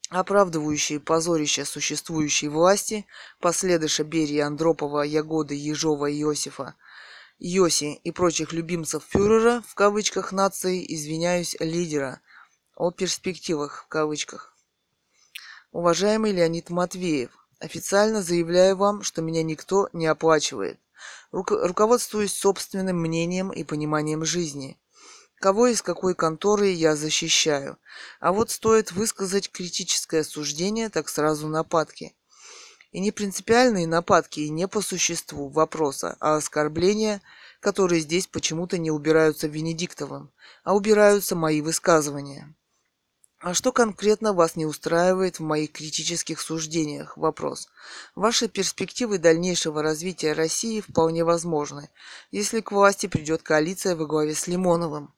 оправдывающие 0.09 0.99
позорище 0.99 1.63
существующей 1.63 2.49
власти, 2.49 3.05
последыша 3.39 4.03
Берии, 4.03 4.39
Андропова, 4.39 5.03
Ягоды, 5.03 5.55
Ежова 5.55 6.07
и 6.07 6.21
Иосифа, 6.21 6.75
Йоси 7.39 7.99
и 8.03 8.11
прочих 8.11 8.53
любимцев 8.53 9.03
фюрера, 9.07 9.63
в 9.67 9.75
кавычках, 9.75 10.31
нации, 10.31 10.85
извиняюсь, 10.93 11.55
лидера, 11.59 12.21
о 12.75 12.91
перспективах, 12.91 13.83
в 13.83 13.87
кавычках. 13.87 14.55
Уважаемый 15.71 16.31
Леонид 16.31 16.69
Матвеев, 16.69 17.31
официально 17.59 18.21
заявляю 18.21 18.77
вам, 18.77 19.01
что 19.01 19.21
меня 19.21 19.41
никто 19.41 19.89
не 19.91 20.05
оплачивает. 20.05 20.79
Руко- 21.31 21.67
руководствуюсь 21.67 22.33
собственным 22.33 22.97
мнением 23.01 23.51
и 23.51 23.63
пониманием 23.63 24.23
жизни. 24.23 24.79
Кого 25.35 25.67
из 25.67 25.81
какой 25.81 26.15
конторы 26.15 26.69
я 26.69 26.95
защищаю. 26.95 27.77
А 28.19 28.31
вот 28.31 28.51
стоит 28.51 28.91
высказать 28.91 29.51
критическое 29.51 30.23
суждение, 30.23 30.89
так 30.89 31.09
сразу 31.09 31.47
нападки. 31.47 32.15
И 32.93 32.99
не 32.99 33.11
принципиальные 33.11 33.87
нападки, 33.87 34.39
и 34.39 34.49
не 34.49 34.67
по 34.67 34.79
существу 34.79 35.49
вопроса, 35.49 36.15
а 36.19 36.35
оскорбления, 36.35 37.21
которые 37.59 38.01
здесь 38.01 38.27
почему-то 38.27 38.77
не 38.77 38.91
убираются 38.91 39.47
Венедиктовым, 39.47 40.31
а 40.63 40.75
убираются 40.75 41.35
мои 41.35 41.61
высказывания. 41.61 42.55
А 43.39 43.55
что 43.55 43.71
конкретно 43.71 44.31
вас 44.31 44.55
не 44.55 44.65
устраивает 44.67 45.39
в 45.39 45.43
моих 45.43 45.71
критических 45.71 46.39
суждениях? 46.39 47.17
Вопрос. 47.17 47.67
Ваши 48.15 48.47
перспективы 48.47 49.17
дальнейшего 49.17 49.81
развития 49.81 50.33
России 50.33 50.79
вполне 50.79 51.25
возможны, 51.25 51.89
если 52.31 52.61
к 52.61 52.71
власти 52.71 53.07
придет 53.07 53.41
коалиция 53.41 53.95
во 53.95 54.05
главе 54.05 54.35
с 54.35 54.47
Лимоновым. 54.47 55.11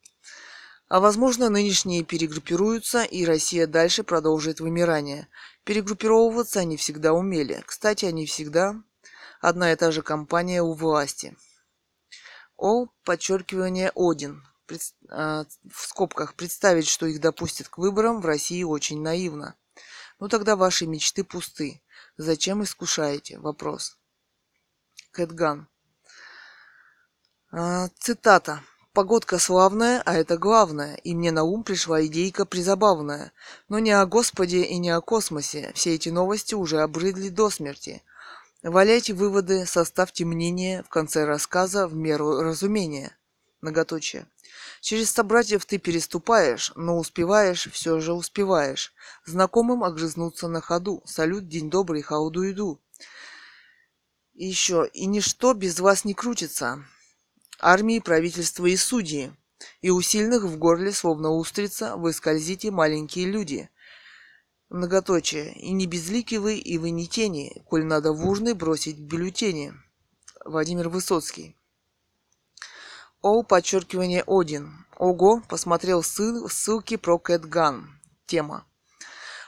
А 0.87 0.99
возможно, 0.99 1.49
нынешние 1.49 2.03
перегруппируются, 2.03 3.03
и 3.03 3.25
Россия 3.25 3.65
дальше 3.65 4.03
продолжит 4.03 4.59
вымирание. 4.59 5.27
Перегруппировываться 5.63 6.59
они 6.59 6.77
всегда 6.77 7.13
умели. 7.13 7.63
Кстати, 7.65 8.05
они 8.05 8.27
всегда 8.27 8.75
одна 9.41 9.71
и 9.71 9.75
та 9.75 9.91
же 9.91 10.03
компания 10.03 10.61
у 10.61 10.73
власти. 10.73 11.35
О, 12.55 12.85
подчеркивание 13.03 13.91
Один. 13.95 14.43
Пред, 14.67 14.81
э, 15.09 15.45
в 15.69 15.87
скобках 15.87 16.35
представить, 16.35 16.87
что 16.87 17.05
их 17.07 17.19
допустят 17.19 17.67
к 17.67 17.77
выборам 17.77 18.21
в 18.21 18.25
России 18.25 18.63
очень 18.63 19.01
наивно. 19.01 19.55
Ну 20.19 20.27
тогда 20.27 20.55
ваши 20.55 20.87
мечты 20.87 21.23
пусты. 21.23 21.81
Зачем 22.17 22.63
искушаете? 22.63 23.37
Вопрос. 23.39 23.97
Кэтган. 25.11 25.67
Э, 27.51 27.87
цитата. 27.99 28.63
Погодка 28.95 29.39
славная, 29.39 30.01
а 30.05 30.13
это 30.13 30.37
главное, 30.37 30.95
и 31.03 31.13
мне 31.13 31.33
на 31.33 31.43
ум 31.43 31.65
пришла 31.65 32.05
идейка 32.05 32.45
призабавная. 32.45 33.33
Но 33.67 33.79
не 33.79 33.91
о 33.91 34.05
Господе 34.05 34.63
и 34.63 34.77
не 34.77 34.89
о 34.89 35.01
космосе, 35.01 35.73
все 35.75 35.95
эти 35.95 36.07
новости 36.07 36.55
уже 36.55 36.79
обрыдли 36.79 37.27
до 37.27 37.49
смерти. 37.49 38.03
Валяйте 38.63 39.11
выводы, 39.11 39.65
составьте 39.65 40.23
мнение 40.23 40.81
в 40.81 40.87
конце 40.87 41.25
рассказа 41.25 41.89
в 41.89 41.93
меру 41.93 42.39
разумения. 42.39 43.17
Многоточие. 43.59 44.27
Через 44.79 45.11
собратьев 45.11 45.65
ты 45.65 45.77
переступаешь, 45.77 46.71
но 46.77 46.97
успеваешь, 46.97 47.67
все 47.73 47.99
же 47.99 48.13
успеваешь. 48.13 48.93
Знакомым 49.25 49.83
огрызнуться 49.83 50.47
на 50.47 50.61
ходу. 50.61 51.03
Салют, 51.05 51.49
день 51.49 51.69
добрый, 51.69 52.01
хауду 52.01 52.49
иду. 52.49 52.79
И 54.35 54.45
еще, 54.45 54.89
и 54.93 55.05
ничто 55.05 55.53
без 55.53 55.81
вас 55.81 56.05
не 56.05 56.13
крутится 56.13 56.85
армии, 57.59 57.99
правительства 57.99 58.65
и 58.65 58.75
судьи. 58.77 59.31
И 59.81 59.89
у 59.89 60.01
сильных 60.01 60.43
в 60.43 60.57
горле, 60.57 60.91
словно 60.91 61.31
устрица, 61.31 61.95
вы 61.95 62.13
скользите, 62.13 62.71
маленькие 62.71 63.25
люди. 63.25 63.69
Многоточие. 64.69 65.53
И 65.53 65.71
не 65.71 65.85
безлики 65.85 66.35
вы, 66.35 66.57
и 66.57 66.77
вы 66.77 66.89
не 66.89 67.07
тени, 67.07 67.61
коль 67.65 67.85
надо 67.85 68.11
в 68.11 68.27
урны 68.27 68.55
бросить 68.55 68.99
бюллетени. 68.99 69.73
Владимир 70.43 70.89
Высоцкий. 70.89 71.55
О, 73.21 73.43
подчеркивание 73.43 74.23
Один. 74.27 74.85
Ого, 74.97 75.41
посмотрел 75.47 76.03
ссыл, 76.03 76.49
ссылки 76.49 76.97
про 76.97 77.17
Кэтган. 77.17 77.99
Тема. 78.25 78.65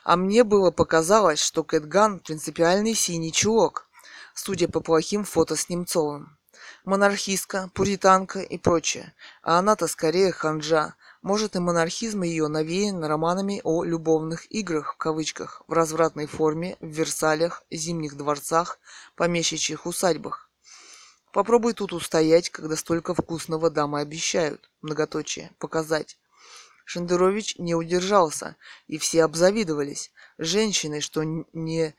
А 0.04 0.16
мне 0.16 0.44
было 0.44 0.72
показалось, 0.72 1.40
что 1.40 1.64
Кэтган 1.64 2.20
принципиальный 2.20 2.96
синий 2.96 3.32
чулок, 3.32 3.90
судя 4.34 4.68
по 4.68 4.80
плохим 4.80 5.24
фото 5.24 5.56
с 5.56 5.70
Немцовым. 5.70 6.37
Монархистка, 6.88 7.70
пуританка 7.74 8.40
и 8.40 8.58
прочее. 8.58 9.14
А 9.44 9.60
она-то 9.60 9.88
скорее 9.88 10.32
ханжа. 10.32 10.96
Может 11.22 11.58
и 11.58 11.60
монархизм 11.60 12.22
ее 12.22 12.48
навеян 12.48 13.04
романами 13.04 13.60
о 13.66 13.84
«любовных 13.84 14.50
играх» 14.50 14.94
в 14.94 14.98
кавычках 14.98 15.64
в 15.68 15.74
развратной 15.74 16.28
форме 16.28 16.78
в 16.80 16.88
Версалях, 16.88 17.64
зимних 17.70 18.16
дворцах, 18.16 18.80
помещичьих 19.16 19.86
усадьбах. 19.86 20.50
Попробуй 21.34 21.74
тут 21.74 21.92
устоять, 21.92 22.50
когда 22.50 22.78
столько 22.78 23.14
вкусного 23.14 23.70
дамы 23.70 24.00
обещают, 24.00 24.70
многоточие, 24.82 25.52
показать. 25.60 26.18
Шендерович 26.86 27.58
не 27.58 27.76
удержался, 27.76 28.56
и 28.88 28.98
все 28.98 29.26
обзавидовались. 29.26 30.10
Женщины, 30.38 31.02
что 31.02 31.24
не, 31.52 31.94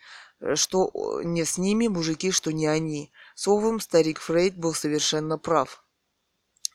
что 0.54 0.90
не 1.22 1.44
с 1.44 1.58
ними, 1.58 1.88
мужики, 1.88 2.30
что 2.30 2.52
не 2.52 2.66
они. 2.66 3.12
Словом, 3.40 3.78
старик 3.78 4.18
Фрейд 4.18 4.56
был 4.56 4.74
совершенно 4.74 5.38
прав. 5.38 5.84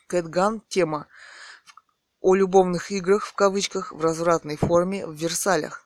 Кэтган– 0.08 0.62
тема 0.70 1.10
о 2.22 2.36
любовных 2.36 2.90
играх 2.90 3.26
в 3.26 3.34
кавычках 3.34 3.92
в 3.92 4.00
развратной 4.00 4.56
форме 4.56 5.06
в 5.06 5.14
Версалях. 5.14 5.86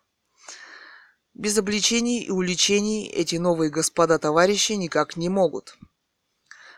Без 1.34 1.58
обличений 1.58 2.22
и 2.22 2.30
уличений 2.30 3.08
эти 3.08 3.38
новые 3.38 3.72
господа-товарищи 3.72 4.74
никак 4.74 5.18
не 5.18 5.30
могут. 5.30 5.76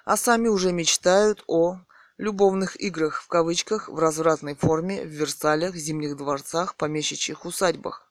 А 0.06 0.16
сами 0.16 0.48
уже 0.48 0.72
мечтают 0.72 1.44
о 1.48 1.82
любовных 2.18 2.80
играх 2.80 3.22
в 3.22 3.28
кавычках 3.28 3.90
в 3.90 4.00
развратной 4.00 4.56
форме 4.56 5.04
в 5.04 5.10
Версалях, 5.10 5.76
зимних 5.76 6.16
дворцах, 6.16 6.76
помещичьих 6.76 7.44
усадьбах. 7.44 8.10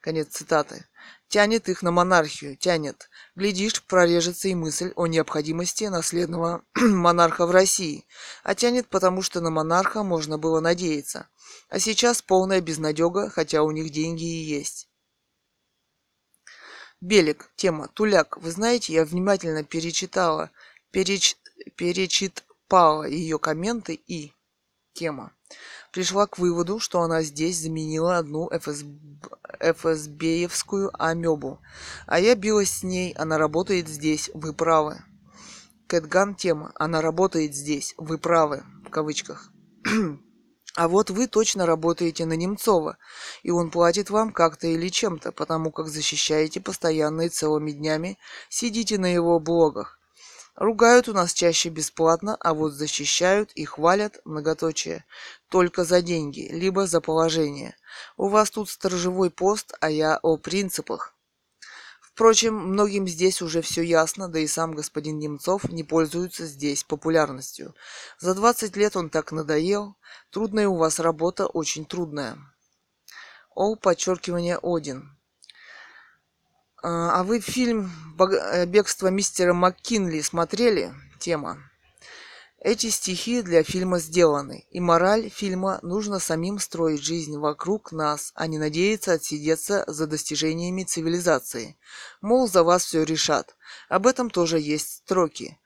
Конец 0.00 0.30
цитаты. 0.30 0.84
Тянет 1.30 1.68
их 1.68 1.82
на 1.82 1.92
монархию, 1.92 2.56
тянет. 2.56 3.08
Глядишь, 3.36 3.84
прорежется 3.84 4.48
и 4.48 4.54
мысль 4.56 4.92
о 4.96 5.06
необходимости 5.06 5.84
наследного 5.84 6.64
монарха 6.74 7.46
в 7.46 7.52
России. 7.52 8.04
А 8.42 8.56
тянет, 8.56 8.88
потому 8.88 9.22
что 9.22 9.40
на 9.40 9.48
монарха 9.50 10.02
можно 10.02 10.38
было 10.38 10.58
надеяться. 10.58 11.28
А 11.68 11.78
сейчас 11.78 12.20
полная 12.20 12.60
безнадега, 12.60 13.30
хотя 13.30 13.62
у 13.62 13.70
них 13.70 13.90
деньги 13.90 14.24
и 14.24 14.42
есть. 14.42 14.88
Белик. 17.00 17.52
Тема. 17.54 17.86
Туляк. 17.86 18.36
Вы 18.38 18.50
знаете, 18.50 18.92
я 18.92 19.04
внимательно 19.04 19.62
перечитала, 19.62 20.50
переч, 20.90 21.36
перечит, 21.76 22.44
Пала 22.66 23.04
ее 23.04 23.40
комменты 23.40 23.94
и 23.94 24.32
тема. 24.92 25.32
Пришла 25.92 26.26
к 26.26 26.38
выводу, 26.38 26.78
что 26.78 27.00
она 27.02 27.22
здесь 27.22 27.58
заменила 27.58 28.18
одну 28.18 28.48
ФСБ, 28.50 28.88
ФСБевскую 29.60 30.90
амебу. 30.92 31.60
А 32.06 32.20
я 32.20 32.34
билась 32.34 32.70
с 32.70 32.82
ней, 32.82 33.12
она 33.12 33.38
работает 33.38 33.88
здесь, 33.88 34.30
вы 34.34 34.52
правы. 34.52 35.02
Кэтган 35.88 36.36
тема, 36.36 36.72
она 36.76 37.00
работает 37.00 37.54
здесь, 37.54 37.94
вы 37.98 38.18
правы, 38.18 38.62
в 38.86 38.90
кавычках. 38.90 39.50
А 40.76 40.86
вот 40.86 41.10
вы 41.10 41.26
точно 41.26 41.66
работаете 41.66 42.24
на 42.26 42.34
Немцова, 42.34 42.96
и 43.42 43.50
он 43.50 43.72
платит 43.72 44.08
вам 44.08 44.32
как-то 44.32 44.68
или 44.68 44.88
чем-то, 44.88 45.32
потому 45.32 45.72
как 45.72 45.88
защищаете 45.88 46.60
постоянно 46.60 47.22
и 47.22 47.28
целыми 47.28 47.72
днями, 47.72 48.18
сидите 48.48 48.96
на 48.96 49.12
его 49.12 49.40
блогах. 49.40 49.99
Ругают 50.56 51.08
у 51.08 51.12
нас 51.12 51.32
чаще 51.32 51.68
бесплатно, 51.68 52.36
а 52.40 52.54
вот 52.54 52.72
защищают 52.72 53.52
и 53.52 53.64
хвалят, 53.64 54.20
многоточие, 54.24 55.04
только 55.48 55.84
за 55.84 56.02
деньги, 56.02 56.48
либо 56.50 56.86
за 56.86 57.00
положение. 57.00 57.76
У 58.16 58.28
вас 58.28 58.50
тут 58.50 58.68
сторожевой 58.68 59.30
пост, 59.30 59.74
а 59.80 59.90
я 59.90 60.18
о 60.22 60.36
принципах. 60.36 61.14
Впрочем, 62.02 62.54
многим 62.54 63.08
здесь 63.08 63.40
уже 63.40 63.62
все 63.62 63.82
ясно, 63.82 64.28
да 64.28 64.40
и 64.40 64.46
сам 64.46 64.72
господин 64.72 65.18
Немцов 65.18 65.64
не 65.70 65.84
пользуется 65.84 66.44
здесь 66.44 66.84
популярностью. 66.84 67.74
За 68.18 68.34
20 68.34 68.76
лет 68.76 68.96
он 68.96 69.08
так 69.08 69.32
надоел. 69.32 69.96
Трудная 70.30 70.68
у 70.68 70.76
вас 70.76 70.98
работа, 70.98 71.46
очень 71.46 71.86
трудная. 71.86 72.36
О, 73.54 73.74
подчеркивание 73.76 74.58
Один. 74.62 75.19
А, 76.82 77.20
а 77.20 77.24
вы 77.24 77.40
фильм 77.40 77.90
э, 78.18 78.66
«Бегство 78.66 79.08
мистера 79.08 79.52
МакКинли» 79.52 80.20
смотрели? 80.20 80.94
Тема. 81.18 81.58
Эти 82.62 82.90
стихи 82.90 83.42
для 83.42 83.62
фильма 83.62 83.98
сделаны, 84.00 84.66
и 84.70 84.80
мораль 84.80 85.30
фильма 85.30 85.78
нужно 85.82 86.18
самим 86.18 86.58
строить 86.58 87.02
жизнь 87.02 87.36
вокруг 87.38 87.92
нас, 87.92 88.32
а 88.34 88.46
не 88.46 88.58
надеяться 88.58 89.14
отсидеться 89.14 89.84
за 89.86 90.06
достижениями 90.06 90.84
цивилизации. 90.84 91.76
Мол, 92.20 92.48
за 92.48 92.62
вас 92.62 92.84
все 92.84 93.02
решат. 93.02 93.56
Об 93.88 94.06
этом 94.06 94.28
тоже 94.28 94.58
есть 94.58 95.02
строки. 95.04 95.58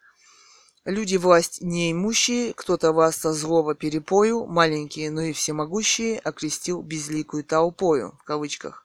Люди 0.84 1.16
власть 1.16 1.62
неимущие, 1.62 2.54
кто-то 2.54 2.92
вас 2.92 3.16
со 3.16 3.32
злого 3.32 3.74
перепою, 3.74 4.46
маленькие, 4.46 5.10
но 5.10 5.22
и 5.22 5.32
всемогущие, 5.32 6.18
окрестил 6.18 6.82
безликую 6.82 7.42
толпою, 7.42 8.18
в 8.20 8.24
кавычках. 8.24 8.83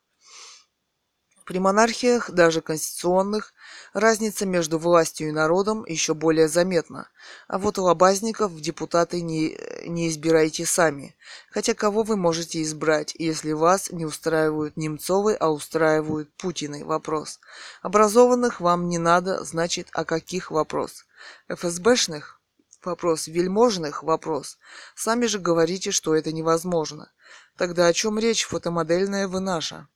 При 1.50 1.58
монархиях, 1.58 2.30
даже 2.30 2.62
конституционных, 2.62 3.56
разница 3.94 4.46
между 4.46 4.78
властью 4.78 5.30
и 5.30 5.32
народом 5.32 5.84
еще 5.84 6.14
более 6.14 6.48
заметна. 6.48 7.10
А 7.48 7.58
вот 7.58 7.80
лобазников 7.80 8.52
в 8.52 8.62
депутаты 8.62 9.24
не, 9.24 9.58
не 9.88 10.10
избирайте 10.10 10.68
сами. 10.68 11.16
Хотя 11.50 11.74
кого 11.74 12.04
вы 12.04 12.18
можете 12.18 12.62
избрать, 12.62 13.16
если 13.18 13.54
вас 13.54 13.90
не 13.90 14.06
устраивают 14.06 14.78
Немцовы, 14.78 15.34
а 15.34 15.50
устраивают 15.50 16.32
Путины? 16.38 16.86
Вопрос. 16.86 17.40
Образованных 17.82 18.62
вам 18.62 18.88
не 18.88 19.00
надо, 19.00 19.44
значит, 19.44 19.88
о 19.94 20.06
каких 20.06 20.52
вопрос? 20.52 21.08
ФСБшных? 21.48 22.40
Вопрос. 22.84 23.26
Вельможных? 23.26 24.04
Вопрос. 24.04 24.60
Сами 24.94 25.26
же 25.26 25.40
говорите, 25.40 25.90
что 25.90 26.14
это 26.14 26.32
невозможно. 26.32 27.12
Тогда 27.58 27.88
о 27.88 27.94
чем 27.94 28.20
речь, 28.20 28.46
фотомодельная 28.46 29.28
вы 29.28 29.40
наша? 29.40 29.88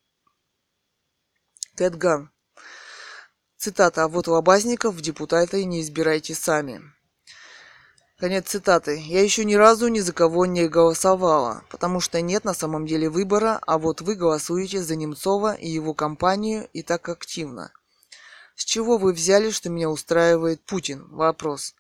Тедган. 1.76 2.30
Цитата. 3.58 4.04
А 4.04 4.08
вот 4.08 4.28
лобазников 4.28 4.94
в 4.94 5.02
депутаты 5.02 5.66
не 5.66 5.82
избирайте 5.82 6.36
сами. 6.36 6.82
Конец 8.20 8.50
цитаты. 8.50 9.02
Я 9.04 9.24
еще 9.24 9.44
ни 9.44 9.56
разу 9.56 9.88
ни 9.88 10.00
за 10.00 10.14
кого 10.14 10.46
не 10.46 10.68
голосовала, 10.68 11.64
потому 11.72 12.00
что 12.00 12.22
нет 12.22 12.46
на 12.46 12.54
самом 12.54 12.86
деле 12.86 13.10
выбора, 13.10 13.60
а 13.66 13.80
вот 13.80 14.02
вы 14.02 14.14
голосуете 14.14 14.84
за 14.84 14.96
Немцова 14.96 15.56
и 15.56 15.68
его 15.68 15.96
компанию 15.96 16.70
и 16.74 16.84
так 16.84 17.10
активно. 17.10 17.72
С 18.56 18.66
чего 18.66 19.00
вы 19.00 19.12
взяли, 19.12 19.50
что 19.50 19.72
меня 19.72 19.90
устраивает 19.90 20.64
Путин? 20.64 21.08
Вопрос. 21.10 21.74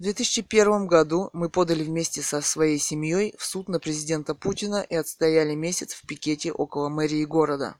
В 0.00 0.02
2001 0.02 0.88
году 0.88 1.30
мы 1.32 1.48
подали 1.50 1.84
вместе 1.84 2.20
со 2.20 2.40
своей 2.40 2.78
семьей 2.78 3.34
в 3.38 3.44
суд 3.44 3.68
на 3.68 3.78
президента 3.78 4.34
Путина 4.34 4.84
и 4.90 4.96
отстояли 4.96 5.54
месяц 5.54 5.94
в 5.94 6.04
пикете 6.04 6.50
около 6.50 6.88
мэрии 6.88 7.24
города. 7.24 7.76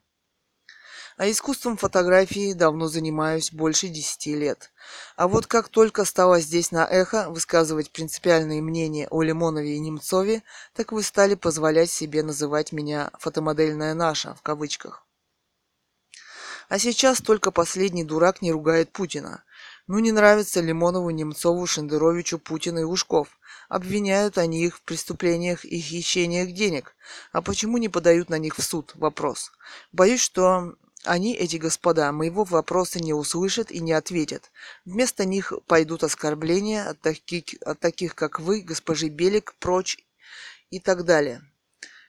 А 1.17 1.31
искусством 1.31 1.79
фотографии 1.79 2.53
давно 2.53 2.89
занимаюсь 2.89 3.51
больше 3.51 3.89
десяти 3.89 4.35
лет. 4.35 4.71
А 5.17 5.29
вот 5.29 5.47
как 5.47 5.71
только 5.71 6.05
стала 6.05 6.41
здесь 6.41 6.73
на 6.73 6.87
эхо 6.87 7.31
высказывать 7.31 7.91
принципиальные 7.91 8.61
мнения 8.61 9.09
о 9.11 9.23
Лимонове 9.23 9.77
и 9.77 9.79
Немцове, 9.79 10.43
так 10.75 10.93
вы 10.93 11.03
стали 11.03 11.35
позволять 11.35 11.91
себе 11.91 12.23
называть 12.23 12.71
меня 12.71 13.11
«фотомодельная 13.19 13.95
наша» 13.95 14.35
в 14.35 14.43
кавычках. 14.43 15.07
А 16.69 16.79
сейчас 16.79 17.23
только 17.23 17.51
последний 17.51 18.05
дурак 18.05 18.43
не 18.43 18.53
ругает 18.53 18.93
Путина. 18.93 19.43
Ну 19.87 20.01
не 20.01 20.13
нравится 20.13 20.61
Лимонову, 20.61 21.09
Немцову, 21.11 21.65
Шендеровичу, 21.67 22.39
Путину 22.39 22.81
и 22.81 22.85
Ушков. 22.85 23.29
Обвиняют 23.71 24.37
они 24.37 24.65
их 24.65 24.77
в 24.77 24.83
преступлениях 24.83 25.65
и 25.65 25.81
хищениях 25.81 26.53
денег. 26.53 26.95
А 27.33 27.41
почему 27.41 27.79
не 27.79 27.89
подают 27.89 28.29
на 28.29 28.37
них 28.37 28.59
в 28.59 28.63
суд? 28.63 28.93
Вопрос. 28.97 29.53
Боюсь, 29.93 30.21
что 30.21 30.75
они, 31.07 31.35
эти 31.35 31.57
господа, 31.57 32.13
моего 32.13 32.45
вопроса 32.45 33.01
не 33.01 33.15
услышат 33.15 33.71
и 33.71 33.81
не 33.81 33.93
ответят. 33.93 34.51
Вместо 34.85 35.25
них 35.25 35.53
пойдут 35.67 36.05
оскорбления 36.05 36.89
от 36.91 37.01
таких, 37.01 37.45
от 37.63 37.81
таких 37.81 38.15
как 38.15 38.41
вы, 38.41 38.61
госпожи 38.61 39.09
Белик, 39.09 39.55
прочь 39.59 39.99
и 40.71 40.81
так 40.81 41.05
далее. 41.05 41.43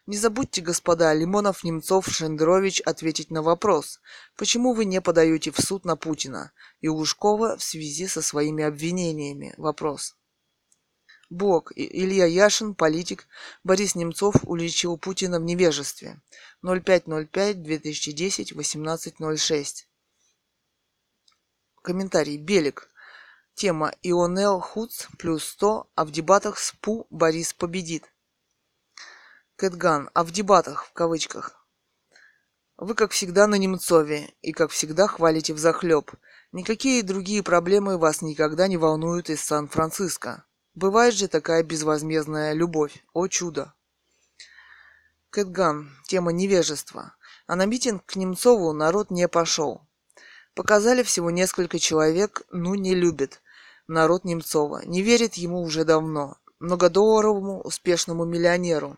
Не 0.07 0.17
забудьте, 0.17 0.61
господа, 0.61 1.13
Лимонов, 1.13 1.63
Немцов, 1.63 2.07
Шендерович 2.07 2.81
ответить 2.81 3.31
на 3.31 3.41
вопрос, 3.41 3.99
почему 4.35 4.73
вы 4.73 4.85
не 4.85 5.01
подаете 5.01 5.51
в 5.51 5.59
суд 5.59 5.85
на 5.85 5.95
Путина 5.95 6.51
и 6.81 6.89
Лужкова 6.89 7.57
в 7.57 7.63
связи 7.63 8.07
со 8.07 8.21
своими 8.21 8.63
обвинениями. 8.63 9.53
Вопрос. 9.57 10.16
Бог. 11.29 11.73
Илья 11.75 12.25
Яшин, 12.25 12.73
политик. 12.73 13.27
Борис 13.63 13.95
Немцов 13.95 14.35
уличил 14.43 14.97
Путина 14.97 15.39
в 15.39 15.43
невежестве. 15.43 16.21
05.05.2010, 16.63 18.55
18.06. 18.55 19.85
Комментарий. 21.81 22.37
Белик. 22.37 22.89
Тема 23.55 23.91
Ионел 24.03 24.59
Хуц 24.59 25.07
плюс 25.17 25.43
100, 25.43 25.89
а 25.95 26.05
в 26.05 26.11
дебатах 26.11 26.57
с 26.59 26.71
Пу 26.73 27.07
Борис 27.09 27.53
победит. 27.53 28.13
Кэтган. 29.57 30.09
А 30.13 30.23
в 30.23 30.31
дебатах, 30.31 30.85
в 30.85 30.93
кавычках. 30.93 31.67
Вы, 32.77 32.93
как 32.93 33.11
всегда, 33.11 33.47
на 33.47 33.55
Немцове 33.55 34.33
и, 34.41 34.53
как 34.53 34.69
всегда, 34.71 35.07
хвалите 35.07 35.53
взахлеб. 35.53 36.11
Никакие 36.53 37.03
другие 37.03 37.43
проблемы 37.43 37.97
вас 37.97 38.21
никогда 38.21 38.67
не 38.67 38.77
волнуют 38.77 39.29
из 39.29 39.41
Сан-Франциско. 39.41 40.46
Бывает 40.77 41.15
же 41.15 41.27
такая 41.27 41.63
безвозмездная 41.63 42.53
любовь. 42.53 43.03
О 43.11 43.27
чудо! 43.27 43.73
Кэтган. 45.31 45.89
Тема 46.05 46.31
невежества. 46.31 47.15
А 47.47 47.55
на 47.55 47.65
митинг 47.65 48.05
к 48.05 48.15
Немцову 48.15 48.73
народ 48.73 49.09
не 49.09 49.27
пошел. 49.27 49.81
Показали 50.53 51.01
всего 51.01 51.31
несколько 51.31 51.79
человек, 51.79 52.43
ну 52.51 52.75
не 52.75 52.93
любит 52.93 53.41
народ 53.87 54.23
Немцова. 54.23 54.83
Не 54.85 55.01
верит 55.01 55.33
ему 55.33 55.63
уже 55.63 55.83
давно. 55.83 56.37
Многодолларовому 56.59 57.59
успешному 57.61 58.25
миллионеру, 58.25 58.97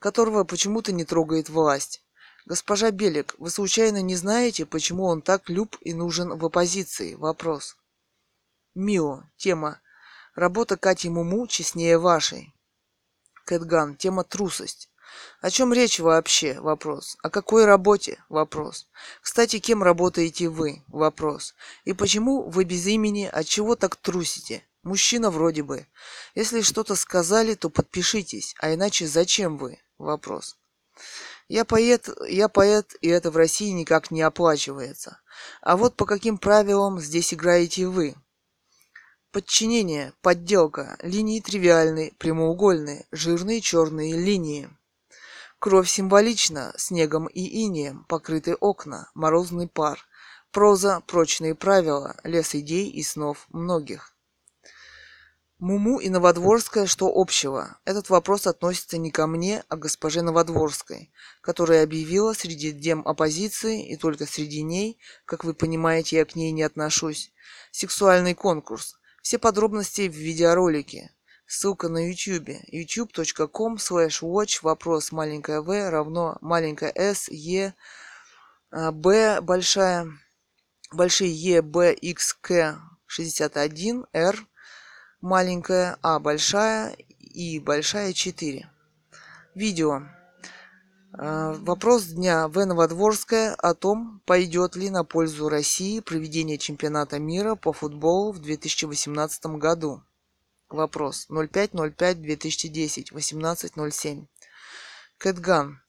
которого 0.00 0.42
почему-то 0.42 0.90
не 0.90 1.04
трогает 1.04 1.48
власть. 1.48 2.02
Госпожа 2.46 2.90
Белик, 2.90 3.36
вы 3.38 3.50
случайно 3.50 4.02
не 4.02 4.16
знаете, 4.16 4.66
почему 4.66 5.04
он 5.04 5.22
так 5.22 5.48
люб 5.48 5.76
и 5.82 5.94
нужен 5.94 6.36
в 6.36 6.44
оппозиции? 6.44 7.14
Вопрос. 7.14 7.76
Мио. 8.74 9.22
Тема. 9.36 9.80
Работа 10.38 10.76
Кати 10.76 11.10
Муму 11.10 11.48
честнее 11.48 11.98
вашей. 11.98 12.54
Кэтган. 13.44 13.96
Тема 13.96 14.22
трусость. 14.22 14.88
О 15.40 15.50
чем 15.50 15.72
речь 15.72 15.98
вообще? 15.98 16.60
Вопрос. 16.60 17.16
О 17.24 17.28
какой 17.28 17.64
работе? 17.64 18.22
Вопрос. 18.28 18.86
Кстати, 19.20 19.58
кем 19.58 19.82
работаете 19.82 20.48
вы? 20.48 20.84
Вопрос. 20.86 21.56
И 21.84 21.92
почему 21.92 22.48
вы 22.48 22.62
без 22.62 22.86
имени? 22.86 23.24
От 23.24 23.46
чего 23.46 23.74
так 23.74 23.96
трусите? 23.96 24.62
Мужчина 24.84 25.32
вроде 25.32 25.64
бы. 25.64 25.88
Если 26.36 26.60
что-то 26.60 26.94
сказали, 26.94 27.54
то 27.54 27.68
подпишитесь, 27.68 28.54
а 28.60 28.72
иначе 28.72 29.08
зачем 29.08 29.58
вы? 29.58 29.80
Вопрос. 29.98 30.56
Я 31.48 31.64
поэт, 31.64 32.08
я 32.28 32.48
поэт, 32.48 32.94
и 33.00 33.08
это 33.08 33.32
в 33.32 33.36
России 33.36 33.70
никак 33.70 34.12
не 34.12 34.22
оплачивается. 34.22 35.20
А 35.62 35.76
вот 35.76 35.96
по 35.96 36.06
каким 36.06 36.38
правилам 36.38 37.00
здесь 37.00 37.34
играете 37.34 37.88
вы? 37.88 38.14
Подчинение, 39.30 40.14
подделка, 40.22 40.96
линии 41.02 41.40
тривиальные, 41.40 42.12
прямоугольные, 42.16 43.04
жирные 43.12 43.60
черные 43.60 44.16
линии. 44.16 44.70
Кровь 45.58 45.90
символична, 45.90 46.72
снегом 46.78 47.26
и 47.26 47.66
инеем 47.66 48.04
покрыты 48.04 48.54
окна, 48.54 49.10
морозный 49.14 49.68
пар. 49.68 50.00
Проза, 50.50 51.02
прочные 51.06 51.54
правила, 51.54 52.16
лес 52.24 52.54
идей 52.54 52.88
и 52.88 53.02
снов 53.02 53.44
многих. 53.50 54.14
Муму 55.58 55.98
и 55.98 56.08
Новодворская 56.08 56.86
что 56.86 57.12
общего? 57.14 57.78
Этот 57.84 58.08
вопрос 58.08 58.46
относится 58.46 58.96
не 58.96 59.10
ко 59.10 59.26
мне, 59.26 59.62
а 59.68 59.76
к 59.76 59.80
госпоже 59.80 60.22
Новодворской, 60.22 61.12
которая 61.42 61.82
объявила 61.82 62.32
среди 62.32 62.72
дем 62.72 63.02
оппозиции, 63.06 63.90
и 63.90 63.96
только 63.96 64.24
среди 64.24 64.62
ней, 64.62 64.98
как 65.26 65.44
вы 65.44 65.52
понимаете, 65.52 66.16
я 66.16 66.24
к 66.24 66.34
ней 66.34 66.50
не 66.52 66.62
отношусь, 66.62 67.30
сексуальный 67.72 68.34
конкурс. 68.34 68.98
Все 69.22 69.38
подробности 69.38 70.08
в 70.08 70.14
видеоролике. 70.14 71.12
Ссылка 71.46 71.88
на 71.88 72.10
YouTube. 72.10 72.56
youtube.com 72.72 73.76
slash 73.76 74.22
watch 74.22 74.58
вопрос 74.62 75.12
маленькая 75.12 75.62
v 75.62 75.88
равно 75.90 76.36
маленькая 76.40 76.92
s 76.94 77.28
e 77.30 77.72
b 78.70 79.40
большая 79.40 80.06
большие 80.92 81.30
e 81.30 81.60
b 81.62 81.94
x 81.94 82.34
k 82.40 82.78
61 83.06 84.06
r 84.12 84.36
маленькая 85.20 85.96
а 86.02 86.18
большая 86.18 86.94
и 87.20 87.58
большая 87.60 88.12
4. 88.12 88.70
Видео. 89.54 90.02
А, 91.12 91.52
вопрос 91.54 92.04
дня. 92.04 92.48
В. 92.48 92.64
Новодворская 92.66 93.54
о 93.54 93.74
том, 93.74 94.20
пойдет 94.26 94.76
ли 94.76 94.90
на 94.90 95.04
пользу 95.04 95.48
России 95.48 96.00
проведение 96.00 96.58
чемпионата 96.58 97.18
мира 97.18 97.54
по 97.54 97.72
футболу 97.72 98.32
в 98.32 98.40
2018 98.40 99.46
году. 99.56 100.02
Вопрос. 100.68 101.26
05.05.2010. 101.30 103.12
18.07. 103.12 104.26
Кэтган. 105.16 105.80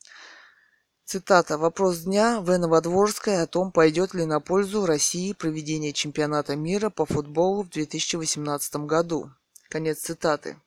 Цитата. 1.04 1.58
Вопрос 1.58 2.00
дня. 2.00 2.40
В. 2.40 2.58
Новодворская 2.58 3.44
о 3.44 3.48
том, 3.48 3.72
пойдет 3.74 4.14
ли 4.14 4.26
на 4.26 4.40
пользу 4.40 4.86
России 4.86 5.34
проведение 5.34 5.92
чемпионата 5.92 6.56
мира 6.56 6.90
по 6.90 7.06
футболу 7.06 7.64
в 7.64 7.70
2018 7.70 8.76
году. 8.86 9.32
Конец 9.70 10.00
цитаты. 10.00 10.58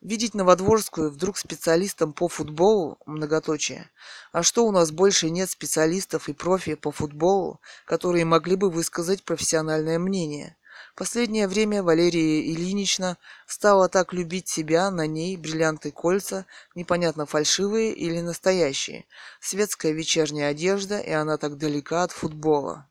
Видеть 0.00 0.32
Новодворскую 0.32 1.10
вдруг 1.10 1.36
специалистом 1.36 2.14
по 2.14 2.26
футболу, 2.28 2.98
многоточие. 3.04 3.90
А 4.32 4.42
что 4.42 4.64
у 4.64 4.70
нас 4.70 4.92
больше 4.92 5.28
нет 5.28 5.50
специалистов 5.50 6.30
и 6.30 6.32
профи 6.32 6.74
по 6.74 6.90
футболу, 6.90 7.60
которые 7.84 8.24
могли 8.24 8.56
бы 8.56 8.70
высказать 8.70 9.22
профессиональное 9.24 9.98
мнение? 9.98 10.56
Последнее 10.94 11.46
время 11.48 11.82
Валерия 11.82 12.40
Ильинична 12.50 13.18
стала 13.46 13.90
так 13.90 14.14
любить 14.14 14.48
себя, 14.48 14.90
на 14.90 15.06
ней 15.06 15.36
бриллианты 15.36 15.90
кольца, 15.90 16.46
непонятно 16.74 17.26
фальшивые 17.26 17.92
или 17.92 18.20
настоящие, 18.20 19.04
светская 19.38 19.92
вечерняя 19.92 20.48
одежда, 20.48 20.98
и 20.98 21.10
она 21.10 21.36
так 21.36 21.58
далека 21.58 22.04
от 22.04 22.12
футбола. 22.12 22.88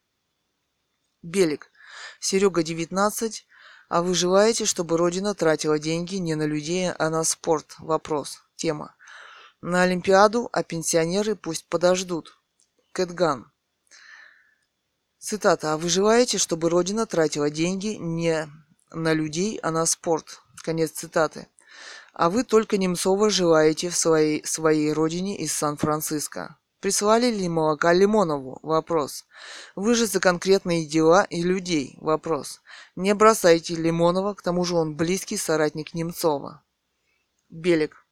Белик. 1.24 1.72
Серега 2.20 2.62
19. 2.62 3.46
А 3.90 4.04
вы 4.04 4.14
желаете, 4.14 4.66
чтобы 4.66 4.98
Родина 4.98 5.34
тратила 5.34 5.80
деньги 5.80 6.16
не 6.16 6.36
на 6.36 6.44
людей, 6.44 6.92
а 6.92 7.10
на 7.10 7.24
спорт? 7.24 7.76
Вопрос. 7.80 8.44
Тема. 8.56 8.96
На 9.62 9.82
Олимпиаду, 9.82 10.48
а 10.54 10.64
пенсионеры 10.64 11.36
пусть 11.36 11.66
подождут. 11.66 12.38
Кэтган. 12.92 13.52
Цитата. 15.18 15.74
«А 15.74 15.78
вы 15.78 15.90
желаете, 15.90 16.38
чтобы 16.38 16.70
Родина 16.70 17.06
тратила 17.06 17.50
деньги 17.50 17.98
не 18.00 18.48
на 18.92 19.12
людей, 19.14 19.60
а 19.62 19.72
на 19.72 19.86
спорт?» 19.86 20.40
Конец 20.64 20.92
цитаты. 20.92 21.48
А 22.14 22.30
вы 22.30 22.44
только 22.44 22.78
Немцова 22.78 23.30
желаете 23.30 23.90
в 23.90 23.96
своей, 23.98 24.46
своей 24.46 24.94
родине 24.94 25.38
из 25.38 25.52
Сан-Франциско. 25.54 26.58
Прислали 26.80 27.28
ли 27.28 27.50
молока 27.50 27.94
Лимонову? 27.94 28.60
Вопрос. 28.62 29.26
Вы 29.76 29.96
же 29.96 30.06
за 30.06 30.20
конкретные 30.20 30.86
дела 30.86 31.24
и 31.24 31.42
людей? 31.42 31.98
Вопрос. 32.00 32.62
Не 32.96 33.14
бросайте 33.14 33.76
Лимонова, 33.76 34.34
к 34.34 34.42
тому 34.42 34.64
же 34.64 34.76
он 34.76 34.96
близкий 34.96 35.36
соратник 35.36 35.94
Немцова. 35.94 36.64
Белик. 37.50 38.06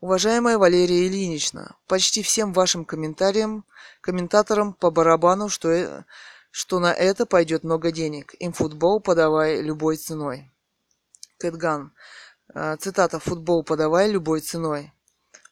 Уважаемая 0.00 0.58
Валерия 0.58 1.06
Ильинична, 1.06 1.76
почти 1.86 2.22
всем 2.22 2.52
вашим 2.52 2.84
комментариям, 2.84 3.64
комментаторам 4.00 4.72
по 4.72 4.90
барабану, 4.90 5.48
что 5.48 5.68
э, 5.70 6.04
что 6.50 6.80
на 6.80 6.92
это 6.92 7.26
пойдет 7.26 7.64
много 7.64 7.92
денег. 7.92 8.34
Им 8.40 8.52
футбол 8.52 9.00
подавай 9.00 9.60
любой 9.60 9.96
ценой. 9.96 10.50
Кэтган. 11.38 11.92
А, 12.52 12.76
цитата 12.76 13.20
«Футбол 13.20 13.62
подавай 13.62 14.10
любой 14.10 14.40
ценой». 14.40 14.92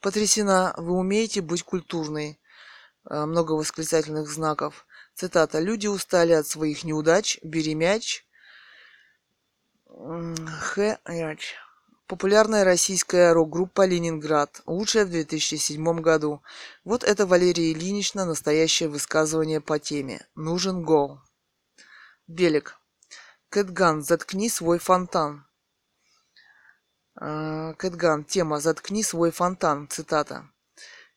Потрясена. 0.01 0.75
Вы 0.77 0.95
умеете 0.95 1.41
быть 1.41 1.63
культурной. 1.63 2.38
А, 3.11 3.27
много 3.27 3.53
восклицательных 3.53 4.29
знаков. 4.29 4.87
Цитата. 5.15 5.61
Люди 5.61 5.87
устали 5.87 6.33
от 6.33 6.47
своих 6.47 6.85
неудач. 6.85 7.39
Бери 7.43 7.75
мяч. 7.75 8.27
Х. 9.87 10.99
Популярная 12.07 12.65
российская 12.65 13.33
рок-группа 13.35 13.85
«Ленинград», 13.85 14.63
лучшая 14.65 15.05
в 15.05 15.11
2007 15.11 16.01
году. 16.01 16.43
Вот 16.85 17.05
это 17.05 17.27
Валерия 17.27 17.73
Ильинична 17.73 18.25
настоящее 18.25 18.89
высказывание 18.89 19.61
по 19.61 19.79
теме. 19.79 20.27
Нужен 20.35 20.83
гол. 20.83 21.21
Белик. 22.27 22.79
Кэтган, 23.51 24.03
заткни 24.03 24.49
свой 24.49 24.79
фонтан. 24.79 25.47
А, 27.15 27.75
Кэтган, 27.75 28.25
тема 28.25 28.61
«Заткни 28.61 29.03
свой 29.03 29.31
фонтан», 29.31 29.89
цитата. 29.89 30.49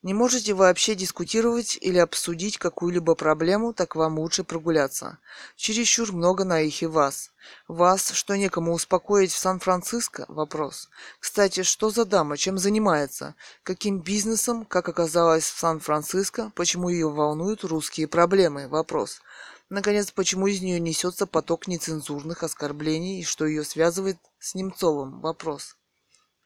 Не 0.04 0.16
можете 0.16 0.54
вообще 0.54 0.96
дискутировать 0.96 1.78
или 1.80 2.00
обсудить 2.00 2.58
какую-либо 2.58 3.14
проблему, 3.14 3.72
так 3.72 3.96
вам 3.96 4.18
лучше 4.18 4.44
прогуляться. 4.44 5.20
Чересчур 5.56 6.12
много 6.12 6.44
на 6.44 6.60
их 6.62 6.82
и 6.82 6.88
вас. 6.88 7.32
Вас, 7.68 8.10
что 8.10 8.36
некому 8.36 8.74
успокоить 8.74 9.32
в 9.32 9.38
Сан-Франциско? 9.38 10.26
Вопрос. 10.28 10.90
Кстати, 11.20 11.62
что 11.62 11.92
за 11.92 12.06
дама, 12.06 12.36
чем 12.36 12.58
занимается? 12.58 13.36
Каким 13.62 14.02
бизнесом, 14.02 14.66
как 14.66 14.90
оказалось 14.90 15.44
в 15.44 15.60
Сан-Франциско? 15.60 16.52
Почему 16.56 16.90
ее 16.90 17.08
волнуют 17.08 17.64
русские 17.64 18.08
проблемы? 18.08 18.68
Вопрос. 18.68 19.22
Наконец, 19.70 20.12
почему 20.12 20.48
из 20.48 20.62
нее 20.62 20.80
несется 20.80 21.28
поток 21.28 21.68
нецензурных 21.68 22.42
оскорблений 22.42 23.22
и 23.22 23.24
что 23.24 23.46
ее 23.46 23.64
связывает 23.64 24.18
с 24.40 24.56
Немцовым? 24.56 25.22
Вопрос. 25.22 25.78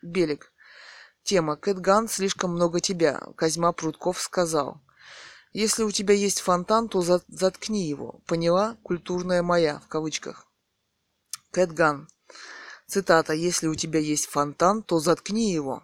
Белик. 0.03 0.51
Тема 1.25 1.55
«Кэтган, 1.55 2.07
слишком 2.07 2.51
много 2.51 2.79
тебя», 2.79 3.19
Козьма 3.35 3.71
Прутков 3.71 4.21
сказал. 4.21 4.79
Если 5.53 5.81
у 5.81 5.89
тебя 5.89 6.13
есть 6.13 6.39
фонтан, 6.39 6.87
то 6.87 7.01
за 7.01 7.19
заткни 7.27 7.87
его. 7.87 8.21
Поняла? 8.27 8.77
Культурная 8.83 9.41
моя, 9.41 9.79
в 9.79 9.87
кавычках. 9.87 10.45
Кэтган. 11.49 12.07
Цитата. 12.85 13.33
Если 13.33 13.65
у 13.65 13.73
тебя 13.73 13.99
есть 13.99 14.27
фонтан, 14.27 14.83
то 14.83 14.99
заткни 14.99 15.51
его. 15.51 15.81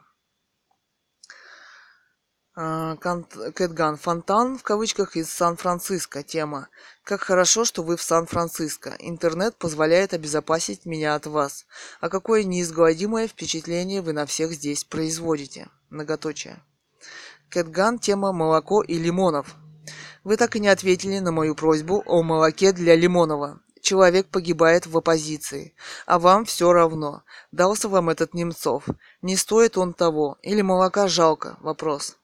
А, 2.54 2.98
Кэтган 2.98 3.96
Фонтан 3.96 4.58
в 4.58 4.64
кавычках 4.64 5.16
из 5.16 5.32
Сан-Франциско. 5.32 6.22
Тема. 6.22 6.68
Как 7.06 7.22
хорошо, 7.22 7.64
что 7.64 7.82
вы 7.82 7.96
в 7.96 8.02
Сан-Франциско. 8.02 8.94
Интернет 9.00 9.56
позволяет 9.56 10.14
обезопасить 10.14 10.86
меня 10.86 11.16
от 11.16 11.28
вас. 11.28 11.66
А 12.02 12.10
какое 12.10 12.44
неизгладимое 12.44 13.30
впечатление 13.30 14.02
вы 14.02 14.12
на 14.12 14.26
всех 14.26 14.52
здесь 14.52 14.84
производите. 14.84 15.70
Многоточие. 15.90 16.62
Кэтган. 17.50 18.00
Тема 18.00 18.34
молоко 18.34 18.82
и 18.82 18.98
лимонов. 18.98 19.56
Вы 20.26 20.36
так 20.36 20.58
и 20.58 20.60
не 20.60 20.68
ответили 20.68 21.20
на 21.20 21.32
мою 21.32 21.56
просьбу 21.56 22.04
о 22.06 22.22
молоке 22.22 22.74
для 22.74 22.96
Лимонова. 22.96 23.62
Человек 23.82 24.28
погибает 24.28 24.86
в 24.86 24.96
оппозиции, 24.96 25.74
а 26.06 26.20
вам 26.20 26.46
все 26.46 26.72
равно. 26.72 27.24
Дался 27.52 27.90
вам 27.90 28.10
этот 28.10 28.34
Немцов. 28.34 28.86
Не 29.22 29.38
стоит 29.38 29.78
он 29.78 29.94
того. 29.94 30.38
Или 30.44 30.62
молока 30.62 31.08
жалко? 31.08 31.58
Вопрос 31.62 32.18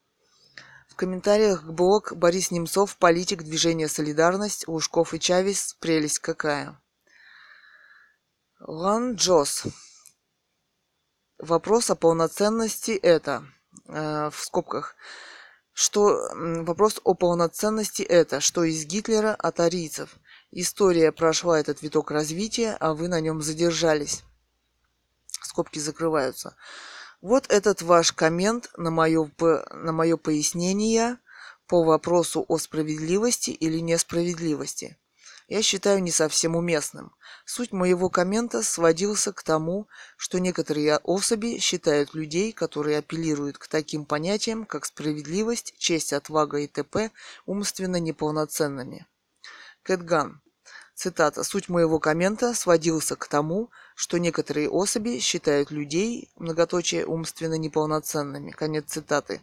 комментариях 0.98 1.64
к 1.64 1.70
блог 1.70 2.14
Борис 2.14 2.52
Немцов, 2.52 2.98
политик 2.98 3.44
движения 3.44 3.88
«Солидарность», 3.88 4.68
Лужков 4.68 5.14
и 5.14 5.20
Чавес, 5.20 5.78
прелесть 5.80 6.20
какая. 6.20 6.78
Лан 8.60 9.16
Джос. 9.16 9.64
Вопрос 11.38 11.90
о 11.92 11.96
полноценности 11.96 12.92
это, 12.92 13.46
э, 13.88 14.30
в 14.30 14.44
скобках, 14.44 14.96
что 15.74 16.30
вопрос 16.34 17.00
о 17.04 17.14
полноценности 17.14 18.02
это, 18.02 18.42
что 18.42 18.64
из 18.64 18.84
Гитлера 18.86 19.36
от 19.36 19.60
арийцев. 19.60 20.18
История 20.52 21.12
прошла 21.12 21.60
этот 21.60 21.84
виток 21.84 22.10
развития, 22.10 22.76
а 22.80 22.96
вы 22.96 23.08
на 23.08 23.22
нем 23.22 23.44
задержались. 23.44 24.24
Скобки 25.44 25.78
закрываются. 25.78 26.56
Вот 27.22 27.48
этот 27.50 27.82
ваш 27.82 28.12
коммент 28.12 28.70
на 28.78 28.92
мое, 28.92 29.32
на 29.40 29.92
мое 29.92 30.18
пояснение 30.18 31.18
по 31.68 31.84
вопросу 31.84 32.46
о 32.48 32.58
справедливости 32.58 33.50
или 33.50 33.80
несправедливости. 33.80 34.98
Я 35.48 35.62
считаю 35.62 36.04
не 36.04 36.12
совсем 36.12 36.56
уместным. 36.56 37.16
Суть 37.46 37.72
моего 37.72 38.10
коммента 38.10 38.62
сводился 38.62 39.32
к 39.32 39.42
тому, 39.44 39.88
что 40.18 40.40
некоторые 40.40 40.98
особи 40.98 41.58
считают 41.60 42.14
людей, 42.14 42.52
которые 42.52 42.98
апеллируют 42.98 43.58
к 43.58 43.68
таким 43.68 44.06
понятиям, 44.06 44.66
как 44.66 44.86
справедливость, 44.86 45.74
честь, 45.78 46.12
отвага 46.12 46.60
и 46.60 46.68
т.п. 46.68 47.12
умственно 47.46 47.96
неполноценными. 47.96 49.08
Кэтган. 49.84 50.42
Цитата. 50.98 51.44
«Суть 51.44 51.70
моего 51.70 52.00
коммента 52.00 52.54
сводился 52.54 53.16
к 53.16 53.28
тому, 53.28 53.70
что 53.98 54.20
некоторые 54.20 54.70
особи 54.70 55.18
считают 55.18 55.72
людей, 55.72 56.30
многоточие, 56.36 57.04
умственно 57.08 57.56
неполноценными». 57.56 58.52
Конец 58.52 58.86
цитаты. 58.90 59.42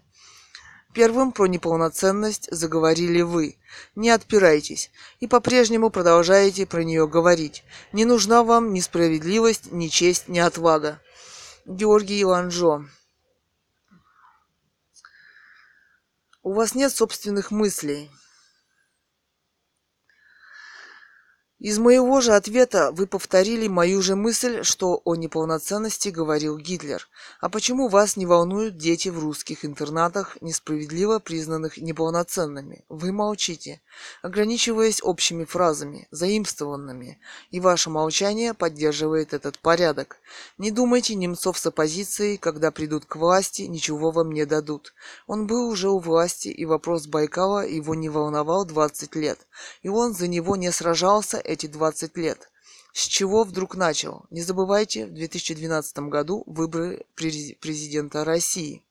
Первым 0.92 1.32
про 1.32 1.46
неполноценность 1.46 2.46
заговорили 2.52 3.22
вы. 3.22 3.58
Не 3.96 4.10
отпирайтесь. 4.10 4.92
И 5.18 5.26
по-прежнему 5.26 5.90
продолжаете 5.90 6.66
про 6.66 6.84
нее 6.84 7.08
говорить. 7.08 7.64
Не 7.90 8.04
нужна 8.04 8.44
вам 8.44 8.72
ни 8.72 8.78
справедливость, 8.78 9.72
ни 9.72 9.88
честь, 9.88 10.28
ни 10.28 10.38
отвага. 10.38 11.00
Георгий 11.66 12.24
Ланжо. 12.24 12.84
У 16.44 16.52
вас 16.52 16.76
нет 16.76 16.92
собственных 16.92 17.50
мыслей. 17.50 18.08
Из 21.64 21.78
моего 21.78 22.20
же 22.20 22.34
ответа 22.34 22.92
вы 22.92 23.06
повторили 23.06 23.68
мою 23.68 24.02
же 24.02 24.16
мысль, 24.16 24.64
что 24.64 25.00
о 25.02 25.14
неполноценности 25.14 26.10
говорил 26.10 26.58
Гитлер. 26.58 27.08
А 27.40 27.48
почему 27.48 27.88
вас 27.88 28.18
не 28.18 28.26
волнуют 28.26 28.76
дети 28.76 29.08
в 29.08 29.18
русских 29.18 29.64
интернатах, 29.64 30.36
несправедливо 30.42 31.20
признанных 31.20 31.78
неполноценными? 31.78 32.84
Вы 32.90 33.12
молчите, 33.12 33.80
ограничиваясь 34.20 35.02
общими 35.02 35.46
фразами, 35.46 36.06
заимствованными, 36.10 37.18
и 37.50 37.60
ваше 37.60 37.88
молчание 37.88 38.52
поддерживает 38.52 39.32
этот 39.32 39.58
порядок. 39.58 40.18
Не 40.58 40.70
думайте, 40.70 41.14
немцов 41.14 41.56
с 41.56 41.64
оппозицией, 41.64 42.36
когда 42.36 42.72
придут 42.72 43.06
к 43.06 43.16
власти, 43.16 43.62
ничего 43.62 44.10
вам 44.10 44.32
не 44.32 44.44
дадут. 44.44 44.92
Он 45.26 45.46
был 45.46 45.70
уже 45.70 45.88
у 45.88 45.98
власти, 45.98 46.48
и 46.48 46.66
вопрос 46.66 47.06
Байкала 47.06 47.66
его 47.66 47.94
не 47.94 48.10
волновал 48.10 48.66
20 48.66 49.14
лет, 49.14 49.46
и 49.80 49.88
он 49.88 50.12
за 50.12 50.28
него 50.28 50.56
не 50.56 50.70
сражался 50.70 51.40
эти 51.54 51.66
20 51.66 52.16
лет. 52.18 52.50
С 52.92 53.06
чего 53.06 53.44
вдруг 53.44 53.74
начал? 53.74 54.26
Не 54.30 54.42
забывайте, 54.42 55.06
в 55.06 55.14
2012 55.14 55.98
году 56.10 56.44
выборы 56.46 57.06
президента 57.16 58.24
России. 58.24 58.84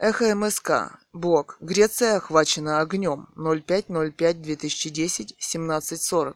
Эхо 0.00 0.34
МСК. 0.34 0.98
Блок. 1.12 1.56
Греция 1.60 2.16
охвачена 2.16 2.80
огнем. 2.80 3.28
05.05.2010. 3.36 5.34
17.40. 5.40 6.34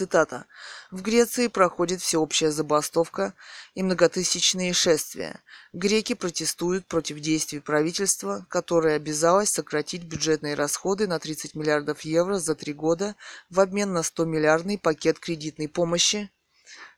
Цитата. 0.00 0.46
В 0.90 1.02
Греции 1.02 1.48
проходит 1.48 2.00
всеобщая 2.00 2.50
забастовка 2.52 3.34
и 3.74 3.82
многотысячные 3.82 4.72
шествия. 4.72 5.42
Греки 5.74 6.14
протестуют 6.14 6.86
против 6.86 7.20
действий 7.20 7.60
правительства, 7.60 8.46
которое 8.48 8.96
обязалось 8.96 9.50
сократить 9.50 10.04
бюджетные 10.04 10.54
расходы 10.54 11.06
на 11.06 11.18
30 11.18 11.54
миллиардов 11.54 12.00
евро 12.00 12.38
за 12.38 12.54
три 12.54 12.72
года 12.72 13.14
в 13.50 13.60
обмен 13.60 13.92
на 13.92 13.98
100-миллиардный 13.98 14.78
пакет 14.78 15.18
кредитной 15.18 15.68
помощи 15.68 16.30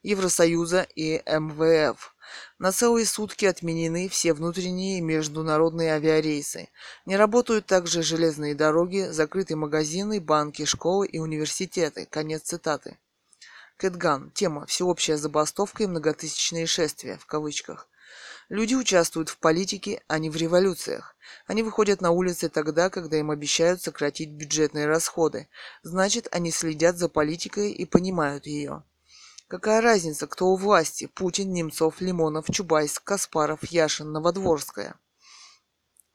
Евросоюза 0.02 0.86
и 0.94 1.22
МВФ. 1.26 2.14
На 2.58 2.72
целые 2.72 3.06
сутки 3.06 3.44
отменены 3.44 4.08
все 4.08 4.32
внутренние 4.32 4.98
и 4.98 5.02
международные 5.02 5.92
авиарейсы. 5.92 6.68
Не 7.06 7.16
работают 7.16 7.66
также 7.66 8.02
железные 8.02 8.54
дороги, 8.54 9.08
закрыты 9.10 9.56
магазины, 9.56 10.20
банки, 10.20 10.64
школы 10.64 11.06
и 11.06 11.18
университеты. 11.18 12.06
Конец 12.06 12.42
цитаты. 12.42 12.98
Кэтган. 13.76 14.30
Тема 14.30 14.66
«Всеобщая 14.66 15.16
забастовка 15.16 15.82
и 15.82 15.86
многотысячные 15.86 16.66
шествия» 16.66 17.18
в 17.18 17.26
кавычках. 17.26 17.88
Люди 18.48 18.74
участвуют 18.74 19.28
в 19.28 19.38
политике, 19.38 20.02
а 20.08 20.18
не 20.18 20.28
в 20.30 20.36
революциях. 20.36 21.16
Они 21.46 21.62
выходят 21.62 22.00
на 22.00 22.10
улицы 22.10 22.48
тогда, 22.48 22.90
когда 22.90 23.16
им 23.16 23.30
обещают 23.30 23.80
сократить 23.80 24.30
бюджетные 24.30 24.86
расходы. 24.86 25.48
Значит, 25.82 26.28
они 26.30 26.50
следят 26.50 26.96
за 26.96 27.08
политикой 27.08 27.72
и 27.72 27.84
понимают 27.84 28.46
ее. 28.46 28.84
Какая 29.52 29.82
разница, 29.82 30.26
кто 30.26 30.46
у 30.46 30.56
власти? 30.56 31.10
Путин, 31.14 31.52
Немцов, 31.52 32.00
Лимонов, 32.00 32.46
Чубайс, 32.50 32.98
Каспаров, 32.98 33.62
Яшин, 33.64 34.10
Новодворская. 34.10 34.94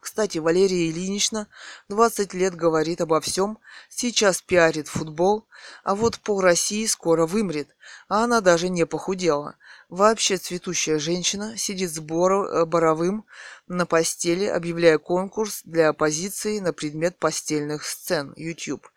Кстати, 0.00 0.38
Валерия 0.38 0.90
Ильинична 0.90 1.46
20 1.88 2.34
лет 2.34 2.56
говорит 2.56 3.00
обо 3.00 3.20
всем, 3.20 3.60
сейчас 3.88 4.42
пиарит 4.42 4.88
футбол, 4.88 5.46
а 5.84 5.94
вот 5.94 6.18
пол 6.18 6.40
России 6.40 6.84
скоро 6.86 7.26
вымрет, 7.26 7.68
а 8.08 8.24
она 8.24 8.40
даже 8.40 8.68
не 8.68 8.84
похудела. 8.86 9.56
Вообще 9.88 10.36
цветущая 10.36 10.98
женщина 10.98 11.56
сидит 11.56 11.92
с 11.92 11.98
э, 11.98 12.64
Боровым 12.64 13.24
на 13.68 13.86
постели, 13.86 14.46
объявляя 14.46 14.98
конкурс 14.98 15.62
для 15.64 15.90
оппозиции 15.90 16.58
на 16.58 16.72
предмет 16.72 17.20
постельных 17.20 17.84
сцен 17.84 18.34
YouTube. 18.36 18.88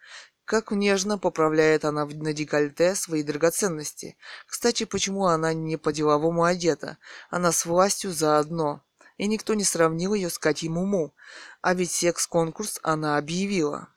Как 0.51 0.71
нежно 0.71 1.17
поправляет 1.17 1.85
она 1.85 2.05
на 2.05 2.33
декольте 2.33 2.93
свои 2.93 3.23
драгоценности. 3.23 4.17
Кстати, 4.45 4.83
почему 4.83 5.27
она 5.27 5.53
не 5.53 5.77
по-деловому 5.77 6.43
одета? 6.43 6.97
Она 7.29 7.53
с 7.53 7.65
властью 7.65 8.11
заодно. 8.11 8.83
И 9.15 9.27
никто 9.27 9.53
не 9.53 9.63
сравнил 9.63 10.13
ее 10.13 10.29
с 10.29 10.37
Катей 10.37 10.67
Муму. 10.67 11.15
А 11.61 11.73
ведь 11.73 11.91
секс-конкурс 11.91 12.81
она 12.83 13.17
объявила. 13.17 13.87